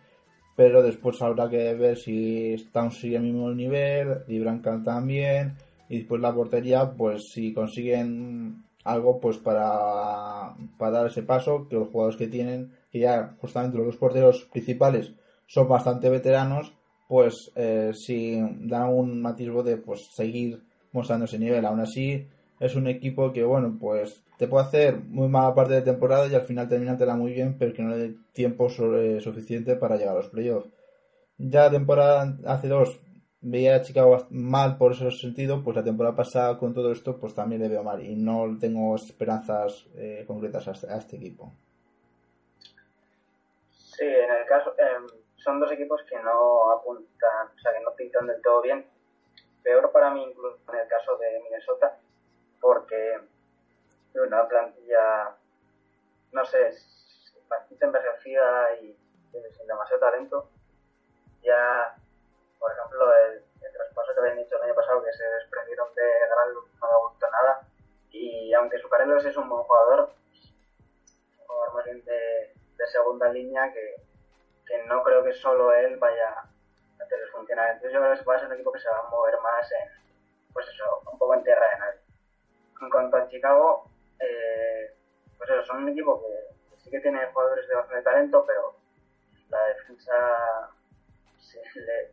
pero 0.55 0.81
después 0.81 1.21
habrá 1.21 1.49
que 1.49 1.73
ver 1.75 1.97
si 1.97 2.53
Stone 2.53 2.91
sigue 2.91 3.17
al 3.17 3.23
mismo 3.23 3.51
nivel, 3.51 4.23
y 4.27 4.39
Brancan 4.39 4.83
también, 4.83 5.55
y 5.87 5.99
después 5.99 6.21
la 6.21 6.33
portería, 6.33 6.91
pues 6.91 7.31
si 7.31 7.53
consiguen 7.53 8.63
algo 8.83 9.19
pues 9.19 9.37
para, 9.37 10.55
para 10.77 10.91
dar 10.91 11.07
ese 11.07 11.23
paso, 11.23 11.67
que 11.67 11.75
los 11.75 11.89
jugadores 11.89 12.17
que 12.17 12.27
tienen, 12.27 12.71
que 12.91 12.99
ya 12.99 13.35
justamente 13.39 13.77
los 13.77 13.87
dos 13.87 13.97
porteros 13.97 14.47
principales 14.51 15.13
son 15.45 15.67
bastante 15.67 16.09
veteranos, 16.09 16.73
pues 17.09 17.51
eh, 17.55 17.91
da 18.59 18.85
un 18.85 19.19
matismo 19.19 19.63
de 19.63 19.77
pues 19.77 20.11
seguir 20.13 20.61
mostrando 20.91 21.25
ese 21.25 21.39
nivel. 21.39 21.65
Aún 21.65 21.79
así, 21.79 22.27
es 22.59 22.75
un 22.75 22.85
equipo 22.85 23.33
que, 23.33 23.43
bueno, 23.43 23.77
pues 23.81 24.23
te 24.37 24.47
puede 24.47 24.65
hacer 24.65 24.99
muy 24.99 25.27
mala 25.27 25.55
parte 25.55 25.73
de 25.73 25.81
temporada 25.81 26.27
y 26.27 26.35
al 26.35 26.43
final 26.43 26.69
terminártela 26.69 27.15
muy 27.15 27.33
bien, 27.33 27.57
pero 27.57 27.73
que 27.73 27.81
no 27.81 27.89
le 27.89 27.97
dé 27.97 28.15
tiempo 28.31 28.69
suficiente 28.69 29.75
para 29.75 29.97
llegar 29.97 30.13
a 30.13 30.19
los 30.19 30.29
playoffs. 30.29 30.69
Ya 31.39 31.71
temporada 31.71 32.37
hace 32.45 32.67
dos 32.67 33.01
veía 33.41 33.77
a 33.77 33.81
Chicago 33.81 34.27
mal 34.29 34.77
por 34.77 34.91
ese 34.91 35.09
sentido, 35.09 35.63
pues 35.63 35.77
la 35.77 35.83
temporada 35.83 36.15
pasada 36.15 36.59
con 36.59 36.75
todo 36.75 36.91
esto, 36.91 37.17
pues 37.17 37.33
también 37.33 37.63
le 37.63 37.69
veo 37.69 37.83
mal 37.83 38.05
y 38.05 38.15
no 38.15 38.55
tengo 38.59 38.95
esperanzas 38.95 39.87
eh, 39.95 40.25
concretas 40.27 40.67
a, 40.67 40.95
este 40.95 41.15
equipo. 41.15 41.51
Sí, 43.71 44.05
en 44.05 44.41
el 44.41 44.45
caso, 44.47 44.75
son 45.43 45.59
dos 45.59 45.71
equipos 45.71 46.01
que 46.03 46.17
no 46.19 46.71
apuntan, 46.71 47.47
o 47.47 47.59
sea, 47.59 47.73
que 47.73 47.79
no 47.81 47.93
pintan 47.95 48.27
del 48.27 48.41
todo 48.41 48.61
bien. 48.61 48.85
Peor 49.63 49.91
para 49.91 50.11
mí 50.11 50.23
incluso 50.23 50.59
en 50.71 50.79
el 50.79 50.87
caso 50.87 51.17
de 51.17 51.41
Minnesota, 51.43 51.97
porque 52.59 53.19
una 54.15 54.47
plantilla, 54.47 55.35
no 56.31 56.45
sé, 56.45 56.71
bastante 57.47 57.85
envejecida 57.85 58.75
y 58.81 58.97
sin 59.31 59.67
demasiado 59.67 59.99
talento. 59.99 60.49
ya, 61.41 61.95
por 62.59 62.71
ejemplo, 62.71 63.13
el, 63.27 63.43
traspaso 63.71 64.13
que 64.13 64.19
habían 64.19 64.37
dicho 64.37 64.57
el 64.57 64.63
año 64.63 64.75
pasado, 64.75 65.03
que 65.03 65.13
se 65.13 65.23
desprendieron 65.23 65.87
de 65.95 66.03
Gran 66.03 66.53
no 66.53 66.61
me 66.61 67.09
gustó 67.09 67.29
nada. 67.31 67.61
Y 68.11 68.53
aunque 68.53 68.79
Sucarelos 68.79 69.23
es 69.23 69.37
un 69.37 69.47
buen 69.47 69.63
jugador, 69.63 70.11
un 71.39 71.47
jugador 71.47 71.75
más 71.75 71.85
bien 71.85 72.03
de 72.03 72.87
segunda 72.87 73.29
línea, 73.29 73.71
que, 73.71 74.08
que 74.69 74.83
no 74.85 75.03
creo 75.03 75.23
que 75.23 75.33
solo 75.33 75.73
él 75.73 75.97
vaya 75.97 76.29
a 76.29 77.03
hacerles 77.03 77.31
funcionar. 77.31 77.71
Entonces 77.71 77.91
yo 77.91 77.99
creo 77.99 78.15
que 78.15 78.23
va 78.23 78.35
a 78.35 78.39
ser 78.39 78.47
un 78.47 78.53
equipo 78.53 78.71
que 78.71 78.79
se 78.79 78.89
va 78.89 78.99
a 78.99 79.09
mover 79.09 79.33
más 79.41 79.71
en, 79.71 79.89
pues 80.53 80.67
eso, 80.67 80.85
un 81.11 81.17
poco 81.17 81.33
en 81.33 81.43
tierra 81.43 81.69
de 81.69 81.79
nadie. 81.79 81.99
En 82.81 82.89
cuanto 82.89 83.17
a 83.17 83.27
Chicago, 83.27 83.89
eh, 84.19 84.95
pues 85.37 85.49
eso, 85.49 85.63
son 85.63 85.83
un 85.83 85.89
equipo 85.89 86.21
que 86.21 86.77
sí 86.77 86.91
que 86.91 86.99
tiene 86.99 87.25
jugadores 87.33 87.67
de 87.67 87.75
bastante 87.75 88.03
talento, 88.03 88.45
pero 88.45 88.75
la 89.49 89.65
defensa 89.65 90.69
sí, 91.39 91.57
le, 91.75 92.11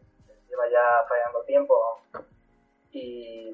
lleva 0.48 0.68
ya 0.68 1.04
fallando 1.06 1.44
tiempo. 1.44 2.02
Y, 2.90 3.52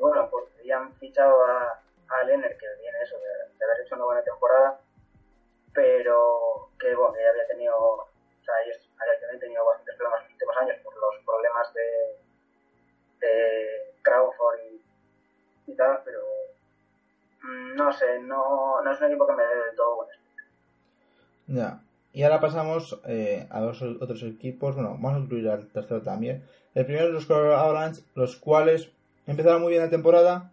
bueno, 0.00 0.28
pues 0.30 0.46
han 0.70 0.94
fichado 0.94 1.44
a, 1.44 1.82
a 2.08 2.24
Lenner, 2.24 2.56
que 2.56 2.66
viene 2.80 3.02
eso, 3.02 3.16
de, 3.18 3.64
haber 3.64 3.80
hecho 3.84 3.94
una 3.94 4.04
buena 4.04 4.22
temporada, 4.22 4.80
pero 5.76 6.70
que 6.80 6.94
bueno, 6.94 7.14
ya 7.22 7.30
había 7.30 7.46
tenido, 7.46 7.76
o 7.76 8.08
sea, 8.44 8.54
ellos 8.64 8.80
habían 8.98 9.38
tenido 9.38 9.64
bastantes 9.64 9.94
problemas 9.96 10.20
en 10.22 10.24
los 10.24 10.32
últimos 10.32 10.56
años 10.56 10.76
por 10.82 10.94
los 10.96 11.24
problemas 11.24 11.74
de, 11.74 13.26
de 13.26 13.94
Crawford 14.02 14.58
y, 14.72 15.70
y 15.70 15.76
tal, 15.76 16.00
pero 16.02 16.20
mm, 17.42 17.76
no 17.76 17.92
sé, 17.92 18.18
no, 18.20 18.80
no 18.82 18.90
es 18.90 19.00
un 19.00 19.06
equipo 19.06 19.26
que 19.26 19.34
me 19.34 19.44
dé 19.44 19.54
del 19.54 19.76
todo 19.76 19.96
buen 19.96 20.08
Ya. 21.48 21.80
Y 22.14 22.22
ahora 22.22 22.40
pasamos 22.40 22.98
eh, 23.06 23.46
a 23.50 23.60
dos 23.60 23.82
otros 23.82 24.22
equipos. 24.22 24.74
Bueno, 24.74 24.92
vamos 24.92 25.14
a 25.14 25.18
incluir 25.18 25.50
al 25.50 25.68
tercero 25.68 26.00
también. 26.00 26.42
El 26.74 26.86
primero 26.86 27.08
es 27.08 27.12
los 27.12 27.26
Colorado 27.26 27.56
Avalanche, 27.56 28.02
los 28.14 28.36
cuales 28.36 28.90
empezaron 29.26 29.60
muy 29.60 29.72
bien 29.72 29.82
la 29.82 29.90
temporada. 29.90 30.50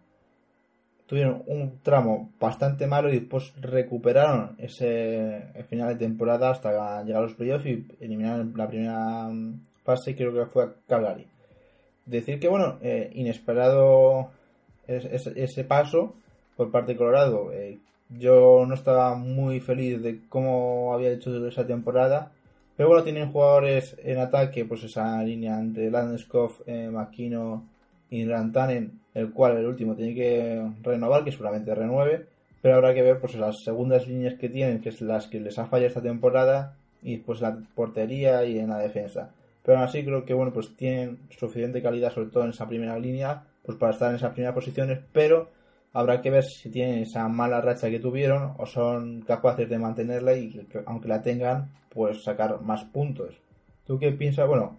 Tuvieron 1.14 1.44
un 1.46 1.78
tramo 1.80 2.32
bastante 2.40 2.88
malo 2.88 3.08
y 3.08 3.20
después 3.20 3.52
recuperaron 3.60 4.56
ese 4.58 5.44
final 5.68 5.90
de 5.90 6.04
temporada 6.04 6.50
hasta 6.50 7.04
llegar 7.04 7.22
a 7.22 7.26
los 7.26 7.34
playoffs 7.34 7.66
y 7.66 7.86
eliminaron 8.00 8.52
la 8.56 8.66
primera 8.66 9.30
fase, 9.84 10.16
creo 10.16 10.34
que 10.34 10.46
fue 10.46 10.64
a 10.64 10.72
Calgary. 10.88 11.24
Decir 12.04 12.40
que, 12.40 12.48
bueno, 12.48 12.78
eh, 12.82 13.12
inesperado 13.14 14.30
ese 14.88 15.62
paso 15.62 16.16
por 16.56 16.72
parte 16.72 16.94
de 16.94 16.98
Colorado. 16.98 17.52
Eh, 17.52 17.78
yo 18.08 18.64
no 18.66 18.74
estaba 18.74 19.14
muy 19.14 19.60
feliz 19.60 20.02
de 20.02 20.18
cómo 20.28 20.94
había 20.94 21.12
hecho 21.12 21.46
esa 21.46 21.64
temporada. 21.64 22.32
Pero 22.76 22.88
bueno, 22.88 23.04
tienen 23.04 23.30
jugadores 23.30 23.94
en 24.02 24.18
ataque, 24.18 24.64
pues 24.64 24.82
esa 24.82 25.22
línea 25.22 25.60
entre 25.60 25.92
Landeskov, 25.92 26.64
eh, 26.66 26.90
Makino 26.90 27.68
y 28.14 28.24
Rantanen, 28.24 29.00
el 29.12 29.32
cual 29.32 29.56
el 29.56 29.66
último 29.66 29.96
tiene 29.96 30.14
que 30.14 30.70
renovar, 30.82 31.24
que 31.24 31.32
seguramente 31.32 31.74
renueve. 31.74 32.26
Pero 32.62 32.76
habrá 32.76 32.94
que 32.94 33.02
ver 33.02 33.20
pues 33.20 33.34
las 33.34 33.62
segundas 33.64 34.06
líneas 34.06 34.34
que 34.34 34.48
tienen, 34.48 34.80
que 34.80 34.90
es 34.90 35.00
las 35.00 35.26
que 35.26 35.40
les 35.40 35.58
ha 35.58 35.66
fallado 35.66 35.88
esta 35.88 36.00
temporada, 36.00 36.76
y 37.02 37.18
pues 37.18 37.40
la 37.40 37.58
portería 37.74 38.44
y 38.44 38.58
en 38.58 38.70
la 38.70 38.78
defensa. 38.78 39.30
Pero 39.64 39.78
aún 39.78 39.88
así 39.88 40.04
creo 40.04 40.24
que 40.24 40.32
bueno, 40.32 40.52
pues 40.52 40.76
tienen 40.76 41.18
suficiente 41.30 41.82
calidad, 41.82 42.12
sobre 42.12 42.30
todo 42.30 42.44
en 42.44 42.50
esa 42.50 42.68
primera 42.68 42.98
línea, 42.98 43.44
pues 43.64 43.76
para 43.78 43.92
estar 43.92 44.10
en 44.10 44.16
esas 44.16 44.32
primeras 44.32 44.54
posiciones, 44.54 45.00
pero 45.12 45.50
habrá 45.92 46.22
que 46.22 46.30
ver 46.30 46.44
si 46.44 46.70
tienen 46.70 47.00
esa 47.00 47.26
mala 47.28 47.60
racha 47.60 47.90
que 47.90 47.98
tuvieron 47.98 48.54
o 48.58 48.66
son 48.66 49.22
capaces 49.22 49.68
de 49.68 49.78
mantenerla 49.78 50.36
y 50.36 50.50
que, 50.50 50.82
aunque 50.86 51.08
la 51.08 51.20
tengan, 51.20 51.72
pues 51.88 52.22
sacar 52.22 52.60
más 52.60 52.84
puntos. 52.84 53.34
¿Tú 53.86 53.98
qué 53.98 54.12
piensas? 54.12 54.46
Bueno, 54.46 54.78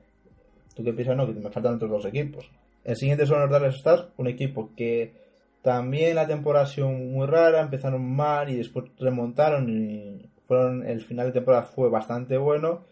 ¿tú 0.74 0.84
qué 0.84 0.94
piensas? 0.94 1.18
No, 1.18 1.28
que 1.28 1.34
me 1.34 1.50
faltan 1.50 1.76
otros 1.76 1.92
dos 1.92 2.06
equipos. 2.06 2.50
El 2.86 2.96
siguiente 2.96 3.26
son 3.26 3.42
los 3.42 3.50
Dallas 3.50 3.76
Stars, 3.76 4.08
un 4.18 4.28
equipo 4.28 4.72
que 4.76 5.14
también 5.62 6.16
la 6.16 6.28
temporada 6.28 6.66
ha 6.66 6.68
sido 6.70 6.90
muy 6.90 7.28
rara, 7.28 7.60
empezaron 7.60 8.10
mal 8.16 8.50
y 8.50 8.56
después 8.56 8.86
remontaron 9.00 9.70
y 9.70 10.30
fueron 10.48 10.86
el 10.88 11.02
final 11.02 11.28
de 11.28 11.34
temporada 11.34 11.64
fue 11.64 11.90
bastante 11.90 12.38
bueno. 12.38 12.86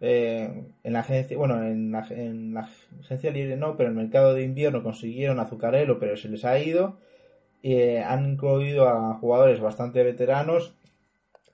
Eh, 0.00 0.64
en 0.82 0.92
la 0.92 1.00
agencia, 1.00 1.36
bueno, 1.38 1.62
en 1.62 1.92
la, 1.92 2.06
en 2.10 2.54
la 2.54 2.68
agencia 3.00 3.30
libre 3.30 3.56
no, 3.56 3.76
pero 3.76 3.90
en 3.90 3.98
el 3.98 4.04
mercado 4.04 4.34
de 4.34 4.42
invierno 4.42 4.82
consiguieron 4.82 5.38
azucarelo, 5.38 6.00
pero 6.00 6.16
se 6.16 6.28
les 6.28 6.44
ha 6.44 6.58
ido 6.58 6.96
eh, 7.66 8.02
han 8.02 8.32
incluido 8.32 8.86
a 8.86 9.14
jugadores 9.14 9.58
bastante 9.58 10.02
veteranos. 10.02 10.74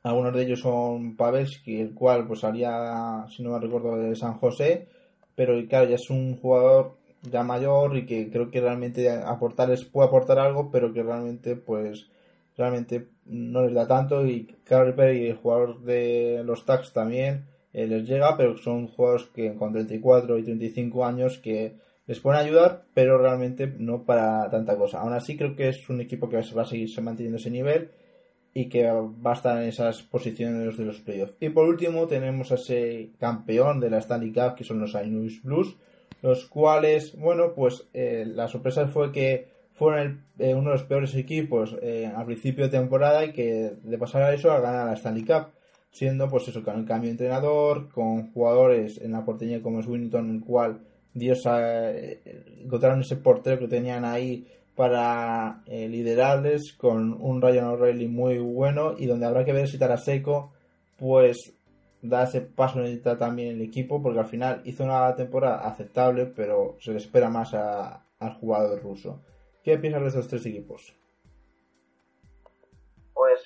Algunos 0.03 0.35
de 0.35 0.43
ellos 0.43 0.61
son 0.61 1.17
Pavelski, 1.17 1.81
el 1.81 1.95
cual 1.95 2.27
pues 2.27 2.41
salía, 2.41 3.27
si 3.29 3.45
no 3.45 3.51
me 3.51 3.61
recuerdo, 3.61 3.97
de 3.97 4.17
San 4.17 4.35
José. 4.35 4.89
Pero 5.37 5.55
claro, 5.69 5.89
ya 5.89 5.95
es 5.95 6.11
un 6.11 6.37
jugador 6.37 6.97
ya 7.23 7.43
mayor 7.43 7.97
y 7.97 8.07
que 8.07 8.31
creo 8.31 8.51
que 8.51 8.61
realmente 8.61 9.11
aportarles 9.11 9.85
puede 9.85 10.09
aportar 10.09 10.39
algo, 10.39 10.71
pero 10.71 10.93
que 10.93 11.03
realmente 11.03 11.57
pues 11.57 12.09
realmente 12.57 13.09
no 13.27 13.65
les 13.65 13.75
da 13.75 13.87
tanto. 13.87 14.27
Y 14.27 14.47
Carl 14.65 14.95
Perry, 14.95 15.29
el 15.29 15.37
jugador 15.37 15.83
de 15.83 16.43
los 16.45 16.65
Tax 16.65 16.93
también, 16.93 17.47
eh, 17.73 17.87
les 17.87 18.07
llega, 18.09 18.37
pero 18.37 18.57
son 18.57 18.89
jugadores 18.89 19.27
que 19.35 19.55
con 19.55 19.73
34 19.73 20.39
y 20.39 20.43
35 20.43 21.05
años 21.05 21.39
que 21.39 21.77
les 22.07 22.19
pueden 22.19 22.41
ayudar, 22.41 22.87
pero 22.93 23.19
realmente 23.19 23.73
no 23.79 24.05
para 24.05 24.51
tanta 24.51 24.77
cosa. 24.77 25.01
Aún 25.01 25.13
así, 25.13 25.37
creo 25.37 25.55
que 25.55 25.69
es 25.69 25.89
un 25.89 26.01
equipo 26.01 26.29
que 26.29 26.37
va 26.37 26.63
a 26.63 26.67
seguir 26.67 26.91
manteniendo 27.01 27.39
ese 27.39 27.51
nivel 27.51 27.91
y 28.53 28.69
que 28.69 28.91
va 28.91 29.31
a 29.31 29.35
estar 29.35 29.63
en 29.63 29.69
esas 29.69 30.03
posiciones 30.03 30.77
de 30.77 30.85
los 30.85 31.01
playoffs. 31.01 31.35
Y 31.39 31.51
por 31.51 31.69
último, 31.69 32.09
tenemos 32.09 32.51
a 32.51 32.57
ese 32.57 33.13
campeón 33.19 33.79
de 33.79 33.91
la 33.91 33.99
Stanley 33.99 34.33
Cup, 34.33 34.57
que 34.57 34.65
son 34.65 34.81
los 34.81 34.95
Louis 34.95 35.41
Blues, 35.43 35.77
los 36.23 36.47
cuales, 36.47 37.17
bueno, 37.17 37.55
pues 37.55 37.85
eh, 37.95 38.25
la 38.27 38.49
sorpresa 38.49 38.87
fue 38.87 39.13
que 39.13 39.49
fueron 39.75 40.25
eh, 40.39 40.55
uno 40.55 40.71
de 40.71 40.77
los 40.77 40.85
peores 40.85 41.15
equipos 41.15 41.77
eh, 41.81 42.11
al 42.15 42.27
principio 42.27 42.65
de 42.65 42.71
temporada 42.71 43.25
y 43.25 43.33
que 43.33 43.73
de 43.83 43.99
pasar 43.99 44.23
a 44.23 44.35
eso 44.35 44.51
a 44.53 44.61
ganar 44.61 44.87
la 44.87 44.95
Stanley 44.95 45.25
Cup. 45.25 45.49
Siendo 45.93 46.29
pues 46.29 46.47
eso, 46.47 46.63
con 46.63 46.79
el 46.79 46.85
cambio 46.85 47.09
de 47.09 47.13
entrenador, 47.13 47.89
con 47.89 48.33
jugadores 48.33 49.01
en 49.01 49.11
la 49.13 49.25
porteña 49.25 49.61
como 49.61 49.81
es 49.81 49.87
Winnington, 49.89 50.31
el 50.31 50.41
cual 50.41 50.81
Dios 51.13 51.43
eh, 51.47 52.21
encontraron 52.63 53.01
ese 53.01 53.17
portero 53.17 53.59
que 53.59 53.69
tenían 53.69 54.05
ahí 54.05 54.47
para 54.77 55.63
eh, 55.67 55.89
liderarles 55.89 56.73
con 56.75 57.13
un 57.21 57.43
Ryan 57.43 57.67
O'Reilly 57.67 58.09
muy 58.09 58.39
bueno 58.39 58.95
y 58.97 59.07
donde 59.07 59.27
habrá 59.27 59.45
que 59.45 59.53
ver 59.53 59.69
si 59.69 59.79
Taraseco 59.79 60.53
pues 60.97 61.53
da 62.03 62.25
ese 62.25 62.41
paso 62.41 62.79
necesita 62.79 63.19
también 63.19 63.57
el 63.57 63.63
equipo 63.63 64.03
porque 64.03 64.21
al 64.21 64.27
final 64.27 64.63
hizo 64.65 64.85
una 64.85 65.15
temporada 65.15 65.67
aceptable 65.67 66.27
pero 66.27 66.77
se 66.81 66.93
le 66.93 66.99
espera 66.99 67.29
más 67.29 67.55
al 67.55 68.35
jugador 68.41 68.83
ruso. 68.83 69.21
¿Qué 69.63 69.77
piensas 69.79 70.03
de 70.03 70.09
estos 70.09 70.29
tres 70.29 70.47
equipos? 70.47 70.97
Pues 73.13 73.41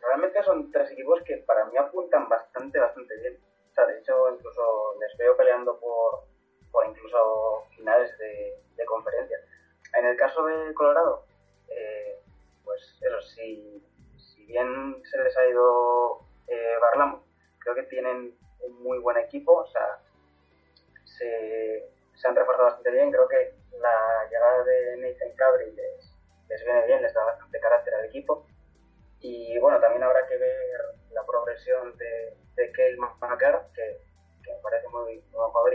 realmente 0.00 0.42
son 0.42 0.70
tres 0.70 0.90
equipos 0.90 1.22
que 1.24 1.36
para 1.46 1.64
mí 1.66 1.76
apuntan 1.76 2.28
bastante, 2.28 2.78
bastante 2.78 3.16
bien. 3.18 3.38
O 3.70 3.74
sea, 3.74 3.86
de 3.86 3.98
hecho 3.98 4.12
incluso 4.34 4.62
les 5.00 5.16
veo 5.16 5.36
peleando 5.36 5.78
por 5.78 6.32
por 6.72 6.86
incluso 6.86 7.66
finales 7.76 8.10
de, 8.18 8.58
conferencia. 8.86 9.38
En 9.96 10.06
el 10.06 10.16
caso 10.16 10.44
de 10.44 10.74
Colorado, 10.74 11.24
eh, 11.68 12.20
pues 12.64 12.98
eso, 13.00 13.20
si, 13.22 13.80
si 14.16 14.44
bien 14.46 15.00
se 15.04 15.22
les 15.22 15.36
ha 15.36 15.46
ido 15.48 16.18
eh, 16.48 16.74
Barlam, 16.80 17.22
creo 17.62 17.74
que 17.74 17.82
tienen 17.84 18.36
un 18.60 18.82
muy 18.82 18.98
buen 18.98 19.16
equipo, 19.18 19.52
o 19.52 19.66
sea, 19.66 19.98
se, 21.04 21.88
han 22.24 22.36
reforzado 22.36 22.66
bastante 22.66 22.90
bien, 22.92 23.10
creo 23.10 23.28
que 23.28 23.54
la 23.78 24.28
llegada 24.30 24.64
de 24.64 24.96
Nathan 24.98 25.36
Cabri 25.36 25.72
les, 25.72 26.64
viene 26.64 26.86
bien, 26.86 27.02
les 27.02 27.12
da 27.14 27.24
bastante 27.24 27.58
carácter 27.60 27.94
al 27.94 28.04
equipo. 28.04 28.46
Y 29.20 29.58
bueno, 29.58 29.80
también 29.80 30.02
habrá 30.02 30.26
que 30.26 30.36
ver 30.36 30.80
la 31.12 31.24
progresión 31.24 31.96
de, 31.96 32.36
de 32.56 32.72
Kale 32.72 32.96
que, 33.74 34.52
me 34.52 34.58
parece 34.62 34.88
muy, 34.88 35.18
buen 35.32 35.50
jugador 35.50 35.74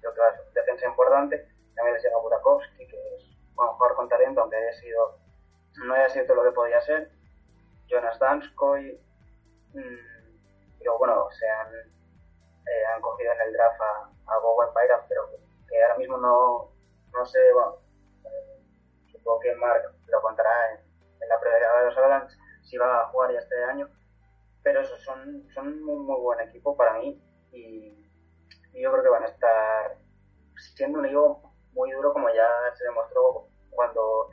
creo 0.00 0.14
que 0.14 0.20
va 0.20 0.28
a 0.28 0.36
ser 0.36 0.52
defensa 0.52 0.86
importante. 0.86 1.48
También 1.74 1.94
les 1.94 2.02
llega 2.02 2.18
Burakovsky, 2.18 2.86
que 2.86 2.96
es 3.16 3.24
un 3.56 3.66
jugador 3.66 3.96
con 3.96 4.08
talento, 4.08 4.40
aunque 4.40 4.56
haya 4.56 4.72
sido, 4.72 5.18
no 5.86 5.94
haya 5.94 6.08
sido 6.08 6.34
lo 6.34 6.44
que 6.44 6.50
podía 6.50 6.80
ser. 6.80 7.10
Jonas 7.88 8.18
Danskoy. 8.18 9.00
Mmm, 9.74 10.11
pero 10.82 10.98
bueno, 10.98 11.28
se 11.30 11.48
han, 11.48 11.72
eh, 11.74 12.84
han 12.94 13.00
cogido 13.00 13.32
en 13.32 13.40
el 13.42 13.52
draft 13.52 13.80
a, 13.80 14.34
a 14.34 14.38
Bowen 14.38 14.68
pero 15.08 15.30
que 15.68 15.82
ahora 15.82 15.96
mismo 15.96 16.18
no, 16.18 16.72
no 17.12 17.26
sé, 17.26 17.38
bueno, 17.52 17.76
eh, 18.24 18.62
supongo 19.12 19.40
que 19.40 19.54
Mark 19.54 19.94
lo 20.08 20.22
contará 20.22 20.72
en, 20.72 20.80
la 21.28 21.38
prueba 21.38 21.78
de 21.78 21.86
los 21.86 21.96
Avalanche 21.96 22.36
si 22.62 22.76
va 22.76 23.02
a 23.02 23.06
jugar 23.06 23.32
ya 23.32 23.38
este 23.38 23.64
año. 23.64 23.88
Pero 24.62 24.80
eso, 24.80 24.96
son, 24.98 25.48
son 25.54 25.68
un 25.68 25.82
muy 25.82 26.20
buen 26.20 26.40
equipo 26.40 26.76
para 26.76 26.94
mí 26.94 27.20
y 27.52 27.94
yo 28.74 28.90
creo 28.90 29.02
que 29.02 29.08
van 29.08 29.24
a 29.24 29.28
estar 29.28 29.96
siendo 30.56 30.98
un 30.98 31.06
equipo 31.06 31.52
muy 31.72 31.90
duro 31.92 32.12
como 32.12 32.28
ya 32.30 32.48
se 32.76 32.84
demostró 32.84 33.48
cuando 33.70 34.30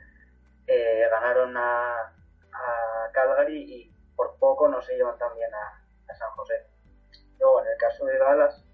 eh, 0.66 1.06
ganaron 1.10 1.56
a, 1.56 2.12
a, 2.52 3.10
Calgary 3.12 3.58
y 3.58 3.90
por 4.14 4.38
poco 4.38 4.68
no 4.68 4.80
se 4.82 4.94
llevan 4.94 5.18
tan 5.18 5.34
bien 5.34 5.50
San 6.16 6.30
José. 6.32 6.66
Luego, 7.38 7.62
en 7.62 7.68
el 7.68 7.76
caso 7.78 8.04
de 8.04 8.18
Dallas, 8.18 8.64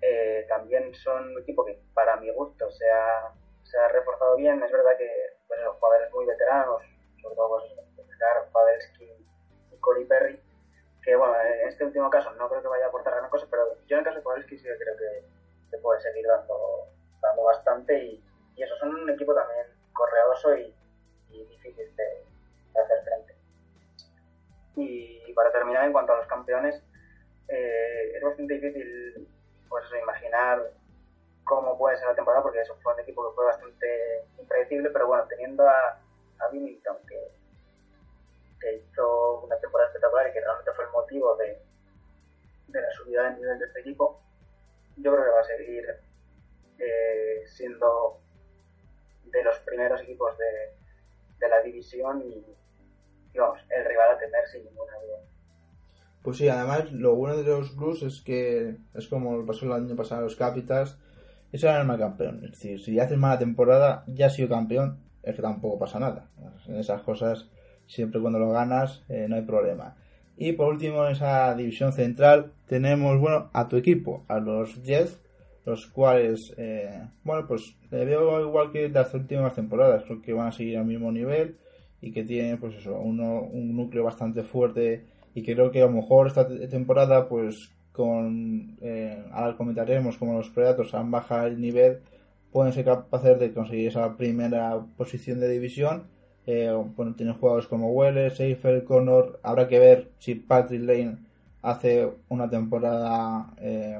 eh, 0.00 0.46
también 0.48 0.94
son 0.94 1.30
un 1.32 1.42
equipo 1.42 1.64
que 1.64 1.80
para 1.94 2.16
mi 2.16 2.30
gusto 2.32 2.70
se 2.70 2.90
ha, 2.90 3.32
se 3.62 3.78
ha 3.78 3.88
reforzado 3.88 4.36
bien. 4.36 4.62
Es 4.62 4.72
verdad 4.72 4.96
que 4.98 5.10
pues, 5.46 5.60
los 5.60 5.76
jugadores 5.76 6.12
muy 6.12 6.26
veteranos, 6.26 6.82
sobre 7.22 7.34
todo 7.34 7.48
pues, 7.48 7.84
Pavelski 8.52 9.04
y 9.72 9.76
Cory 9.80 10.04
Perry, 10.06 10.40
que 11.02 11.16
bueno, 11.16 11.34
en 11.40 11.68
este 11.68 11.84
último 11.84 12.08
caso 12.08 12.30
no 12.32 12.48
creo 12.48 12.62
que 12.62 12.68
vaya 12.68 12.86
a 12.86 12.88
aportar 12.88 13.14
gran 13.14 13.28
cosa, 13.28 13.46
pero 13.50 13.76
yo 13.86 13.96
en 13.96 13.98
el 13.98 14.04
caso 14.04 14.18
de 14.18 14.22
Pavelski 14.22 14.56
sí 14.56 14.64
que 14.64 14.78
creo 14.78 14.96
que, 14.96 15.24
que 15.70 15.78
puede 15.78 16.00
seguir 16.00 16.26
dando, 16.26 16.88
dando 17.20 17.42
bastante 17.44 17.98
y, 17.98 18.24
eso 18.56 18.76
son 18.76 18.94
un 18.94 19.10
equipo 19.10 19.34
también 19.34 19.66
correoso 19.92 20.56
y, 20.56 20.74
y 21.30 21.44
difícil 21.44 21.94
de, 21.96 22.04
de, 22.72 22.80
hacer 22.80 23.02
frente. 23.02 23.33
Y 24.76 25.32
para 25.34 25.52
terminar, 25.52 25.84
en 25.84 25.92
cuanto 25.92 26.12
a 26.12 26.16
los 26.18 26.26
campeones, 26.26 26.82
eh, 27.48 28.12
es 28.16 28.22
bastante 28.22 28.54
difícil 28.54 29.28
pues 29.68 29.84
imaginar 30.00 30.70
cómo 31.44 31.76
puede 31.76 31.96
ser 31.98 32.08
la 32.08 32.14
temporada, 32.14 32.42
porque 32.42 32.60
eso 32.60 32.76
fue 32.82 32.94
un 32.94 33.00
equipo 33.00 33.28
que 33.28 33.34
fue 33.34 33.44
bastante 33.44 34.24
impredecible, 34.38 34.90
pero 34.90 35.06
bueno, 35.06 35.26
teniendo 35.28 35.68
a, 35.68 36.00
a 36.38 36.48
Billington, 36.50 36.96
que, 37.06 37.32
que 38.60 38.74
hizo 38.76 39.40
una 39.40 39.58
temporada 39.58 39.88
espectacular 39.88 40.28
y 40.28 40.32
que 40.32 40.40
realmente 40.40 40.72
fue 40.72 40.84
el 40.84 40.90
motivo 40.90 41.36
de, 41.36 41.58
de 42.68 42.80
la 42.80 42.90
subida 42.92 43.30
de 43.30 43.36
nivel 43.36 43.58
de 43.58 43.66
este 43.66 43.80
equipo, 43.80 44.20
yo 44.96 45.12
creo 45.12 45.24
que 45.24 45.30
va 45.30 45.40
a 45.40 45.44
seguir 45.44 45.86
eh, 46.78 47.42
siendo 47.46 48.20
de 49.24 49.42
los 49.42 49.58
primeros 49.60 50.00
equipos 50.02 50.36
de, 50.38 50.76
de 51.38 51.48
la 51.48 51.60
división 51.60 52.22
y, 52.22 52.56
el 53.34 53.84
rival 53.84 54.10
a 54.14 54.18
tener 54.18 54.46
sin 54.50 54.64
ninguna 54.64 54.92
duda. 55.04 55.18
Pues 56.22 56.36
sí, 56.38 56.48
además 56.48 56.92
lo 56.92 57.14
bueno 57.14 57.36
de 57.36 57.44
los 57.44 57.76
Blues 57.76 58.02
es 58.02 58.22
que 58.22 58.76
es 58.94 59.08
como 59.08 59.44
pasó 59.44 59.66
el 59.66 59.72
año 59.72 59.96
pasado 59.96 60.20
a 60.20 60.24
los 60.24 60.36
Capitals, 60.36 60.98
es 61.52 61.62
el 61.62 61.84
mal 61.84 61.98
campeón. 61.98 62.44
Es 62.44 62.52
decir, 62.52 62.80
si 62.80 62.98
haces 62.98 63.18
mala 63.18 63.38
temporada, 63.38 64.04
ya 64.06 64.26
has 64.26 64.34
sido 64.34 64.48
campeón, 64.48 64.98
es 65.22 65.36
que 65.36 65.42
tampoco 65.42 65.78
pasa 65.78 66.00
nada. 66.00 66.28
En 66.66 66.76
esas 66.76 67.02
cosas, 67.02 67.48
siempre 67.86 68.20
cuando 68.20 68.38
lo 68.38 68.50
ganas, 68.50 69.04
eh, 69.08 69.26
no 69.28 69.36
hay 69.36 69.42
problema. 69.42 69.96
Y 70.36 70.52
por 70.52 70.72
último, 70.72 71.06
en 71.06 71.12
esa 71.12 71.54
división 71.54 71.92
central, 71.92 72.52
tenemos, 72.66 73.20
bueno, 73.20 73.50
a 73.52 73.68
tu 73.68 73.76
equipo, 73.76 74.24
a 74.26 74.40
los 74.40 74.82
Jets, 74.82 75.20
los 75.64 75.86
cuales, 75.86 76.52
eh, 76.56 77.06
bueno, 77.22 77.46
pues 77.46 77.76
le 77.90 78.04
veo 78.04 78.40
igual 78.40 78.72
que 78.72 78.88
las 78.88 79.14
últimas 79.14 79.54
temporadas, 79.54 80.02
creo 80.04 80.20
que 80.20 80.32
van 80.32 80.48
a 80.48 80.52
seguir 80.52 80.76
al 80.76 80.86
mismo 80.86 81.12
nivel 81.12 81.56
y 82.04 82.12
que 82.12 82.24
tienen, 82.24 82.58
pues 82.58 82.76
eso, 82.76 82.98
uno, 82.98 83.42
un 83.42 83.76
núcleo 83.76 84.04
bastante 84.04 84.42
fuerte. 84.42 85.04
Y 85.34 85.42
creo 85.42 85.70
que 85.70 85.82
a 85.82 85.86
lo 85.86 85.92
mejor 85.92 86.26
esta 86.26 86.46
temporada 86.68 87.28
pues 87.28 87.70
con 87.92 88.76
eh, 88.80 89.24
ahora 89.32 89.56
comentaremos 89.56 90.16
como 90.18 90.36
los 90.36 90.50
Predators 90.50 90.94
han 90.94 91.10
bajado 91.10 91.46
el 91.46 91.60
nivel 91.60 92.00
pueden 92.54 92.72
ser 92.72 92.84
capaces 92.84 93.40
de 93.40 93.52
conseguir 93.52 93.88
esa 93.88 94.16
primera 94.16 94.80
posición 94.96 95.40
de 95.40 95.48
división. 95.48 96.04
Eh, 96.46 96.70
bueno, 96.94 97.16
tienen 97.16 97.34
jugadores 97.34 97.66
como 97.66 97.90
Weller, 97.90 98.30
Seifer, 98.30 98.84
Connor. 98.84 99.40
Habrá 99.42 99.66
que 99.66 99.80
ver 99.80 100.10
si 100.20 100.36
Patrick 100.36 100.82
Lane 100.82 101.16
hace 101.62 102.08
una 102.28 102.48
temporada 102.48 103.52
eh, 103.60 103.98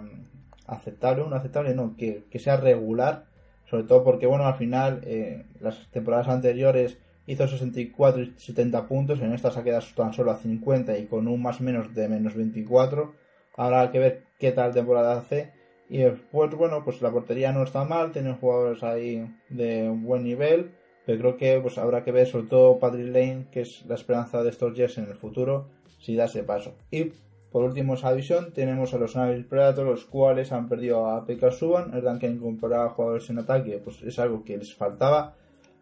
aceptable 0.69 1.25
una 1.25 1.39
aceptable 1.39 1.75
no, 1.75 1.97
que, 1.97 2.27
que, 2.31 2.39
sea 2.39 2.57
regular. 2.57 3.25
Sobre 3.69 3.83
todo 3.83 4.05
porque 4.05 4.27
bueno 4.27 4.47
al 4.47 4.55
final 4.55 5.01
eh, 5.05 5.47
las 5.59 5.89
temporadas 5.91 6.29
anteriores 6.29 6.97
hizo 7.27 7.49
64 7.49 8.23
y 8.23 8.35
70 8.37 8.87
puntos, 8.87 9.21
en 9.21 9.33
esta 9.33 9.51
se 9.51 9.61
ha 9.61 9.65
quedado 9.65 9.85
tan 9.97 10.13
solo 10.13 10.31
a 10.31 10.37
50 10.37 10.99
y 10.99 11.07
con 11.07 11.29
un 11.29 11.43
más 11.43 11.61
menos 11.61 11.95
de 11.95 12.09
menos 12.09 12.35
24. 12.35 13.15
Habrá 13.57 13.91
que 13.91 13.99
ver 13.99 14.25
qué 14.39 14.53
tal 14.53 14.73
temporada 14.75 15.19
hace. 15.19 15.53
Y 15.89 15.99
después, 15.99 16.51
bueno, 16.55 16.83
pues 16.85 17.03
la 17.03 17.11
portería 17.11 17.53
no 17.53 17.63
está 17.63 17.85
mal, 17.85 18.13
tienen 18.13 18.37
jugadores 18.37 18.83
ahí 18.83 19.27
de 19.51 19.89
buen 19.91 20.25
nivel, 20.25 20.73
pero 21.05 21.19
creo 21.19 21.37
que 21.37 21.61
pues 21.61 21.77
habrá 21.79 22.03
que 22.03 22.13
ver 22.13 22.27
sobre 22.27 22.47
todo 22.47 22.79
Patrick 22.79 23.09
Lane, 23.09 23.47
que 23.51 23.61
es 23.61 23.85
la 23.87 23.95
esperanza 23.95 24.43
de 24.43 24.51
estos 24.51 24.75
Jets 24.75 24.99
en 24.99 25.05
el 25.05 25.15
futuro, 25.15 25.69
si 25.99 26.17
da 26.17 26.25
ese 26.25 26.43
paso. 26.43 26.75
Y 26.91 27.13
por 27.55 27.63
último, 27.63 27.95
esa 27.95 28.11
división 28.11 28.53
tenemos 28.53 28.95
a 28.95 28.99
los 28.99 29.15
Navy 29.15 29.45
Predators, 29.45 29.89
los 29.89 30.05
cuales 30.07 30.51
han 30.51 30.69
perdido 30.69 31.07
a 31.07 31.25
Pekka 31.25 31.53
Subban, 31.53 31.89
es 31.89 32.03
verdad 32.03 32.19
que 32.19 32.27
incorporar 32.27 32.89
jugadores 32.89 33.31
en 33.31 33.39
ataque, 33.39 33.81
pues 33.85 34.03
es 34.03 34.19
algo 34.19 34.43
que 34.43 34.57
les 34.57 34.75
faltaba, 34.75 35.37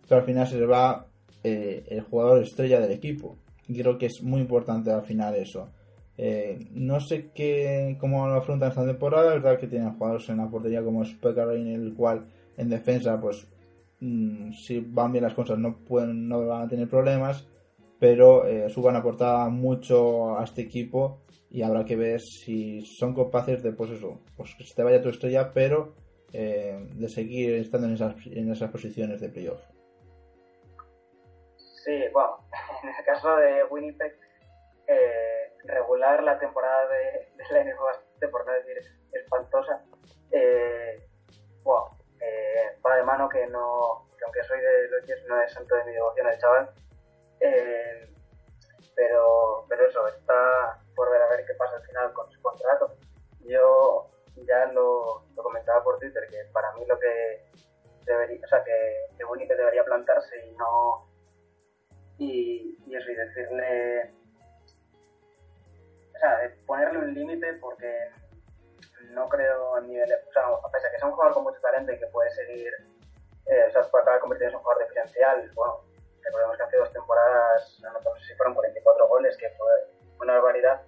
pero 0.07 0.21
al 0.21 0.27
final 0.27 0.47
se 0.47 0.59
les 0.59 0.69
va 0.69 1.07
eh, 1.45 1.85
el 1.89 2.03
jugador 2.03 2.43
estrella 2.43 2.81
del 2.81 2.93
equipo. 2.93 3.37
Y 3.69 3.81
creo 3.81 3.99
que 3.99 4.07
es 4.07 4.23
muy 4.23 4.41
importante 4.41 4.91
al 4.91 5.03
final 5.03 5.35
eso. 5.35 5.71
Eh, 6.17 6.69
no 6.73 7.01
sé 7.01 7.31
qué, 7.35 7.97
cómo 7.99 8.27
lo 8.27 8.35
afrontan 8.35 8.69
esta 8.69 8.85
temporada, 8.85 9.35
es 9.35 9.43
verdad 9.43 9.59
que 9.59 9.67
tienen 9.67 9.95
jugadores 9.95 10.29
en 10.29 10.37
la 10.37 10.49
portería 10.49 10.83
como 10.83 11.03
en 11.03 11.67
el 11.69 11.95
cual 11.95 12.27
en 12.57 12.69
defensa, 12.69 13.19
pues 13.21 13.49
mmm, 14.01 14.53
si 14.53 14.81
van 14.81 15.13
bien 15.13 15.25
las 15.25 15.35
cosas 15.35 15.59
no 15.59 15.79
pueden, 15.79 16.29
no 16.29 16.47
van 16.47 16.63
a 16.63 16.69
tener 16.69 16.89
problemas, 16.89 17.49
pero 17.99 18.47
eh, 18.47 18.69
suban 18.69 18.97
aportar 18.97 19.51
mucho 19.51 20.39
a 20.39 20.45
este 20.45 20.63
equipo 20.63 21.23
y 21.51 21.63
habrá 21.63 21.85
que 21.85 21.97
ver 21.97 22.21
si 22.21 22.83
son 22.83 23.15
capaces 23.15 23.63
de, 23.63 23.73
pues 23.73 23.91
eso, 23.91 24.21
pues 24.37 24.55
que 24.55 24.65
se 24.65 24.75
te 24.75 24.83
vaya 24.83 25.03
tu 25.03 25.09
estrella, 25.09 25.53
pero 25.53 25.95
de 26.33 27.09
seguir 27.11 27.53
estando 27.57 27.89
en 27.89 28.51
esas 28.51 28.71
posiciones 28.71 29.21
de 29.21 29.29
playoff. 29.29 29.61
Sí, 31.85 32.09
bueno, 32.13 32.39
en 32.85 32.91
el 32.91 33.05
caso 33.05 33.37
de 33.37 33.65
Winnipeg, 33.65 34.17
eh, 34.87 35.53
regular 35.65 36.23
la 36.23 36.39
temporada 36.39 36.89
de, 36.89 37.33
de 37.37 37.45
la 37.51 37.65
NFL 37.65 37.83
bastante, 37.83 38.29
por 38.29 38.47
no 38.47 38.53
decir 38.53 38.79
espantosa. 39.13 39.83
Eh, 40.31 41.09
bueno, 41.65 41.99
eh, 42.21 42.79
va 42.87 42.97
de 42.97 43.03
mano 43.03 43.29
que 43.29 43.47
no, 43.49 44.09
que 44.17 44.25
aunque 44.25 44.45
soy 44.45 44.61
de 44.61 44.89
los 44.89 45.07
Jets, 45.07 45.27
no 45.27 45.41
es 45.43 45.53
santo 45.53 45.75
de 45.75 45.85
mi 45.85 45.93
devoción 45.93 46.29
el 46.29 46.39
chaval. 46.39 46.71
Eh, 47.41 48.09
pero, 48.95 49.67
pero 49.69 49.87
eso, 49.89 50.07
está 50.07 50.79
por 50.95 51.11
ver 51.11 51.23
a 51.23 51.29
ver 51.31 51.45
qué 51.45 51.55
pasa 51.55 51.77
al 51.77 51.83
final 51.85 52.13
con 52.13 52.31
su 52.31 52.41
contrato. 52.43 52.97
Yo 53.41 54.09
ya 54.37 54.67
lo, 54.67 55.25
lo 55.35 55.43
comentaba 55.43 55.83
por 55.83 55.99
Twitter, 55.99 56.29
que 56.31 56.45
para 56.53 56.73
mí 56.75 56.85
lo 56.87 56.97
que 56.97 57.45
debería, 58.05 58.41
o 58.45 58.49
sea, 58.49 58.63
que, 58.63 59.07
que 59.17 59.25
Winnipeg 59.25 59.57
debería 59.57 59.85
plantarse 59.85 60.47
y 60.47 60.53
no 60.53 61.12
y, 62.23 62.79
y 62.87 62.97
eso, 62.97 63.11
y 63.11 63.15
decirle, 63.15 64.13
o 66.15 66.19
sea, 66.19 66.55
ponerle 66.67 66.99
un 66.99 67.15
límite 67.15 67.55
porque 67.55 68.11
no 69.11 69.29
creo 69.29 69.75
a 69.75 69.81
nivel, 69.81 70.11
o 70.29 70.33
sea, 70.33 70.47
a 70.47 70.71
pesar 70.71 70.91
de 70.91 70.95
que 70.95 70.99
sea 70.99 71.09
un 71.09 71.15
jugador 71.15 71.35
con 71.35 71.43
mucho 71.45 71.61
talento 71.61 71.93
y 71.93 71.99
que 71.99 72.07
puede 72.07 72.31
seguir, 72.31 72.73
eh, 73.47 73.65
o 73.69 73.73
sea, 73.73 73.83
puede 73.91 74.03
acabar 74.03 74.21
convirtiéndose 74.21 74.55
en 74.55 74.59
un 74.59 74.63
jugador 74.63 74.83
diferencial, 74.85 75.51
bueno, 75.55 75.81
recordemos 76.23 76.57
que 76.57 76.63
hace 76.63 76.77
dos 76.77 76.93
temporadas, 76.93 77.81
no, 77.83 78.17
sé 78.19 78.27
si 78.27 78.35
fueron 78.35 78.55
44 78.55 79.09
goles, 79.09 79.37
que 79.37 79.51
fue 79.51 79.67
una 80.21 80.35
barbaridad, 80.35 80.83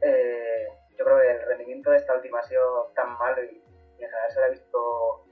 eh, 0.00 0.68
yo 0.96 1.04
creo 1.04 1.20
que 1.20 1.30
el 1.30 1.42
rendimiento 1.42 1.90
de 1.90 1.98
esta 1.98 2.14
última 2.14 2.40
ha 2.40 2.44
sido 2.44 2.90
tan 2.94 3.16
malo 3.18 3.44
y, 3.44 3.62
en 3.98 4.08
general 4.08 4.30
se 4.30 4.40
le 4.40 4.46
ha 4.46 4.50
visto 4.50 5.24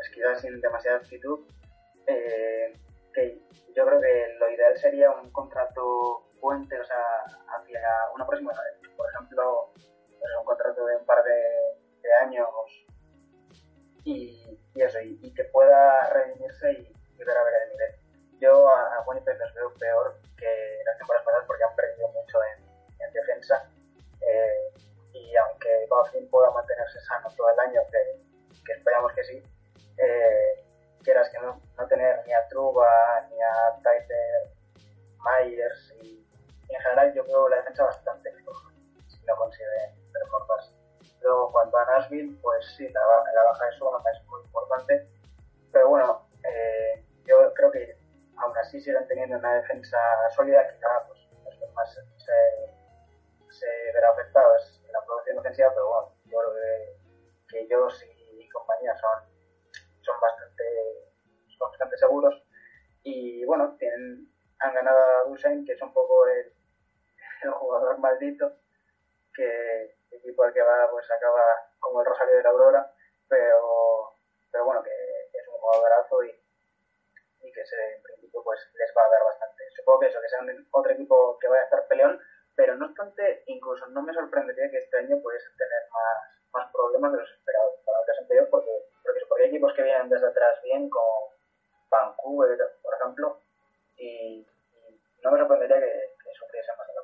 esquivar 0.00 0.36
sin 0.36 0.60
demasiada 0.60 0.98
actitud, 0.98 1.46
eh, 2.06 2.72
que 3.14 3.40
yo 3.74 3.86
creo 3.86 4.00
que 4.00 4.34
lo 4.38 4.50
ideal 4.50 4.76
sería 4.76 5.10
un 5.10 5.30
contrato 5.30 6.28
puente, 6.40 6.78
o 6.78 6.84
sea, 6.84 7.24
hacia 7.56 7.80
una 8.14 8.26
próxima, 8.26 8.52
por 8.96 9.06
ejemplo, 9.10 9.72
pues 10.18 10.32
un 10.38 10.44
contrato 10.44 10.84
de 10.84 10.96
un 10.96 11.06
par 11.06 11.22
de, 11.24 11.34
años 12.22 12.48
y, 14.04 14.60
eso, 14.74 15.00
y, 15.00 15.32
que 15.34 15.44
pueda 15.44 16.10
redimirse 16.10 16.72
y, 16.72 17.24
ver 17.24 17.36
a 17.36 17.44
ver 17.44 17.54
el 17.64 17.70
nivel. 17.70 17.94
Yo 18.40 18.68
a, 18.68 18.96
a 18.96 19.04
Winnipeg 19.06 19.38
los 19.38 19.54
veo 19.54 19.72
peor 19.74 20.20
que 20.36 20.82
las 20.84 20.98
temporadas 20.98 21.24
pasadas 21.24 21.46
porque 21.46 21.64
han 21.64 21.74
perdido 21.74 22.08
mucho 22.08 22.38
en, 22.44 22.64
en 23.00 23.12
defensa 23.12 23.70
eh, 24.20 24.74
y 25.12 25.36
aunque 25.36 25.86
Goffin 25.88 26.28
pueda 26.28 26.50
mantenerse 26.50 27.00
sano 27.00 27.28
todo 27.36 27.48
el 27.50 27.58
año, 27.60 27.80
que, 27.90 28.62
que 28.64 28.72
esperamos 28.72 29.12
que 29.12 29.24
sí, 29.24 29.42
eh, 29.98 30.63
quieras 31.04 31.30
que 31.30 31.38
no, 31.38 31.60
no 31.78 31.86
tener 31.86 32.26
ni 32.26 32.32
a 32.32 32.48
Truba 32.48 32.88
ni 33.30 33.40
a 33.40 33.80
Tyler 33.82 34.50
Myers 35.22 35.94
y, 36.02 36.26
y, 36.68 36.74
en 36.74 36.80
general 36.80 37.14
yo 37.14 37.24
veo 37.24 37.48
la 37.48 37.56
defensa 37.58 37.84
bastante 37.84 38.32
floja 38.32 38.70
si 39.06 39.24
no 39.24 39.36
consigue 39.36 39.64
reforzarse. 40.12 40.74
Luego 41.20 41.52
cuando 41.52 41.78
a 41.78 41.84
Nashville, 41.86 42.36
pues 42.42 42.74
sí, 42.76 42.88
la, 42.88 43.00
la 43.34 43.42
baja 43.44 43.66
de 43.66 43.72
su 43.72 43.84
baja 43.84 44.10
es 44.10 44.26
muy 44.26 44.42
importante, 44.42 45.08
pero 45.72 45.88
bueno, 45.88 46.26
eh, 46.42 47.04
yo 47.26 47.52
creo 47.54 47.70
que 47.70 47.96
aún 48.36 48.56
así 48.58 48.80
siguen 48.80 49.06
teniendo 49.06 49.38
una 49.38 49.54
defensa 49.54 49.98
sólida, 50.34 50.66
quizá 50.68 50.88
pues, 51.06 51.20
los 51.44 51.54
que 51.58 51.66
más 51.74 51.94
se, 51.94 52.02
se 53.50 53.66
verá 53.94 54.10
afectado 54.10 54.56
es 54.56 54.82
la 54.92 55.00
producción 55.04 55.38
ofensiva, 55.38 55.70
pero 55.74 55.88
bueno, 55.88 56.12
yo 56.26 56.38
creo 56.38 56.54
que, 56.54 56.96
que 57.48 57.60
ellos 57.60 58.04
y 58.04 58.48
compañía 58.48 58.94
son 58.96 59.33
son 60.04 60.20
bastante, 60.20 60.64
son 61.48 61.70
bastante 61.70 61.96
seguros. 61.96 62.34
Y 63.02 63.44
bueno, 63.44 63.76
tienen, 63.78 64.28
han 64.60 64.74
ganado 64.74 64.98
a 64.98 65.28
Dusein, 65.28 65.64
que 65.64 65.72
es 65.72 65.82
un 65.82 65.92
poco 65.92 66.26
el, 66.28 66.52
el 67.42 67.50
jugador 67.50 67.98
maldito, 67.98 68.52
que 69.34 69.96
el 70.10 70.18
equipo 70.18 70.44
al 70.44 70.52
que 70.52 70.62
va 70.62 70.88
pues 70.90 71.10
acaba 71.10 71.42
como 71.80 72.00
el 72.00 72.06
Rosario 72.06 72.36
de 72.36 72.42
la 72.42 72.50
Aurora, 72.50 72.92
pero, 73.28 74.16
pero 74.50 74.64
bueno, 74.64 74.82
que, 74.82 74.90
es 74.90 75.48
un 75.48 75.58
jugadorazo 75.58 76.22
y, 76.24 76.30
y 76.30 77.52
que 77.52 77.66
se, 77.66 77.96
en 77.96 78.02
principio 78.02 78.42
pues 78.42 78.60
les 78.74 78.90
va 78.96 79.02
a 79.04 79.10
dar 79.10 79.24
bastante. 79.24 79.64
Supongo 79.76 80.00
que 80.00 80.06
eso, 80.08 80.20
que 80.20 80.28
sea 80.28 80.40
un, 80.40 80.68
otro 80.70 80.92
equipo 80.92 81.38
que 81.40 81.48
vaya 81.48 81.62
a 81.62 81.64
estar 81.64 81.86
peleón, 81.88 82.20
pero 82.54 82.76
no 82.76 82.86
obstante, 82.86 83.42
incluso 83.46 83.86
no 83.88 84.02
me 84.02 84.14
sorprendería 84.14 84.70
que 84.70 84.78
este 84.78 84.98
año 84.98 85.20
pudiese 85.20 85.48
tener 85.58 85.82
más, 85.90 86.40
más 86.52 86.72
problemas 86.72 87.12
de 87.12 87.18
los 87.18 87.30
esperados 87.30 87.74
para 87.84 87.98
el 88.00 88.06
desempeño, 88.06 88.46
porque, 88.50 88.70
equipos 89.54 89.72
que 89.74 89.82
vienen 89.82 90.08
desde 90.08 90.26
atrás 90.26 90.58
bien, 90.64 90.90
como 90.90 91.30
Vancouver, 91.90 92.58
por 92.82 92.94
ejemplo, 93.00 93.40
y, 93.96 94.44
no 95.22 95.30
me 95.32 95.38
sorprendería 95.38 95.78
que, 95.78 95.90
sufriesen 96.38 96.74
más 96.76 96.88
en 96.88 96.94
la 96.96 97.02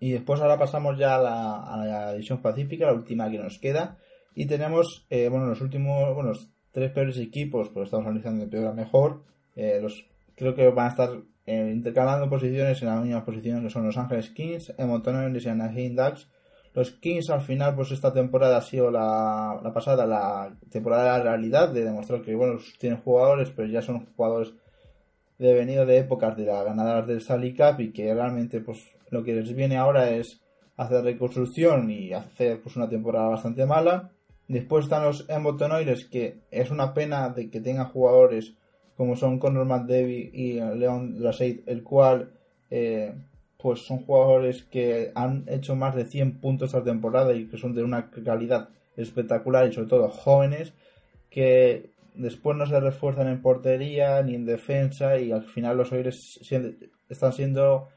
y 0.00 0.12
después 0.12 0.40
ahora 0.40 0.58
pasamos 0.58 0.98
ya 0.98 1.14
a 1.14 1.22
la, 1.22 1.62
a 1.62 1.76
la, 1.76 2.12
división 2.12 2.42
pacífica, 2.42 2.86
la 2.86 2.92
última 2.92 3.30
que 3.30 3.38
nos 3.38 3.58
queda. 3.58 3.96
Y 4.34 4.46
tenemos, 4.46 5.06
eh, 5.08 5.28
bueno, 5.28 5.46
los 5.46 5.60
últimos, 5.60 6.12
bueno, 6.14 6.32
tres 6.72 6.90
peores 6.90 7.16
equipos, 7.18 7.70
pues 7.70 7.84
estamos 7.84 8.04
analizando 8.04 8.44
de 8.44 8.50
peor 8.50 8.66
a 8.66 8.72
mejor. 8.72 9.22
Eh, 9.54 9.78
los 9.80 10.06
creo 10.34 10.54
que 10.54 10.68
van 10.68 10.86
a 10.86 10.90
estar 10.90 11.10
eh, 11.46 11.70
intercalando 11.72 12.28
posiciones 12.28 12.82
en 12.82 12.88
la 12.88 12.96
misma 12.96 13.24
posición 13.24 13.62
que 13.62 13.70
son 13.70 13.86
los 13.86 13.96
Ángeles 13.96 14.30
Kings, 14.30 14.74
Edmonton 14.76 15.16
Oilers 15.16 15.46
y 15.46 15.48
Anaheim 15.48 15.94
Ducks. 15.94 16.28
Los 16.74 16.90
Kings 16.90 17.30
al 17.30 17.40
final, 17.40 17.76
pues 17.76 17.92
esta 17.92 18.12
temporada 18.12 18.56
ha 18.56 18.62
sido 18.62 18.90
la, 18.90 19.60
la 19.62 19.72
pasada, 19.72 20.06
la 20.06 20.56
temporada 20.70 21.04
de 21.04 21.18
la 21.18 21.30
realidad, 21.30 21.68
de 21.68 21.84
demostrar 21.84 22.20
que, 22.22 22.34
bueno, 22.34 22.58
tienen 22.78 23.00
jugadores, 23.00 23.50
pero 23.54 23.68
ya 23.68 23.80
son 23.80 24.06
jugadores 24.16 24.52
de 25.38 25.54
venido 25.54 25.86
de 25.86 25.98
épocas 25.98 26.36
de 26.36 26.46
las 26.46 26.64
ganadoras 26.64 27.06
del 27.06 27.20
Sally 27.20 27.54
Cup 27.54 27.80
y 27.80 27.92
que 27.92 28.12
realmente, 28.12 28.60
pues, 28.60 28.84
lo 29.10 29.22
que 29.22 29.34
les 29.34 29.54
viene 29.54 29.76
ahora 29.76 30.10
es 30.10 30.40
hacer 30.76 31.04
reconstrucción 31.04 31.88
y 31.90 32.12
hacer, 32.12 32.60
pues, 32.60 32.74
una 32.74 32.88
temporada 32.88 33.28
bastante 33.28 33.64
mala. 33.66 34.10
Después 34.48 34.84
están 34.84 35.04
los 35.04 35.28
Edmonton 35.28 35.72
Oilers, 35.72 36.06
que 36.06 36.40
es 36.50 36.70
una 36.72 36.92
pena 36.92 37.28
de 37.28 37.50
que 37.50 37.60
tengan 37.60 37.88
jugadores 37.88 38.54
como 38.96 39.16
son 39.16 39.38
Conor 39.38 39.64
McDavid 39.64 40.34
y 40.34 40.54
Leon 40.54 41.18
Draisaitl, 41.18 41.68
el 41.70 41.82
cual 41.82 42.32
eh, 42.70 43.14
pues 43.64 43.80
son 43.80 44.04
jugadores 44.04 44.64
que 44.64 45.10
han 45.14 45.46
hecho 45.48 45.74
más 45.74 45.94
de 45.94 46.04
100 46.04 46.40
puntos 46.40 46.68
esta 46.68 46.84
temporada 46.84 47.32
y 47.32 47.46
que 47.46 47.56
son 47.56 47.74
de 47.74 47.82
una 47.82 48.10
calidad 48.10 48.68
espectacular 48.94 49.66
y 49.66 49.72
sobre 49.72 49.88
todo 49.88 50.10
jóvenes 50.10 50.74
que 51.30 51.94
después 52.14 52.58
no 52.58 52.66
se 52.66 52.78
refuerzan 52.78 53.28
en 53.28 53.40
portería 53.40 54.22
ni 54.22 54.34
en 54.34 54.44
defensa 54.44 55.18
y 55.18 55.32
al 55.32 55.44
final 55.44 55.78
los 55.78 55.92
Oilers 55.92 56.38
están 57.08 57.32
siendo 57.32 57.88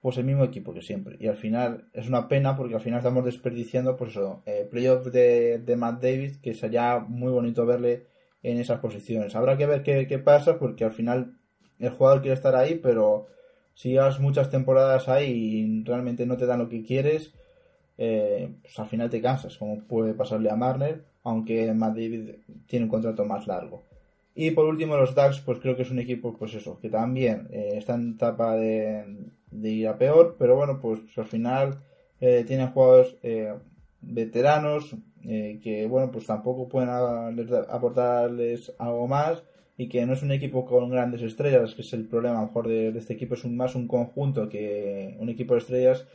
pues 0.00 0.16
el 0.18 0.24
mismo 0.24 0.44
equipo 0.44 0.72
que 0.72 0.82
siempre 0.82 1.16
y 1.18 1.26
al 1.26 1.36
final 1.36 1.88
es 1.94 2.06
una 2.06 2.28
pena 2.28 2.56
porque 2.56 2.76
al 2.76 2.80
final 2.80 3.00
estamos 3.00 3.24
desperdiciando 3.24 3.96
pues 3.96 4.12
eso 4.12 4.44
eh, 4.46 4.68
playoff 4.70 5.06
de, 5.06 5.58
de 5.58 5.74
Matt 5.74 6.00
David 6.00 6.36
que 6.40 6.54
sería 6.54 7.00
muy 7.00 7.32
bonito 7.32 7.66
verle 7.66 8.06
en 8.44 8.58
esas 8.58 8.78
posiciones. 8.80 9.34
Habrá 9.34 9.56
que 9.56 9.66
ver 9.66 9.82
qué, 9.82 10.18
pasa 10.18 10.60
porque 10.60 10.84
al 10.84 10.92
final 10.92 11.38
el 11.80 11.90
jugador 11.90 12.20
quiere 12.20 12.34
estar 12.34 12.54
ahí, 12.54 12.76
pero 12.76 13.26
si 13.78 13.90
llevas 13.90 14.18
muchas 14.18 14.50
temporadas 14.50 15.08
ahí 15.08 15.30
y 15.30 15.84
realmente 15.84 16.26
no 16.26 16.36
te 16.36 16.46
dan 16.46 16.58
lo 16.58 16.68
que 16.68 16.82
quieres, 16.82 17.32
eh, 17.96 18.52
pues 18.60 18.76
al 18.76 18.88
final 18.88 19.08
te 19.08 19.22
cansas, 19.22 19.56
como 19.56 19.78
puede 19.84 20.14
pasarle 20.14 20.50
a 20.50 20.56
Marner, 20.56 21.04
aunque 21.22 21.72
Madrid 21.74 22.30
tiene 22.66 22.86
un 22.86 22.90
contrato 22.90 23.24
más 23.24 23.46
largo. 23.46 23.84
Y 24.34 24.50
por 24.50 24.64
último 24.64 24.96
los 24.96 25.14
Ducks, 25.14 25.38
pues 25.46 25.60
creo 25.60 25.76
que 25.76 25.82
es 25.82 25.92
un 25.92 26.00
equipo, 26.00 26.36
pues 26.36 26.54
eso, 26.54 26.80
que 26.80 26.90
también 26.90 27.46
eh, 27.52 27.74
está 27.76 27.94
en 27.94 28.14
etapa 28.14 28.56
de, 28.56 29.04
ir 29.62 29.86
a 29.86 29.96
peor, 29.96 30.34
pero 30.36 30.56
bueno, 30.56 30.80
pues, 30.80 30.98
al 31.16 31.26
final 31.26 31.78
eh, 32.20 32.42
tienen 32.44 32.72
jugadores 32.72 33.14
veteranos, 34.00 34.96
eh, 35.24 35.60
que 35.62 35.86
bueno, 35.86 36.10
pues 36.10 36.26
tampoco 36.26 36.68
pueden 36.68 36.90
aportarles 36.90 38.72
algo 38.78 39.06
más 39.06 39.44
y 39.78 39.88
que 39.88 40.04
no 40.04 40.12
es 40.12 40.22
un 40.22 40.32
equipo 40.32 40.66
con 40.66 40.90
grandes 40.90 41.22
estrellas, 41.22 41.74
que 41.74 41.82
es 41.82 41.92
el 41.94 42.06
problema 42.06 42.38
a 42.38 42.40
lo 42.42 42.48
mejor 42.48 42.68
de, 42.68 42.88
este 42.88 43.14
equipo, 43.14 43.34
es 43.34 43.44
un, 43.44 43.56
más 43.56 43.74
un 43.74 43.88
conjunto 43.88 44.48
que 44.48 45.16
un 45.20 45.30
equipo 45.30 45.54
de 45.54 45.60
estrellas 45.60 46.06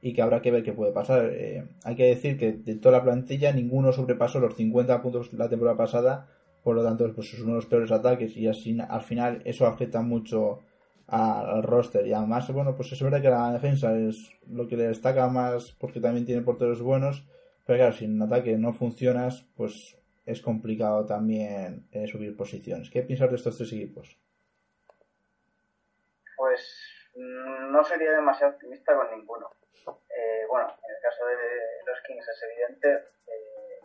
y 0.00 0.14
que 0.14 0.22
habrá 0.22 0.40
que 0.40 0.50
ver 0.50 0.62
qué 0.62 0.72
puede 0.72 0.92
pasar. 0.92 1.28
Eh, 1.32 1.64
hay 1.84 1.96
que 1.96 2.04
decir 2.06 2.38
que 2.38 2.52
de 2.52 2.76
toda 2.76 2.98
la 2.98 3.04
plantilla 3.04 3.52
ninguno 3.52 3.92
sobrepasó 3.92 4.40
los 4.40 4.54
50 4.54 5.02
puntos 5.02 5.32
la 5.34 5.48
temporada 5.48 5.76
pasada, 5.76 6.28
por 6.62 6.76
lo 6.76 6.84
tanto 6.84 7.12
pues 7.14 7.34
es 7.34 7.40
uno 7.40 7.50
de 7.50 7.56
los 7.56 7.66
peores 7.66 7.90
ataques 7.90 8.36
y 8.36 8.46
así 8.46 8.78
al 8.80 9.02
final 9.02 9.42
eso 9.44 9.66
afecta 9.66 10.00
mucho 10.00 10.60
al 11.08 11.64
roster 11.64 12.06
y 12.06 12.12
además 12.12 12.52
bueno 12.52 12.76
pues 12.76 12.92
es 12.92 13.02
verdad 13.02 13.20
que 13.20 13.30
la 13.30 13.52
defensa 13.52 13.98
es 13.98 14.30
lo 14.48 14.68
que 14.68 14.76
le 14.76 14.86
destaca 14.86 15.28
más 15.28 15.72
porque 15.72 16.00
también 16.00 16.24
tiene 16.24 16.42
porteros 16.42 16.80
buenos 16.80 17.24
pero 17.70 17.78
claro, 17.78 17.92
si 17.92 18.04
en 18.04 18.20
ataque 18.20 18.58
no 18.58 18.72
funcionas, 18.72 19.46
pues 19.54 19.96
es 20.30 20.42
complicado 20.42 21.06
también 21.06 21.88
eh, 21.92 22.06
subir 22.06 22.36
posiciones. 22.36 22.90
¿Qué 22.90 23.02
piensas 23.02 23.30
de 23.30 23.36
estos 23.36 23.56
tres 23.56 23.72
equipos? 23.72 24.18
Pues 26.36 26.60
mm, 27.14 27.72
no 27.72 27.84
sería 27.84 28.12
demasiado 28.12 28.54
optimista 28.54 28.94
con 28.94 29.10
ninguno. 29.10 29.50
Eh, 30.08 30.46
bueno, 30.48 30.68
en 30.68 30.94
el 30.94 31.02
caso 31.02 31.26
de 31.26 31.36
los 31.86 32.00
Kings 32.06 32.28
es 32.28 32.42
evidente, 32.42 32.88
eh, 33.26 33.80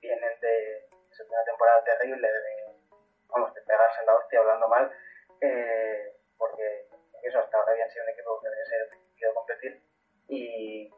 vienen 0.00 0.40
de, 0.40 0.88
una 1.28 1.44
temporada 1.44 1.84
terrible, 1.84 2.28
de, 2.28 2.74
vamos, 3.28 3.54
de 3.54 3.60
pegarse 3.62 4.00
en 4.00 4.06
la 4.06 4.14
hostia 4.14 4.40
hablando 4.40 4.68
mal, 4.68 4.90
porque 6.38 6.88
eso 7.22 7.38
hasta 7.38 7.58
ahora 7.58 7.72
habían 7.72 7.90
sido 7.90 8.04
un 8.04 8.10
equipo 8.10 8.40
que 8.40 8.48
debe 8.48 8.66
ser 8.66 8.90
de 9.20 9.34
competir 9.34 9.82
y 10.28 10.90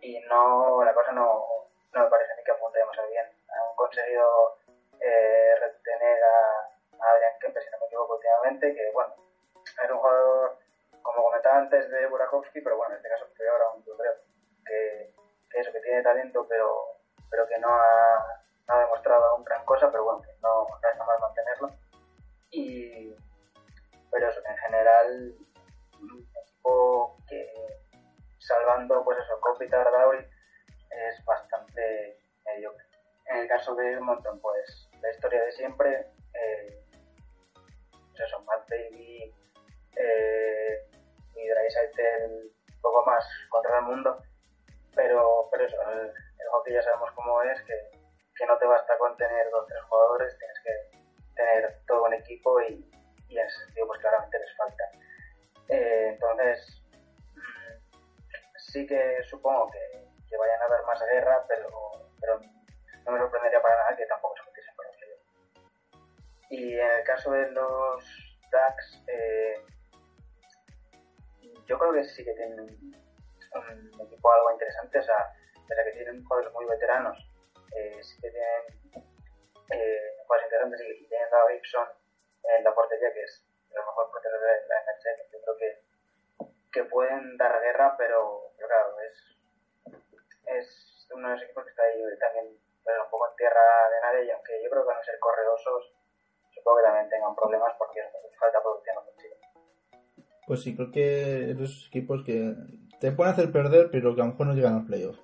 y 0.00 0.20
no 0.28 0.84
la 0.84 0.94
cosa 0.94 1.12
no, 1.12 1.44
no 1.92 2.04
me 2.04 2.10
parece 2.10 2.32
ni 2.36 2.44
que 2.44 2.52
apunte 2.52 2.78
demasiado 2.78 3.08
bien. 3.08 3.26
Han 3.56 3.76
conseguido 3.76 4.58
eh, 5.00 5.54
retener 5.60 6.22
a, 6.22 6.70
Adrián 6.98 7.38
Kempe, 7.40 7.60
si 7.60 7.70
no 7.70 7.78
me 7.80 7.86
equivoco, 7.86 8.14
últimamente, 8.14 8.74
que 8.74 8.90
bueno, 8.92 9.14
es 9.84 9.90
un 9.90 9.98
jugador, 9.98 10.58
como 11.02 11.22
comentaba 11.24 11.58
antes, 11.58 11.90
de 11.90 12.06
Burakovsky, 12.06 12.60
pero 12.62 12.76
bueno, 12.76 12.92
en 12.92 12.96
este 12.98 13.08
caso 13.10 13.26
peor 13.36 13.60
aún, 13.62 13.84
yo 13.84 13.96
creo, 13.96 14.14
que, 14.64 15.14
que 15.50 15.60
eso, 15.60 15.72
que 15.72 15.80
tiene 15.80 16.02
talento, 16.02 16.46
pero, 16.48 16.96
pero 17.30 17.46
que 17.46 17.58
no 17.58 17.68
ha, 17.68 18.42
no 18.66 18.74
ha 18.74 18.80
demostrado 18.80 19.24
aún 19.26 19.44
gran 19.44 19.64
cosa, 19.64 19.90
pero 19.90 20.04
bueno, 20.04 20.22
que 20.22 20.32
no, 20.42 20.66
no 20.68 20.76
está 20.76 21.04
mal 21.04 21.20
mantenerlo. 21.20 21.70
Y, 22.50 23.14
pero 24.10 24.28
eso, 24.28 24.40
en 24.46 24.56
general, 24.56 25.34
un 26.00 26.28
equipo 26.34 27.18
que 27.28 27.52
salvando 28.46 29.04
pues 29.04 29.18
eso, 29.18 29.40
Kopitar 29.40 29.90
Dauri 29.90 30.18
es 30.90 31.24
bastante 31.24 32.18
mediocre. 32.44 32.85
En 33.28 33.38
el 33.38 33.48
caso 33.48 33.74
de 33.74 33.92
Edmonton, 33.92 34.40
pues 34.40 34.88
la 35.02 35.10
historia 35.10 35.42
de 35.42 35.52
siempre, 35.52 36.06
eh, 36.34 36.84
pues 38.10 38.20
eso, 38.20 38.40
Matt 38.42 38.68
Baby 38.70 39.34
eh, 39.96 40.88
y 41.34 41.48
Dreisaitl 41.48 42.52
un 42.74 42.80
poco 42.80 43.04
más 43.04 43.24
contra 43.50 43.78
el 43.78 43.84
mundo, 43.84 44.22
pero, 44.94 45.48
pero 45.50 45.66
eso, 45.66 45.76
el, 45.90 46.06
el, 46.08 46.48
hockey 46.52 46.74
ya 46.74 46.82
sabemos 46.82 47.10
cómo 47.14 47.42
es, 47.42 47.60
que, 47.62 47.74
que 48.36 48.46
no 48.46 48.56
te 48.58 48.66
basta 48.66 48.96
con 48.98 49.16
tener 49.16 49.50
dos 49.50 49.64
o 49.64 49.66
tres 49.66 49.82
jugadores, 49.82 50.38
tienes 50.38 50.58
que 50.62 50.98
tener 51.34 51.80
todo 51.86 52.04
un 52.04 52.14
equipo 52.14 52.60
y, 52.62 52.90
en 53.28 53.38
ese 53.38 53.58
sentido 53.64 53.88
pues 53.88 54.00
claramente 54.00 54.38
les 54.38 54.56
falta. 54.56 54.84
Eh, 55.68 56.10
entonces, 56.12 56.82
sí 58.56 58.86
que 58.86 59.22
supongo 59.24 59.68
que, 59.70 60.06
que, 60.28 60.36
vayan 60.36 60.62
a 60.62 60.64
haber 60.66 60.86
más 60.86 61.00
guerra, 61.10 61.44
pero 61.48 61.68
no 63.06 63.12
me 63.12 63.18
sorprendería 63.18 63.62
para 63.62 63.76
nada 63.76 63.96
que 63.96 64.06
tampoco 64.06 64.36
se 64.36 64.44
metiesen 64.44 64.76
por 64.76 64.86
el 64.86 64.94
Y 66.50 66.78
en 66.78 66.90
el 66.90 67.04
caso 67.04 67.30
de 67.30 67.50
los 67.52 68.04
DAX, 68.50 69.04
eh, 69.06 69.62
yo 71.66 71.78
creo 71.78 71.92
que 71.92 72.04
sí 72.04 72.24
que 72.24 72.34
tienen 72.34 72.60
un 72.60 74.00
equipo 74.06 74.32
algo 74.32 74.52
interesante, 74.52 74.98
o 74.98 75.02
sea, 75.02 75.32
pese 75.68 75.80
a 75.80 75.84
que 75.84 75.92
tienen 75.92 76.24
jugadores 76.24 76.52
muy 76.52 76.66
veteranos, 76.66 77.18
eh, 77.76 78.02
sí 78.02 78.20
que 78.20 78.30
tienen 78.30 79.04
eh, 79.70 80.16
jugadores 80.22 80.46
interesantes 80.46 80.80
y, 80.80 81.08
tienen 81.08 81.28
a 81.32 81.52
Gibson 81.52 81.88
en 82.58 82.64
la 82.64 82.74
portería, 82.74 83.12
que 83.12 83.22
es 83.22 83.46
el 83.70 83.78
mejor 83.78 84.10
portero 84.10 84.38
de 84.40 84.66
la 84.68 84.82
NHL. 84.82 85.32
Yo 85.32 85.40
creo 85.42 85.56
que 85.56 85.86
que 86.76 86.84
pueden 86.84 87.38
dar 87.38 87.58
guerra, 87.62 87.94
pero, 87.96 88.52
claro, 88.58 89.00
es, 89.00 89.38
es 90.44 91.08
uno 91.10 91.28
de 91.28 91.34
los 91.34 91.42
equipos 91.44 91.64
que 91.64 91.70
está 91.70 91.82
ahí 91.84 92.18
también 92.18 92.65
un 93.02 93.10
poco 93.10 93.28
en 93.30 93.36
tierra 93.36 93.64
de 93.90 94.00
nadie 94.00 94.26
y 94.26 94.30
aunque 94.30 94.62
yo 94.62 94.70
creo 94.70 94.82
que 94.82 94.88
van 94.88 95.00
a 95.00 95.04
ser 95.04 95.18
corredosos, 95.18 95.92
supongo 96.54 96.78
que 96.78 96.84
también 96.84 97.08
tengan 97.08 97.34
problemas 97.34 97.72
porque 97.78 98.00
les 98.00 98.38
falta 98.38 98.62
producción 98.62 98.98
ofensiva. 98.98 99.36
Pues 100.46 100.62
sí, 100.62 100.76
creo 100.76 100.90
que 100.90 101.50
esos 101.50 101.88
equipos 101.88 102.22
que 102.24 102.54
te 103.00 103.12
pueden 103.12 103.32
hacer 103.32 103.50
perder, 103.50 103.90
pero 103.90 104.14
que 104.14 104.20
a 104.20 104.24
lo 104.24 104.30
mejor 104.32 104.46
no 104.46 104.54
llegan 104.54 104.74
al 104.74 104.86
playoff. 104.86 105.18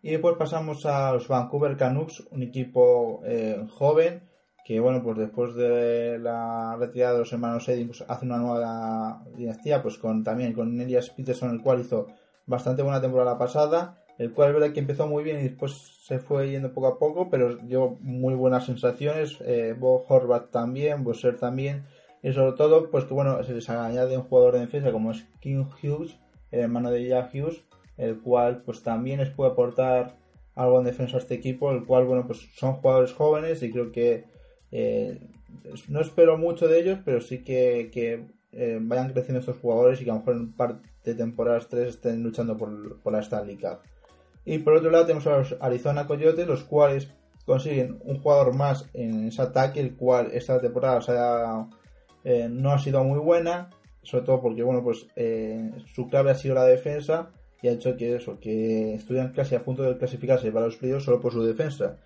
Y 0.00 0.12
después 0.12 0.36
pasamos 0.36 0.86
a 0.86 1.12
los 1.12 1.28
Vancouver 1.28 1.76
Canucks, 1.76 2.20
un 2.30 2.42
equipo 2.42 3.20
eh, 3.24 3.66
joven 3.70 4.32
que 4.64 4.78
bueno, 4.80 5.02
pues 5.02 5.18
después 5.18 5.54
de 5.54 6.18
la 6.18 6.76
retirada 6.78 7.14
de 7.14 7.18
los 7.20 7.32
hermanos 7.32 7.68
Eddy, 7.68 7.84
pues 7.84 8.04
hace 8.06 8.24
una 8.24 8.38
nueva 8.38 9.24
dinastía, 9.34 9.82
pues 9.82 9.98
con 9.98 10.22
también 10.22 10.52
con 10.52 10.80
Elias 10.80 11.10
Peterson, 11.10 11.50
el 11.50 11.62
cual 11.62 11.80
hizo 11.80 12.06
bastante 12.46 12.82
buena 12.82 13.00
temporada 13.00 13.36
pasada, 13.38 14.01
el 14.18 14.32
cual 14.32 14.48
es 14.48 14.54
verdad 14.54 14.72
que 14.72 14.80
empezó 14.80 15.06
muy 15.06 15.24
bien 15.24 15.40
y 15.40 15.44
después 15.44 15.72
se 15.72 16.18
fue 16.18 16.50
yendo 16.50 16.72
poco 16.72 16.86
a 16.88 16.98
poco, 16.98 17.30
pero 17.30 17.56
dio 17.56 17.96
muy 18.00 18.34
buenas 18.34 18.66
sensaciones. 18.66 19.38
Eh, 19.40 19.74
Bob 19.78 20.04
Horvath 20.08 20.50
también, 20.50 21.04
Bosser 21.04 21.38
también, 21.38 21.84
y 22.22 22.32
sobre 22.32 22.56
todo, 22.56 22.90
pues 22.90 23.04
que 23.04 23.14
bueno, 23.14 23.42
se 23.42 23.52
les 23.52 23.68
añade 23.68 24.16
un 24.16 24.24
jugador 24.24 24.54
de 24.54 24.60
defensa 24.60 24.92
como 24.92 25.10
es 25.10 25.24
King 25.40 25.64
Hughes, 25.82 26.18
el 26.50 26.60
hermano 26.60 26.90
de 26.90 27.06
Jack 27.08 27.34
Hughes, 27.34 27.64
el 27.96 28.20
cual 28.20 28.62
pues 28.64 28.82
también 28.82 29.20
les 29.20 29.30
puede 29.30 29.50
aportar 29.50 30.16
algo 30.54 30.78
en 30.78 30.84
defensa 30.84 31.16
a 31.16 31.20
este 31.20 31.34
equipo, 31.34 31.72
el 31.72 31.84
cual 31.84 32.04
bueno 32.04 32.26
pues 32.26 32.48
son 32.54 32.74
jugadores 32.74 33.12
jóvenes 33.12 33.62
y 33.62 33.70
creo 33.70 33.90
que 33.90 34.24
eh, 34.70 35.20
no 35.88 36.00
espero 36.00 36.38
mucho 36.38 36.68
de 36.68 36.80
ellos, 36.80 36.98
pero 37.04 37.20
sí 37.20 37.42
que, 37.42 37.90
que 37.92 38.26
eh, 38.52 38.78
vayan 38.80 39.12
creciendo 39.12 39.40
estos 39.40 39.58
jugadores 39.58 40.00
y 40.00 40.04
que 40.04 40.10
a 40.10 40.14
lo 40.14 40.20
mejor 40.20 40.34
en 40.34 40.40
un 40.40 40.52
par 40.52 40.80
de 41.04 41.14
temporadas 41.14 41.68
tres 41.68 41.88
estén 41.88 42.22
luchando 42.22 42.56
por, 42.56 43.00
por 43.00 43.12
la 43.12 43.20
Stanley 43.20 43.56
Cup. 43.56 43.80
Y 44.44 44.58
por 44.58 44.74
otro 44.74 44.90
lado 44.90 45.06
tenemos 45.06 45.26
a 45.26 45.38
los 45.38 45.56
Arizona 45.60 46.06
Coyotes, 46.06 46.46
los 46.46 46.64
cuales 46.64 47.12
consiguen 47.44 47.98
un 48.04 48.20
jugador 48.20 48.54
más 48.54 48.88
en 48.94 49.28
ese 49.28 49.42
ataque, 49.42 49.80
el 49.80 49.96
cual 49.96 50.30
esta 50.32 50.60
temporada 50.60 51.68
eh, 52.24 52.48
no 52.50 52.72
ha 52.72 52.78
sido 52.78 53.02
muy 53.04 53.18
buena, 53.18 53.70
sobre 54.02 54.24
todo 54.24 54.40
porque 54.40 54.62
bueno 54.62 54.82
pues 54.82 55.06
eh, 55.16 55.70
su 55.94 56.08
clave 56.08 56.30
ha 56.30 56.34
sido 56.34 56.54
la 56.54 56.64
defensa 56.64 57.30
y 57.62 57.68
ha 57.68 57.72
hecho 57.72 57.96
que 57.96 58.16
eso, 58.16 58.38
que 58.40 58.94
estuvieran 58.94 59.32
casi 59.32 59.54
a 59.54 59.64
punto 59.64 59.84
de 59.84 59.96
clasificarse 59.96 60.50
para 60.50 60.66
los 60.66 60.76
playoffs 60.76 61.04
solo 61.04 61.20
por 61.20 61.32
su 61.32 61.44
defensa. 61.44 61.98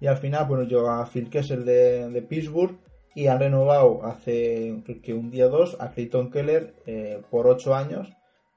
Y 0.00 0.06
al 0.06 0.16
final, 0.16 0.46
bueno, 0.48 0.64
yo 0.64 0.90
a 0.90 1.06
Phil 1.06 1.30
Kessel 1.30 1.64
de, 1.64 2.10
de 2.10 2.22
Pittsburgh 2.22 2.76
y 3.14 3.28
han 3.28 3.38
renovado 3.38 4.04
hace 4.04 4.82
creo 4.84 5.00
que 5.00 5.14
un 5.14 5.30
día 5.30 5.46
o 5.46 5.50
dos 5.50 5.76
a 5.78 5.92
Clayton 5.92 6.30
Keller 6.30 6.74
eh, 6.86 7.22
por 7.30 7.46
8 7.46 7.74
años 7.74 8.12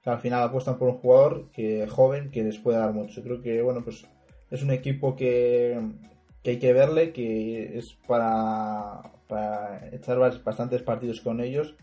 al 0.08 0.20
final 0.20 0.44
apuestan 0.44 0.78
por 0.78 0.90
un 0.90 0.98
jugador 0.98 1.52
que 1.52 1.88
joven 1.88 2.32
que 2.32 2.44
les 2.44 2.58
puede 2.58 2.78
dar 2.78 2.94
mucho. 2.94 3.24
Creo 3.24 3.42
que 3.42 3.62
bueno 3.62 3.84
pues 3.84 4.06
es 4.50 4.64
un 4.64 4.72
equipo 4.72 5.16
que, 5.16 5.80
hay 6.46 6.60
que 6.60 6.74
verle, 6.74 7.12
que 7.12 7.78
es 7.78 7.94
para, 8.08 9.02
para 9.28 9.88
echar 9.92 10.18
bastantes 10.18 10.82
partidos 10.82 11.22
con 11.22 11.42
ellos 11.42 11.76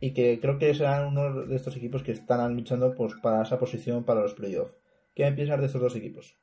y 0.00 0.14
que 0.14 0.40
creo 0.40 0.58
que 0.58 0.74
serán 0.74 1.08
uno 1.08 1.46
de 1.46 1.54
estos 1.54 1.76
equipos 1.76 2.02
que 2.02 2.12
están 2.12 2.56
luchando 2.56 2.94
pues, 2.94 3.14
para 3.22 3.42
esa 3.42 3.58
posición 3.58 4.04
para 4.04 4.22
los 4.22 4.34
playoffs. 4.34 4.76
¿Qué 5.14 5.30
piensas 5.32 5.60
de 5.60 5.66
estos 5.66 5.82
dos 5.82 5.94
equipos? 5.94 6.36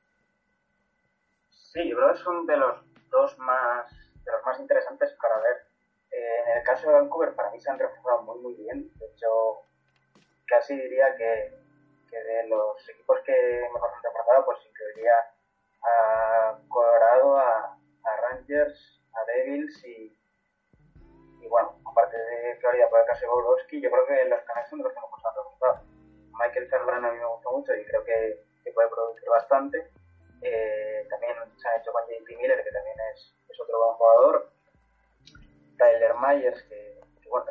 Sí, 1.49 1.89
yo 1.89 1.97
creo 1.97 2.13
que 2.13 2.19
son 2.19 2.45
de 2.45 2.57
los 2.57 2.75
dos 3.09 3.37
más, 3.39 3.91
de 4.23 4.31
los 4.31 4.45
más 4.45 4.59
interesantes 4.59 5.11
para 5.21 5.37
ver. 5.37 5.57
Eh, 6.11 6.51
en 6.51 6.57
el 6.59 6.63
caso 6.63 6.87
de 6.87 6.93
Vancouver, 6.93 7.35
para 7.35 7.51
mí 7.51 7.59
se 7.59 7.69
han 7.69 7.79
reforzado 7.79 8.23
muy, 8.23 8.39
muy 8.41 8.53
bien. 8.55 8.91
De 8.95 9.05
hecho, 9.07 9.27
casi 10.47 10.75
diría 10.75 11.15
que, 11.15 11.53
que 12.09 12.17
de 12.17 12.47
los 12.47 12.89
equipos 12.89 13.19
que 13.25 13.33
han 13.33 14.03
reforzado, 14.03 14.45
pues 14.45 14.59
incluiría 14.65 15.13
a 15.83 16.59
Colorado, 16.67 17.37
a, 17.37 17.73
Rangers, 18.21 19.01
a 19.13 19.25
Devils 19.25 19.83
y, 19.85 20.17
y 21.41 21.47
bueno, 21.47 21.77
aparte 21.85 22.17
de 22.17 22.55
Florida 22.55 22.89
por 22.89 23.01
el 23.01 23.05
caso 23.05 23.21
de 23.21 23.27
Bobrovsky, 23.27 23.81
yo 23.81 23.91
creo 23.91 24.05
que 24.07 24.25
los 24.29 24.41
Canucks 24.43 24.69
son 24.69 24.79
los 24.79 24.93
que 24.93 24.99
mejor 24.99 25.19
han 25.23 25.35
reforzado. 25.35 25.85
Michael 26.39 26.69
Ferbrand 26.69 27.05
a 27.05 27.11
mí 27.11 27.19
me 27.19 27.25
gusta 27.25 27.49
mucho 27.49 27.75
y 27.75 27.85
creo 27.85 28.03
que, 28.05 28.45
que 28.63 28.71
puede 28.71 28.89
producir 28.89 29.29
bastante. 29.29 29.91
Eh, 30.41 31.05
también 31.09 31.33
se 31.57 31.67
han 31.67 31.81
hecho 31.81 31.91
con 31.91 32.03
JP 32.03 32.37
Miller, 32.37 32.63
que 32.63 32.71
también 32.71 32.95
es, 33.13 33.35
es 33.49 33.59
otro 33.59 33.77
buen 33.77 33.95
jugador. 33.97 34.51
Tyler 35.77 36.13
Myers, 36.15 36.63
que, 36.63 37.01
que 37.21 37.29
bueno, 37.29 37.45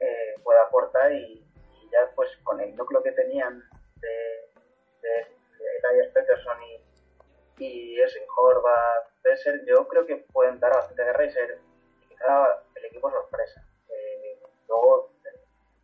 eh, 0.00 0.34
puede 0.42 0.60
aportar 0.60 1.12
y, 1.12 1.47
ya 1.90 2.10
pues 2.14 2.30
con 2.44 2.60
el 2.60 2.74
núcleo 2.76 3.02
que 3.02 3.12
tenían 3.12 3.62
de, 3.96 4.50
de, 5.02 5.96
de 5.96 6.08
Peterson 6.14 6.58
y, 6.62 7.64
y 7.64 8.00
Essen 8.00 8.24
Horvath, 8.36 9.10
Besser, 9.22 9.64
yo 9.66 9.86
creo 9.88 10.06
que 10.06 10.16
pueden 10.32 10.60
dar 10.60 10.72
bastante 10.72 11.04
guerra 11.04 11.24
y 11.24 11.30
ser 11.30 11.58
quizá 12.08 12.62
el 12.74 12.84
equipo 12.84 13.10
sorpresa. 13.10 13.64
Eh, 13.88 14.40
luego 14.68 15.12
eh, 15.24 15.40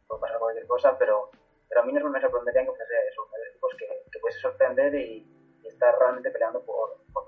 puede 0.07 0.21
pasar 0.21 0.39
cualquier 0.39 0.67
cosa, 0.67 0.97
pero, 0.99 1.31
pero 1.69 1.81
a 1.81 1.85
mí 1.85 1.93
no 1.93 2.09
me 2.09 2.21
sorprendería 2.21 2.63
que 2.63 2.69
fuese 2.69 2.95
eso, 3.11 3.29
equipos 3.51 3.75
que, 3.79 3.87
que 4.11 4.19
pudiese 4.19 4.41
sorprender 4.41 4.95
y, 4.95 5.31
estar 5.65 5.99
realmente 5.99 6.31
peleando 6.31 6.63
por, 6.63 6.99
por 7.13 7.25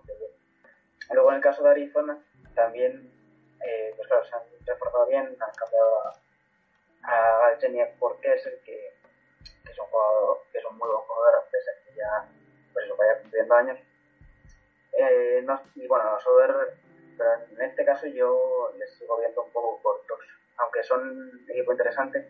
Luego 1.11 1.31
en 1.31 1.37
el 1.37 1.43
caso 1.43 1.62
de 1.62 1.70
Arizona, 1.70 2.22
también, 2.55 3.11
eh, 3.64 3.93
pues 3.97 4.07
claro, 4.07 4.24
se 4.24 4.35
han 4.35 4.43
reforzado 4.66 5.07
bien, 5.07 5.24
han 5.24 5.55
cambiado 5.55 6.01
a 6.03 6.12
a 7.07 7.53
es 7.53 8.47
el 8.47 8.59
que, 8.65 8.93
que, 9.65 9.73
es 9.73 9.79
un 9.79 9.87
jugador, 9.87 10.43
que 10.53 10.59
es 10.59 10.65
un 10.65 10.77
muy 10.77 10.89
buen 10.89 11.01
jugador, 11.01 11.45
pese 11.51 11.71
a 11.71 11.85
que 11.85 11.97
ya 11.97 12.29
pues 12.73 12.85
eso, 12.85 12.97
vaya 12.97 13.21
cumpliendo 13.21 13.55
años. 13.55 13.79
Eh, 14.93 15.47
y 15.75 15.87
bueno, 15.87 16.15
a 16.15 16.21
Sober, 16.21 16.75
pero 17.17 17.31
en 17.35 17.63
este 17.63 17.85
caso 17.85 18.07
yo 18.07 18.73
les 18.79 18.91
sigo 18.99 19.19
viendo 19.19 19.43
un 19.43 19.51
poco 19.51 19.81
cortos, 19.83 20.21
aunque 20.57 20.83
son 20.83 21.01
un 21.01 21.47
equipo 21.49 21.73
interesante, 21.73 22.29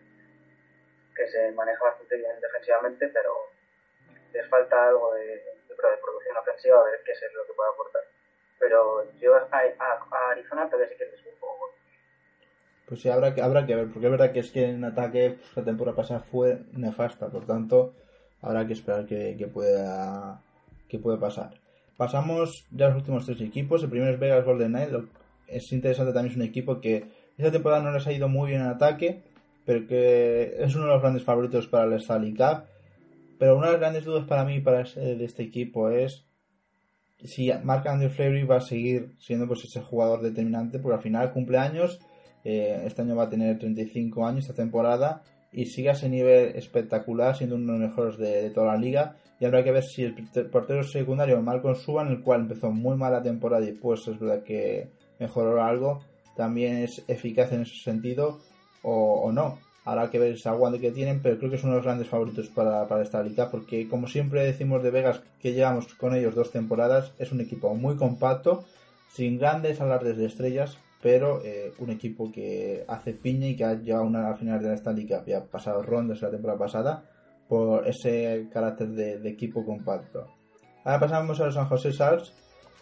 que 1.15 1.27
se 1.27 1.51
maneja 1.51 1.83
bastante 1.83 2.17
bien 2.17 2.39
defensivamente, 2.39 3.07
pero 3.07 3.33
les 4.33 4.47
falta 4.49 4.87
algo 4.87 5.13
de, 5.13 5.43
producción 5.77 6.37
ofensiva, 6.37 6.79
a 6.79 6.83
ver 6.83 7.01
qué 7.05 7.11
es 7.11 7.21
lo 7.33 7.45
que 7.45 7.53
puede 7.53 7.69
aportar. 7.69 8.03
Pero 8.59 9.11
yo 9.19 9.35
a, 9.35 9.47
a, 9.51 10.31
Arizona 10.31 10.65
todavía 10.65 10.89
sí 10.89 10.97
que 10.97 11.05
les 11.05 11.25
un 11.25 11.39
poco 11.39 11.73
pues 12.87 13.01
sí, 13.01 13.09
habrá 13.09 13.35
que, 13.35 13.41
habrá 13.41 13.65
que 13.65 13.75
ver, 13.75 13.87
porque 13.91 14.05
es 14.05 14.11
verdad 14.11 14.31
que 14.31 14.39
es 14.39 14.49
que 14.49 14.69
en 14.69 14.83
ataque 14.85 15.37
la 15.55 15.63
temporada 15.63 15.95
pasada 15.95 16.21
fue 16.21 16.63
nefasta, 16.71 17.27
por 17.27 17.45
tanto, 17.45 17.93
habrá 18.41 18.65
que 18.65 18.73
esperar 18.73 19.05
que, 19.05 19.49
pueda 19.53 20.41
que 20.87 20.97
pueda 20.97 21.19
pasar. 21.19 21.51
Pasamos 21.97 22.65
ya 22.71 22.85
a 22.85 22.89
los 22.89 22.99
últimos 22.99 23.25
tres 23.25 23.41
equipos. 23.41 23.83
El 23.83 23.89
primero 23.89 24.13
es 24.13 24.19
Vegas 24.19 24.45
Golden 24.45 24.69
Knight. 24.69 24.89
Es 25.47 25.71
interesante 25.73 26.13
también, 26.13 26.31
es 26.31 26.37
un 26.37 26.43
equipo 26.43 26.79
que 26.79 27.05
esta 27.37 27.51
temporada 27.51 27.83
no 27.83 27.91
les 27.91 28.07
ha 28.07 28.13
ido 28.13 28.29
muy 28.29 28.51
bien 28.51 28.61
en 28.61 28.67
ataque, 28.67 29.21
pero 29.65 29.85
que 29.85 30.55
es 30.57 30.73
uno 30.75 30.85
de 30.85 30.93
los 30.93 31.01
grandes 31.01 31.23
favoritos 31.23 31.67
para 31.67 31.85
el 31.85 31.93
Stanley 31.93 32.35
Cup. 32.35 32.63
Pero 33.37 33.57
una 33.57 33.67
de 33.67 33.73
las 33.73 33.81
grandes 33.81 34.05
dudas 34.05 34.25
para 34.25 34.45
mí 34.45 34.61
para 34.61 34.83
de 34.83 35.25
este 35.25 35.43
equipo 35.43 35.89
es 35.89 36.23
si 37.23 37.51
Mark 37.63 37.87
Andrew 37.87 38.09
Fleury 38.09 38.43
va 38.43 38.57
a 38.57 38.61
seguir 38.61 39.13
siendo 39.19 39.47
pues 39.47 39.65
ese 39.65 39.81
jugador 39.81 40.21
determinante, 40.21 40.79
porque 40.79 40.95
al 40.95 41.01
final 41.01 41.33
cumple 41.33 41.57
años 41.57 41.99
eh, 42.43 42.83
este 42.85 43.01
año 43.01 43.15
va 43.15 43.23
a 43.23 43.29
tener 43.29 43.57
35 43.59 44.25
años 44.25 44.43
esta 44.43 44.53
temporada 44.53 45.21
y 45.51 45.65
sigue 45.65 45.89
a 45.89 45.93
ese 45.93 46.09
nivel 46.09 46.55
espectacular, 46.55 47.35
siendo 47.35 47.55
uno 47.55 47.73
de 47.73 47.79
los 47.79 47.89
mejores 47.89 48.17
de, 48.17 48.49
toda 48.51 48.67
la 48.67 48.77
liga. 48.77 49.15
Y 49.39 49.45
habrá 49.45 49.63
que 49.63 49.71
ver 49.71 49.83
si 49.83 50.03
el 50.03 50.13
portero 50.51 50.83
secundario 50.83 51.41
Malcolm 51.41 51.75
Suban, 51.75 52.09
el 52.09 52.21
cual 52.21 52.41
empezó 52.41 52.71
muy 52.71 52.97
mal 52.97 53.11
la 53.11 53.21
temporada 53.21 53.67
y 53.67 53.73
pues 53.73 54.07
es 54.07 54.19
verdad 54.19 54.43
que 54.43 54.89
mejoró 55.19 55.63
algo, 55.63 56.01
también 56.35 56.77
es 56.77 57.03
eficaz 57.07 57.51
en 57.51 57.61
ese 57.61 57.75
sentido 57.77 58.39
o, 58.81 59.31
no. 59.31 59.59
Habrá 59.85 60.09
que 60.09 60.19
ver 60.19 60.33
ese 60.33 60.49
aguante 60.49 60.79
que 60.79 60.91
tienen, 60.91 61.21
pero 61.21 61.37
creo 61.37 61.49
que 61.49 61.55
es 61.55 61.63
uno 61.63 61.73
de 61.73 61.77
los 61.77 61.85
grandes 61.85 62.09
favoritos 62.09 62.49
para, 62.49 62.87
para 62.87 63.03
esta 63.03 63.23
liga, 63.23 63.49
porque 63.49 63.87
como 63.87 64.07
siempre 64.07 64.43
decimos 64.43 64.83
de 64.83 64.91
Vegas 64.91 65.21
que 65.39 65.53
llevamos 65.53 65.93
con 65.95 66.13
ellos 66.13 66.35
dos 66.35 66.51
temporadas, 66.51 67.13
es 67.19 67.31
un 67.31 67.39
equipo 67.39 67.73
muy 67.73 67.95
compacto, 67.95 68.65
sin 69.09 69.37
grandes 69.37 69.79
alardes 69.79 70.17
de 70.17 70.25
estrellas, 70.25 70.77
pero 71.07 71.41
eh, 71.41 71.71
un 71.79 71.89
equipo 71.91 72.29
que 72.29 72.83
hace 72.85 73.13
piña 73.13 73.47
y 73.47 73.55
que 73.55 73.63
ha 73.63 73.75
llegado 73.75 74.03
a 74.03 74.07
una 74.07 74.33
final 74.35 74.61
de 74.61 74.67
la 74.67 74.73
Stanley 74.73 75.07
Cup 75.07 75.23
y 75.25 75.31
ha 75.31 75.45
pasado 75.45 75.81
rondas 75.81 76.21
la 76.21 76.29
temporada 76.29 76.59
pasada 76.59 77.03
por 77.47 77.87
ese 77.87 78.49
carácter 78.51 78.89
de, 78.89 79.29
equipo 79.29 79.63
compacto. 79.63 80.27
Ahora 80.83 80.99
pasamos 80.99 81.39
a 81.39 81.45
los 81.45 81.55
San 81.55 81.69
José 81.69 81.93
Sharks, 81.93 82.33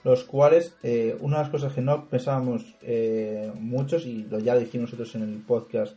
los 0.03 0.23
cuales 0.23 0.75
eh, 0.81 1.15
una 1.21 1.37
de 1.37 1.43
las 1.43 1.51
cosas 1.51 1.73
que 1.73 1.81
no 1.81 2.09
pensábamos 2.09 2.75
eh, 2.81 3.51
muchos 3.59 4.07
y 4.07 4.23
lo 4.23 4.39
ya 4.39 4.55
dijimos 4.55 4.89
nosotros 4.89 5.13
en 5.13 5.21
el 5.21 5.43
podcast 5.43 5.95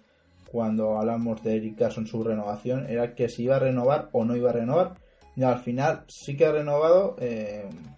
cuando 0.52 0.98
hablamos 0.98 1.42
de 1.42 1.56
Eric 1.56 1.78
Carson 1.78 2.06
su 2.06 2.22
renovación 2.22 2.90
era 2.90 3.14
que 3.14 3.30
si 3.30 3.44
iba 3.44 3.56
a 3.56 3.60
renovar 3.60 4.10
o 4.12 4.26
no 4.26 4.36
iba 4.36 4.50
a 4.50 4.52
renovar. 4.52 4.96
Y 5.34 5.44
al 5.44 5.60
final 5.60 6.04
sí 6.08 6.36
que 6.36 6.44
ha 6.44 6.52
renovado 6.52 7.16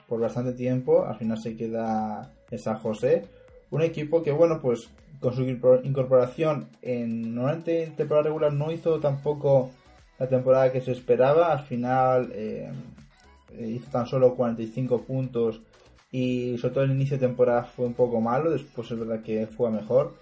por 0.06 0.20
bastante 0.20 0.52
tiempo. 0.52 1.04
Al 1.04 1.16
final 1.16 1.38
se 1.38 1.56
queda 1.56 2.30
en 2.48 2.58
San 2.60 2.76
José 2.76 3.24
un 3.70 3.82
equipo 3.82 4.22
que, 4.22 4.32
bueno, 4.32 4.60
pues 4.60 4.90
con 5.20 5.34
su 5.34 5.42
incorporación 5.42 6.68
en 6.82 7.34
normalmente 7.34 7.84
en 7.84 7.94
temporada 7.94 8.24
regular 8.24 8.52
no 8.52 8.72
hizo 8.72 9.00
tampoco 9.00 9.70
la 10.18 10.28
temporada 10.28 10.72
que 10.72 10.80
se 10.80 10.92
esperaba. 10.92 11.52
Al 11.52 11.60
final 11.60 12.32
eh, 12.34 12.70
hizo 13.58 13.90
tan 13.90 14.06
solo 14.06 14.34
45 14.34 15.02
puntos 15.02 15.60
y 16.10 16.56
sobre 16.58 16.74
todo 16.74 16.84
el 16.84 16.92
inicio 16.92 17.18
de 17.18 17.26
temporada 17.26 17.64
fue 17.64 17.86
un 17.86 17.94
poco 17.94 18.20
malo. 18.20 18.50
Después 18.50 18.90
es 18.90 18.98
verdad 18.98 19.22
que 19.22 19.46
fue 19.46 19.70
mejor. 19.70 20.14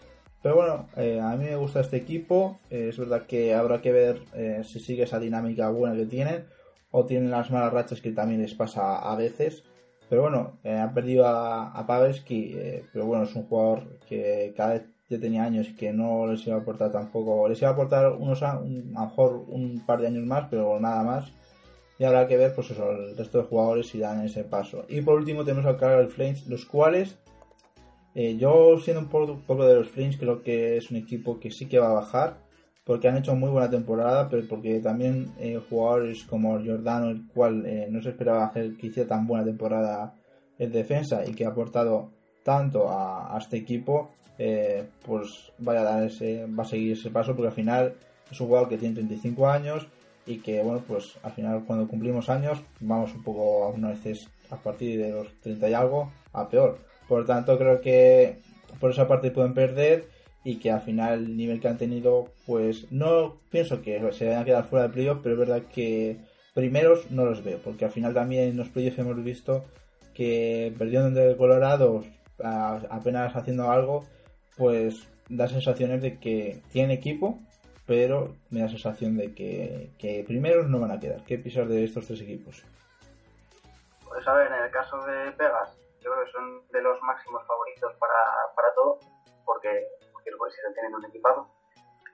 Pero 0.43 0.57
bueno, 0.57 0.89
eh, 0.97 1.21
a 1.21 1.35
mí 1.37 1.45
me 1.45 1.57
gusta 1.57 1.81
este 1.81 1.97
equipo. 1.97 2.59
Eh, 2.71 2.89
es 2.91 2.99
verdad 2.99 3.27
que 3.27 3.55
habrá 3.55 3.81
que 3.81 3.93
ver 3.93 4.65
si 4.65 4.81
sigue 4.81 5.05
esa 5.05 5.19
dinámica 5.19 5.71
buena 5.71 5.97
que 5.97 6.07
tienen 6.07 6.45
o 6.91 7.05
tienen 7.05 7.31
las 7.31 7.51
malas 7.51 7.73
rachas 7.73 8.01
que 8.01 8.13
también 8.13 8.43
les 8.43 8.55
pasa 8.55 8.99
a 8.99 9.17
veces. 9.17 9.65
Pero 10.09 10.23
bueno, 10.23 10.59
eh, 10.65 10.73
han 10.77 10.95
perdido 10.95 11.27
a, 11.27 11.71
a 11.73 11.87
Pavelski, 11.87 12.55
eh, 12.57 12.85
pero 12.93 13.07
bueno, 13.07 13.25
es 13.25 13.35
un 13.35 13.45
jugador 13.45 13.99
que 14.09 14.55
cada 14.57 14.75
vez 14.75 14.83
ya 15.09 15.19
tenía 15.19 15.45
años 15.45 15.69
y 15.69 15.77
que 15.77 15.93
no 15.93 16.27
les 16.27 16.47
iba 16.47 16.57
a 16.57 16.61
aportar 16.61 16.93
tampoco, 16.93 17.49
les 17.49 17.61
iba 17.61 17.71
a 17.71 17.73
aportar 17.73 18.13
unos 18.13 18.43
a, 18.43 18.61
lo 18.61 18.67
mejor 18.67 19.45
un 19.49 19.83
par 19.87 20.01
de 20.01 20.09
años 20.09 20.27
más, 20.27 20.49
pero 20.51 20.79
nada 20.81 21.03
más. 21.03 21.33
y 21.99 22.05
habrá 22.05 22.27
que 22.29 22.37
ver 22.37 22.55
pues 22.55 22.71
eso, 22.71 22.91
el 22.93 23.17
resto 23.17 23.39
de 23.39 23.45
jugadores 23.45 23.89
si 23.89 23.99
dan 23.99 24.25
ese 24.25 24.45
paso. 24.45 24.85
Y 24.89 25.01
por 25.03 25.17
último 25.17 25.45
tenemos 25.45 25.67
al 25.67 25.77
Calgary 25.77 26.09
Flames, 26.09 26.47
los 26.47 26.65
cuales 26.67 27.19
eh, 28.15 28.37
yo 28.37 28.79
siendo 28.79 29.03
un 29.03 29.09
poco, 29.09 29.67
de 29.67 29.75
los 29.75 29.89
Flames 29.89 30.17
creo 30.17 30.43
que 30.43 30.77
es 30.77 30.91
un 30.91 30.97
equipo 30.97 31.39
que 31.39 31.51
sí 31.51 31.67
que 31.67 31.79
va 31.79 31.91
a 31.91 31.95
bajar 31.95 32.48
porque 32.89 33.07
han 33.07 33.19
hecho 33.19 33.37
muy 33.37 33.51
buena 33.51 33.69
temporada, 33.69 34.31
pero 34.31 34.49
porque 34.49 34.81
también 34.81 35.31
eh, 35.39 35.61
jugadores 35.69 36.25
como 36.25 36.59
Giordano, 36.59 37.11
el 37.11 37.27
cual 37.27 37.67
eh, 37.67 37.87
no 37.91 38.01
se 38.01 38.09
esperaba 38.09 38.51
que 38.53 38.87
hiciera 38.87 39.11
tan 39.11 39.27
buena 39.27 39.45
temporada 39.45 40.15
en 40.59 40.73
defensa 40.73 41.23
y 41.27 41.35
que 41.35 41.45
ha 41.45 41.51
aportado 41.51 42.09
tanto 42.43 42.89
a, 42.89 43.37
este 43.39 43.59
equipo, 43.59 44.11
pues 45.05 45.53
vaya 45.59 45.81
a 45.81 45.85
dar 45.85 46.05
ese, 46.05 46.47
va 46.47 46.63
a 46.63 46.67
seguir 46.67 46.93
ese 46.93 47.11
paso 47.11 47.37
porque 47.37 47.49
al 47.49 47.55
final 47.55 47.95
es 48.31 48.41
un 48.41 48.47
jugador 48.47 48.71
que 48.71 48.79
tiene 48.79 48.95
35 48.95 49.49
años 49.49 49.87
y 50.25 50.39
que 50.39 50.63
bueno 50.63 50.83
pues 50.87 51.19
al 51.23 51.33
final 51.33 51.65
cuando 51.67 51.89
cumplimos 51.89 52.29
años 52.31 52.63
vamos 52.81 53.15
un 53.15 53.23
poco 53.23 53.65
a 53.65 53.69
una 53.69 53.89
veces 53.89 54.29
a 54.51 54.57
partir 54.57 54.99
de 54.99 55.11
los 55.11 55.29
30 55.43 55.69
y 55.69 55.75
algo 55.75 56.11
a 56.33 56.49
peor. 56.49 56.79
Por 57.09 57.25
tanto, 57.25 57.59
creo 57.59 57.81
que 57.81 58.39
por 58.81 58.91
esa 58.91 59.09
parte 59.09 59.31
pueden 59.31 59.55
perder 59.55 60.07
y 60.49 60.59
que 60.59 60.71
al 60.71 60.81
final 60.81 61.27
el 61.27 61.37
nivel 61.37 61.61
que 61.61 61.69
han 61.69 61.77
tenido, 61.77 62.31
pues 62.47 62.91
no 62.91 63.37
pienso 63.51 63.83
que 63.83 64.01
se 64.13 64.25
vayan 64.25 64.41
a 64.41 64.45
quedar 64.47 64.65
fuera 64.65 64.87
de 64.87 64.95
playoff, 64.95 65.19
pero 65.23 65.35
es 65.35 65.39
verdad 65.41 65.63
que 65.75 66.17
primeros 66.55 67.11
no 67.11 67.27
los 67.27 67.45
veo, 67.45 67.59
porque 67.59 67.85
al 67.85 67.91
final 67.91 68.15
también 68.15 68.49
en 68.49 68.57
los 68.57 68.71
playoffs 68.71 68.99
hemos 68.99 69.23
visto 69.23 69.67
que 70.15 70.75
perdieron 70.79 71.13
de 71.13 71.37
Colorado 71.37 72.03
apenas 72.39 73.37
haciendo 73.37 73.71
algo, 73.71 74.07
pues 74.57 75.07
da 75.29 75.49
sensaciones 75.49 76.01
de 76.01 76.19
que 76.19 76.63
tienen 76.73 76.93
equipo, 76.93 77.39
pero 77.87 78.35
me 78.49 78.61
da 78.61 78.71
sensación 78.71 79.19
de 79.19 79.35
que, 79.35 79.91
que 79.99 80.25
primeros 80.27 80.67
no 80.71 80.81
van 80.81 80.93
a 80.93 80.99
quedar. 80.99 81.25
¿Qué 81.25 81.37
pisar 81.37 81.69
de 81.69 81.85
estos 81.85 82.07
tres 82.07 82.23
equipos? 82.23 82.65
Pues 84.09 84.27
a 84.27 84.33
ver, 84.33 84.47
en 84.47 84.65
el 84.65 84.71
caso 84.71 84.97
de 85.05 85.31
Pegas, 85.33 85.77
yo 86.01 86.11
creo 86.11 86.25
que 86.25 86.33
son 86.33 86.63
de 86.73 86.81
los 86.81 86.99
máximos 87.03 87.47
favoritos 87.47 87.93
para, 88.01 88.15
para 88.57 88.75
todo, 88.75 88.99
porque, 89.45 89.87
porque 90.19 90.37
pues, 90.37 90.55
siguen 90.55 90.75
teniendo 90.75 90.99
un 90.99 91.05
equipado. 91.07 91.49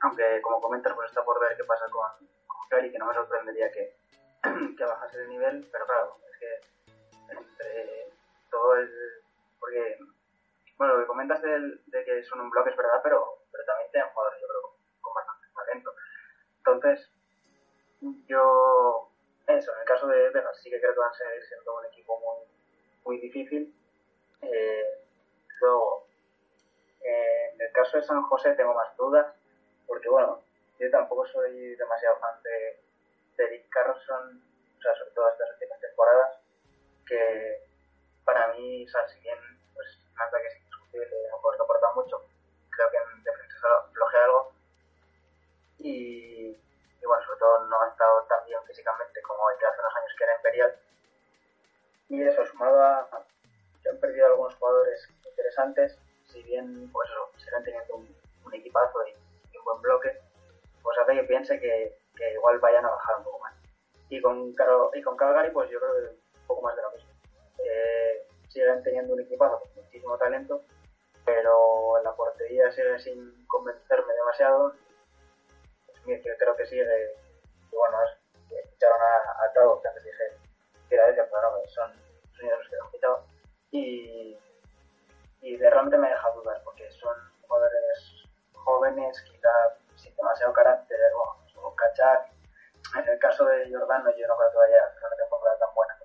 Aunque, 0.02 0.40
como 0.42 0.60
comentas, 0.60 0.92
pues 0.94 1.08
está 1.08 1.24
por 1.24 1.40
ver 1.40 1.56
qué 1.56 1.64
pasa 1.64 1.86
con, 1.90 2.28
con 2.46 2.90
que 2.90 2.98
no 2.98 3.06
me 3.06 3.14
sorprendería 3.14 3.70
que, 3.72 3.96
que 4.76 4.84
bajase 4.84 5.22
el 5.22 5.28
nivel, 5.30 5.66
pero 5.72 5.86
claro, 5.86 6.18
es 6.30 6.38
que 6.38 8.10
todo 8.50 8.76
el. 8.76 8.90
Porque, 9.58 9.98
bueno, 10.76 10.94
lo 10.94 11.00
que 11.00 11.06
comentas 11.06 11.40
de, 11.40 12.04
que 12.04 12.22
son 12.24 12.40
un 12.40 12.50
bloque 12.50 12.70
es 12.70 12.76
verdad, 12.76 13.00
pero, 13.02 13.38
pero 13.50 13.64
también 13.64 13.90
tienen 13.90 14.10
jugadores, 14.10 14.40
yo 14.40 14.48
creo, 14.48 14.76
con 15.00 15.14
bastante 15.14 15.46
talento. 15.54 15.94
Entonces, 16.58 17.10
yo. 18.26 19.10
Eso, 19.46 19.72
en 19.74 19.80
el 19.80 19.84
caso 19.84 20.06
de 20.06 20.30
Vegas, 20.30 20.58
sí 20.62 20.70
que 20.70 20.80
creo 20.80 20.94
que 20.94 21.00
van 21.00 21.10
a 21.10 21.14
seguir 21.14 21.44
siendo 21.44 21.76
un 21.76 21.84
equipo 21.84 22.18
muy 22.18 22.48
muy 23.04 23.20
difícil. 23.20 23.74
Eh, 24.40 25.04
luego, 25.60 26.03
en 27.04 27.60
el 27.60 27.72
caso 27.72 27.96
de 27.98 28.02
San 28.02 28.22
José 28.22 28.54
tengo 28.54 28.74
más 28.74 28.96
dudas, 28.96 29.26
porque 29.86 30.08
bueno, 30.08 30.42
yo 30.78 30.90
tampoco 30.90 31.26
soy 31.26 31.76
demasiado 31.76 32.16
fan 32.18 32.42
de, 32.42 32.80
de 33.36 33.50
Dick 33.50 33.68
Carlson, 33.68 34.42
o 34.78 34.82
sea, 34.82 34.94
sobre 34.96 35.10
todo 35.12 35.28
estas 35.28 35.50
últimas 35.52 35.80
temporadas, 35.80 36.38
que 37.06 37.62
para 38.24 38.52
mí, 38.54 38.84
o 38.84 38.88
sea, 38.88 39.06
si 39.08 39.20
bien 39.20 39.38
pues, 39.74 39.88
un 40.08 40.40
que 40.40 40.46
es 40.46 40.56
indiscutible, 40.56 41.08
no 41.30 41.56
soportar 41.56 41.94
mucho, 41.94 42.24
creo 42.70 42.90
que 42.90 42.96
en 42.96 43.22
defensa 43.22 43.68
flojea 43.92 44.24
algo. 44.24 44.52
Y, 45.78 46.56
bueno, 47.04 47.22
sobre 47.26 47.38
todo 47.38 47.58
no 47.66 47.82
ha 47.82 47.88
estado 47.88 48.22
tan 48.24 48.44
bien 48.46 48.62
físicamente 48.66 49.20
como 49.22 49.44
que 49.58 49.66
hace 49.66 49.80
unos 49.80 49.96
años 49.96 50.12
que 50.16 50.24
era 50.24 50.36
Imperial 50.36 50.78
y 52.08 52.22
eso, 52.22 52.44
sumado 52.46 52.82
a 52.82 53.24
que 53.82 53.88
han 53.88 53.98
perdido 53.98 54.26
algunos 54.26 54.54
jugadores 54.54 55.08
interesantes, 55.26 55.98
si 56.34 56.42
bien 56.42 56.90
pues 56.92 57.08
siguen 57.36 57.62
teniendo 57.62 57.94
un, 57.96 58.54
equipazo 58.54 58.98
y, 59.06 59.56
un 59.56 59.64
buen 59.64 59.80
bloque, 59.80 60.10
pues 60.82 60.98
hace 60.98 61.14
que 61.14 61.24
piense 61.24 61.58
que, 61.58 61.96
igual 62.34 62.58
vayan 62.58 62.84
a 62.84 62.90
bajar 62.90 63.18
un 63.18 63.24
poco 63.24 63.38
más. 63.38 63.54
Y 64.10 64.20
con, 64.20 64.54
y 64.94 65.02
con 65.02 65.16
Calgary, 65.16 65.50
pues 65.50 65.70
yo 65.70 65.80
creo 65.80 65.92
que 65.94 66.14
un 66.40 66.46
poco 66.46 66.62
más 66.62 66.76
de 66.76 66.82
lo 66.82 66.90
mismo. 66.92 67.10
Eh, 67.58 68.26
siguen 68.48 68.82
teniendo 68.82 69.14
un 69.14 69.20
equipazo 69.20 69.60
con 69.60 69.84
muchísimo 69.84 70.18
talento, 70.18 70.62
pero 71.24 71.98
en 71.98 72.04
la 72.04 72.14
portería 72.14 72.70
sigue 72.72 72.98
sin 72.98 73.46
convencerme 73.46 74.12
demasiado. 74.12 74.74
Pues, 76.04 76.22
yo 76.22 76.32
creo 76.38 76.56
que 76.56 76.66
sigue, 76.66 77.14
y 77.72 77.74
bueno, 77.74 77.96
es, 78.02 78.74
echaron 78.74 79.00
a, 79.00 79.16
a 79.16 79.80
que 79.80 79.88
antes 79.88 80.04
dije 80.04 80.24
que 80.88 80.94
era 80.94 81.06
de 81.06 81.14
pero 81.14 81.42
no, 81.42 81.66
son 81.68 81.90
los 82.40 82.68
que 82.68 82.76
han 82.76 82.90
quitado. 82.90 83.24
Y, 83.70 84.38
y 85.44 85.56
de 85.58 85.68
realmente 85.68 85.98
me 85.98 86.08
deja 86.08 86.30
dudar, 86.30 86.60
porque 86.64 86.90
son 86.90 87.14
jugadores 87.42 88.24
jóvenes, 88.54 89.20
quizá 89.30 89.50
sin 89.94 90.16
demasiado 90.16 90.54
carácter, 90.54 90.98
bueno, 91.14 91.68
o 91.68 91.76
cachar. 91.76 92.30
En 92.96 93.06
el 93.06 93.18
caso 93.18 93.44
de 93.44 93.70
Jordano, 93.70 94.08
yo 94.16 94.26
no 94.26 94.36
creo 94.36 94.50
que 94.50 94.56
vaya 94.56 94.82
a 94.82 94.86
hacer 94.88 95.02
una 95.04 95.16
temporada 95.16 95.58
tan 95.58 95.74
buena 95.74 95.98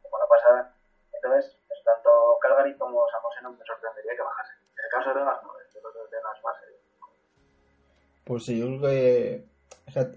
como, 0.00 0.18
la 0.18 0.26
pasada. 0.26 0.74
Entonces, 1.12 1.58
tanto 1.84 2.38
Calgary 2.40 2.74
como 2.78 3.06
San 3.10 3.20
José 3.20 3.40
no 3.42 3.52
me 3.52 3.64
sorprendería 3.66 4.16
que 4.16 4.22
bajase. 4.22 4.52
En 4.78 4.84
el 4.84 4.90
caso 4.90 5.08
de 5.10 5.20
Vegas, 5.20 5.42
no, 5.42 5.52
yo 5.52 5.80
creo 5.82 5.92
que 5.92 6.16
Vegas 6.16 6.38
va 6.44 6.50
a 6.50 6.60
ser. 6.60 6.68
Pues 8.24 8.44
sí, 8.46 8.58
yo 8.58 8.66
creo 8.66 8.80
que. 8.80 9.44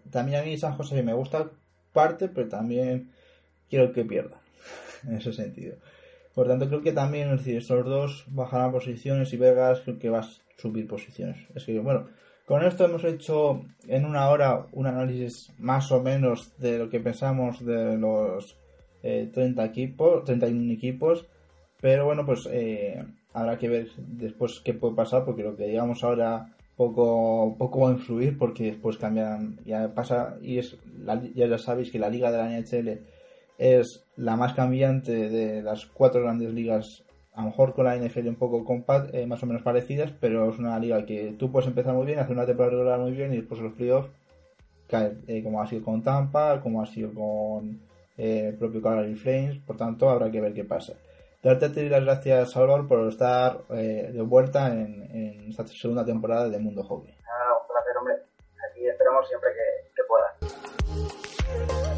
También 0.09 0.41
a 0.41 0.45
mí 0.45 0.57
San 0.57 0.77
José 0.77 1.03
me 1.03 1.13
gusta 1.13 1.49
parte, 1.91 2.29
pero 2.29 2.47
también 2.47 3.13
quiero 3.69 3.91
que 3.91 4.05
pierda 4.05 4.37
en 5.03 5.17
ese 5.17 5.33
sentido. 5.33 5.75
Por 6.39 6.47
tanto, 6.47 6.69
creo 6.69 6.81
que 6.81 6.93
también, 6.93 7.33
es 7.33 7.45
estos 7.45 7.83
dos 7.83 8.23
bajarán 8.29 8.71
posiciones 8.71 9.33
y 9.33 9.35
Vegas 9.35 9.81
creo 9.81 9.99
que 9.99 10.09
va 10.09 10.19
a 10.19 10.29
subir 10.55 10.87
posiciones. 10.87 11.35
Es 11.53 11.65
que, 11.65 11.77
bueno, 11.79 12.07
con 12.45 12.63
esto 12.63 12.85
hemos 12.85 13.03
hecho 13.03 13.65
en 13.89 14.05
una 14.05 14.29
hora 14.29 14.65
un 14.71 14.87
análisis 14.87 15.51
más 15.57 15.91
o 15.91 16.01
menos 16.01 16.57
de 16.57 16.77
lo 16.79 16.89
que 16.89 17.01
pensamos 17.01 17.65
de 17.65 17.97
los 17.97 18.55
30 19.01 19.61
eh, 19.61 19.65
equipos, 19.65 20.23
31 20.23 20.71
equipos. 20.71 21.25
Pero 21.81 22.05
bueno, 22.05 22.25
pues 22.25 22.47
eh, 22.49 23.03
habrá 23.33 23.57
que 23.57 23.67
ver 23.67 23.89
después 23.97 24.61
qué 24.61 24.73
puede 24.73 24.95
pasar, 24.95 25.25
porque 25.25 25.43
lo 25.43 25.57
que 25.57 25.67
digamos 25.67 26.05
ahora 26.05 26.55
poco, 26.77 27.53
poco 27.57 27.81
va 27.81 27.89
a 27.89 27.95
influir, 27.95 28.37
porque 28.37 28.63
después 28.63 28.95
cambian, 28.95 29.59
ya 29.65 29.93
pasa, 29.93 30.37
y 30.41 30.59
es, 30.59 30.77
ya, 31.35 31.47
ya 31.47 31.57
sabéis 31.57 31.91
que 31.91 31.99
la 31.99 32.09
liga 32.09 32.31
de 32.31 32.37
la 32.37 32.57
NHL 32.57 33.18
es 33.59 34.05
la 34.15 34.37
más 34.37 34.53
cambiante 34.53 35.29
de 35.29 35.61
las 35.61 35.85
cuatro 35.85 36.21
grandes 36.21 36.53
ligas, 36.53 37.03
a 37.33 37.41
lo 37.41 37.49
mejor 37.49 37.73
con 37.75 37.85
la 37.85 37.97
NFL 37.97 38.29
un 38.29 38.35
poco 38.35 38.63
compact, 38.63 39.13
eh, 39.13 39.27
más 39.27 39.43
o 39.43 39.45
menos 39.45 39.61
parecidas, 39.61 40.11
pero 40.19 40.49
es 40.49 40.57
una 40.57 40.79
liga 40.79 41.05
que 41.05 41.35
tú 41.37 41.51
puedes 41.51 41.67
empezar 41.67 41.93
muy 41.93 42.05
bien, 42.05 42.19
hacer 42.19 42.31
una 42.31 42.45
temporada 42.45 42.77
regular 42.77 42.99
muy 42.99 43.11
bien 43.11 43.33
y 43.33 43.37
después 43.37 43.59
los 43.59 43.73
playoffs 43.73 44.09
caer, 44.87 45.17
eh, 45.27 45.43
como 45.43 45.61
ha 45.61 45.67
sido 45.67 45.83
con 45.83 46.01
Tampa, 46.01 46.61
como 46.61 46.81
ha 46.81 46.85
sido 46.85 47.13
con 47.13 47.81
eh, 48.17 48.47
el 48.47 48.55
propio 48.55 48.81
Calgary 48.81 49.15
Flames, 49.15 49.57
por 49.59 49.75
tanto 49.75 50.09
habrá 50.09 50.31
que 50.31 50.41
ver 50.41 50.53
qué 50.53 50.63
pasa. 50.63 50.93
Darte 51.43 51.89
las 51.89 52.03
gracias, 52.03 52.51
Salvador, 52.51 52.87
por 52.87 53.07
estar 53.07 53.65
de 53.67 54.21
vuelta 54.21 54.73
en, 54.73 55.47
esta 55.49 55.65
segunda 55.67 56.03
temporada 56.03 56.49
de 56.49 56.59
Mundo 56.59 56.83
Hockey. 56.83 57.15
Ah, 57.23 57.53
un 57.61 57.67
placer, 57.67 57.97
hombre. 57.97 58.15
Aquí 58.69 58.85
esperamos 58.85 59.25
siempre 59.25 59.49
que, 59.53 59.91
que 59.95 60.03
pueda. 60.03 61.88